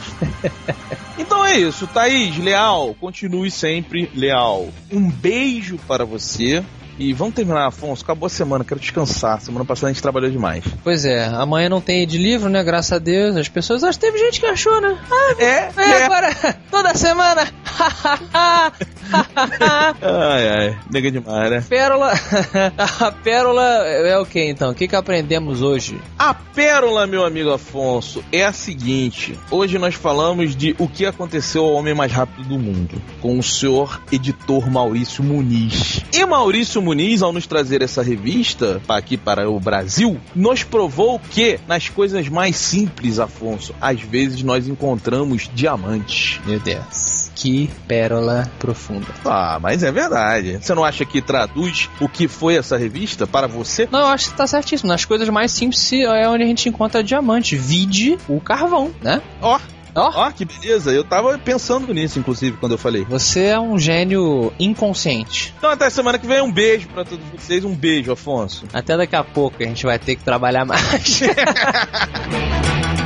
então 1.19 1.45
é 1.45 1.59
isso, 1.59 1.87
Thaís, 1.87 2.37
leal, 2.39 2.95
continue 3.01 3.51
sempre 3.51 4.11
leal. 4.15 4.69
Um 4.91 5.09
beijo 5.09 5.79
para 5.87 6.05
você. 6.05 6.63
E 6.99 7.13
vamos 7.13 7.35
terminar, 7.35 7.67
Afonso. 7.67 8.05
Acabou 8.05 8.27
a 8.27 8.31
semana, 8.31 8.65
quero 8.65 8.79
descansar. 8.81 9.41
Semana 9.41 9.65
passada 9.65 9.89
a 9.89 9.93
gente 9.93 10.03
trabalhou 10.03 10.31
demais. 10.31 10.65
Pois 10.85 11.05
é, 11.05 11.25
amanhã 11.25 11.69
não 11.69 11.81
tem 11.81 12.07
de 12.07 12.19
livro, 12.19 12.49
né? 12.49 12.63
Graças 12.63 12.93
a 12.93 12.99
Deus. 12.99 13.37
As 13.37 13.49
pessoas. 13.49 13.83
Acho 13.83 13.99
que 13.99 14.07
teve 14.07 14.19
gente 14.19 14.41
que 14.41 14.47
achou, 14.47 14.81
né? 14.81 14.97
Ah, 15.11 15.35
É, 15.39 15.71
é, 15.77 16.05
agora, 16.05 16.33
toda 16.71 16.95
semana. 16.95 17.49
Ai, 20.03 20.49
ai, 20.49 20.79
nega 20.91 21.11
demais, 21.11 21.51
né? 21.51 21.65
pérola. 21.69 22.13
a 23.01 23.13
pérola 23.13 23.63
é 23.87 24.19
o 24.19 24.27
que 24.27 24.43
então? 24.45 24.71
O 24.71 24.75
que, 24.75 24.89
que 24.89 24.97
aprendemos 24.97 25.63
hoje? 25.63 26.01
A 26.19 26.35
pérola, 26.35 27.07
meu 27.07 27.25
amigo 27.25 27.51
Afonso, 27.51 28.25
é 28.33 28.45
a 28.45 28.53
seguinte. 28.53 29.39
Hoje 29.51 29.79
nós 29.79 29.95
falamos 29.95 30.55
de 30.57 30.75
o 30.79 30.89
que 30.89 31.05
aconteceu 31.05 31.65
ao 31.65 31.73
homem 31.73 31.95
mais 31.95 32.13
rápido 32.13 32.49
do 32.49 32.59
mundo, 32.59 33.01
com 33.21 33.39
o 33.39 33.43
senhor 33.43 34.01
editor 34.11 34.71
Maurício 34.71 35.23
Muniz. 35.23 36.05
E 36.13 36.25
Maurício 36.25 36.81
Muniz, 36.81 37.23
ao 37.23 37.33
nos 37.33 37.47
trazer 37.47 37.83
essa 37.83 38.03
revista 38.03 38.81
aqui 38.89 39.17
para 39.17 39.49
o 39.49 39.59
Brasil, 39.59 40.19
nos 40.35 40.63
provou 40.63 41.19
que 41.19 41.59
nas 41.67 41.89
coisas 41.89 42.29
mais 42.29 42.57
simples, 42.57 43.19
Afonso, 43.19 43.75
às 43.81 44.01
vezes 44.01 44.43
nós 44.43 44.69
encontramos 44.69 45.51
diamantes. 45.55 46.41
Meu 46.47 46.61
Deus. 46.61 47.12
Que 47.43 47.69
pérola 47.89 48.49
profunda. 48.61 49.09
Ah, 49.25 49.59
mas 49.61 49.83
é 49.83 49.91
verdade. 49.91 50.59
Você 50.63 50.73
não 50.77 50.85
acha 50.85 51.05
que 51.05 51.21
traduz 51.21 51.91
o 52.01 52.09
que 52.09 52.29
foi 52.29 52.55
essa 52.55 52.77
revista 52.77 53.27
para 53.27 53.49
você? 53.49 53.89
Não, 53.91 53.99
eu 53.99 54.07
acho 54.07 54.31
que 54.31 54.37
tá 54.37 54.47
certíssimo. 54.47 54.89
Nas 54.89 55.05
coisas 55.05 55.29
mais 55.29 55.51
simples 55.51 55.93
é 55.93 56.29
onde 56.29 56.45
a 56.45 56.47
gente 56.47 56.69
encontra 56.69 57.03
diamante. 57.03 57.57
Vide 57.57 58.17
o 58.29 58.41
carvão, 58.41 58.93
né? 59.03 59.21
Ó, 59.41 59.59
Ó, 59.93 60.11
ó, 60.15 60.31
que 60.31 60.45
beleza. 60.45 60.93
Eu 60.93 61.03
tava 61.03 61.37
pensando 61.37 61.93
nisso, 61.93 62.17
inclusive, 62.17 62.57
quando 62.59 62.73
eu 62.73 62.79
falei. 62.79 63.05
você 63.07 63.47
é 63.47 63.59
um 63.59 63.77
gênio 63.77 64.53
inconsciente. 64.57 65.53
Então 65.59 65.69
até 65.69 65.91
semana 65.91 66.21
que 66.21 66.27
vem, 66.29 66.41
um 66.41 66.53
beijo 66.53 66.87
para 66.91 67.05
todos 67.05 67.25
vocês. 67.37 67.65
Um 67.65 67.75
beijo, 67.75 68.13
Afonso. 68.13 68.67
Até 68.73 68.97
daqui 68.97 69.17
a 69.17 69.25
pouco 69.25 69.61
a 69.61 69.67
gente 69.67 69.85
vai 69.85 69.99
ter 69.99 70.15
que 70.15 70.23
trabalhar 70.23 70.65
mais. 70.65 71.23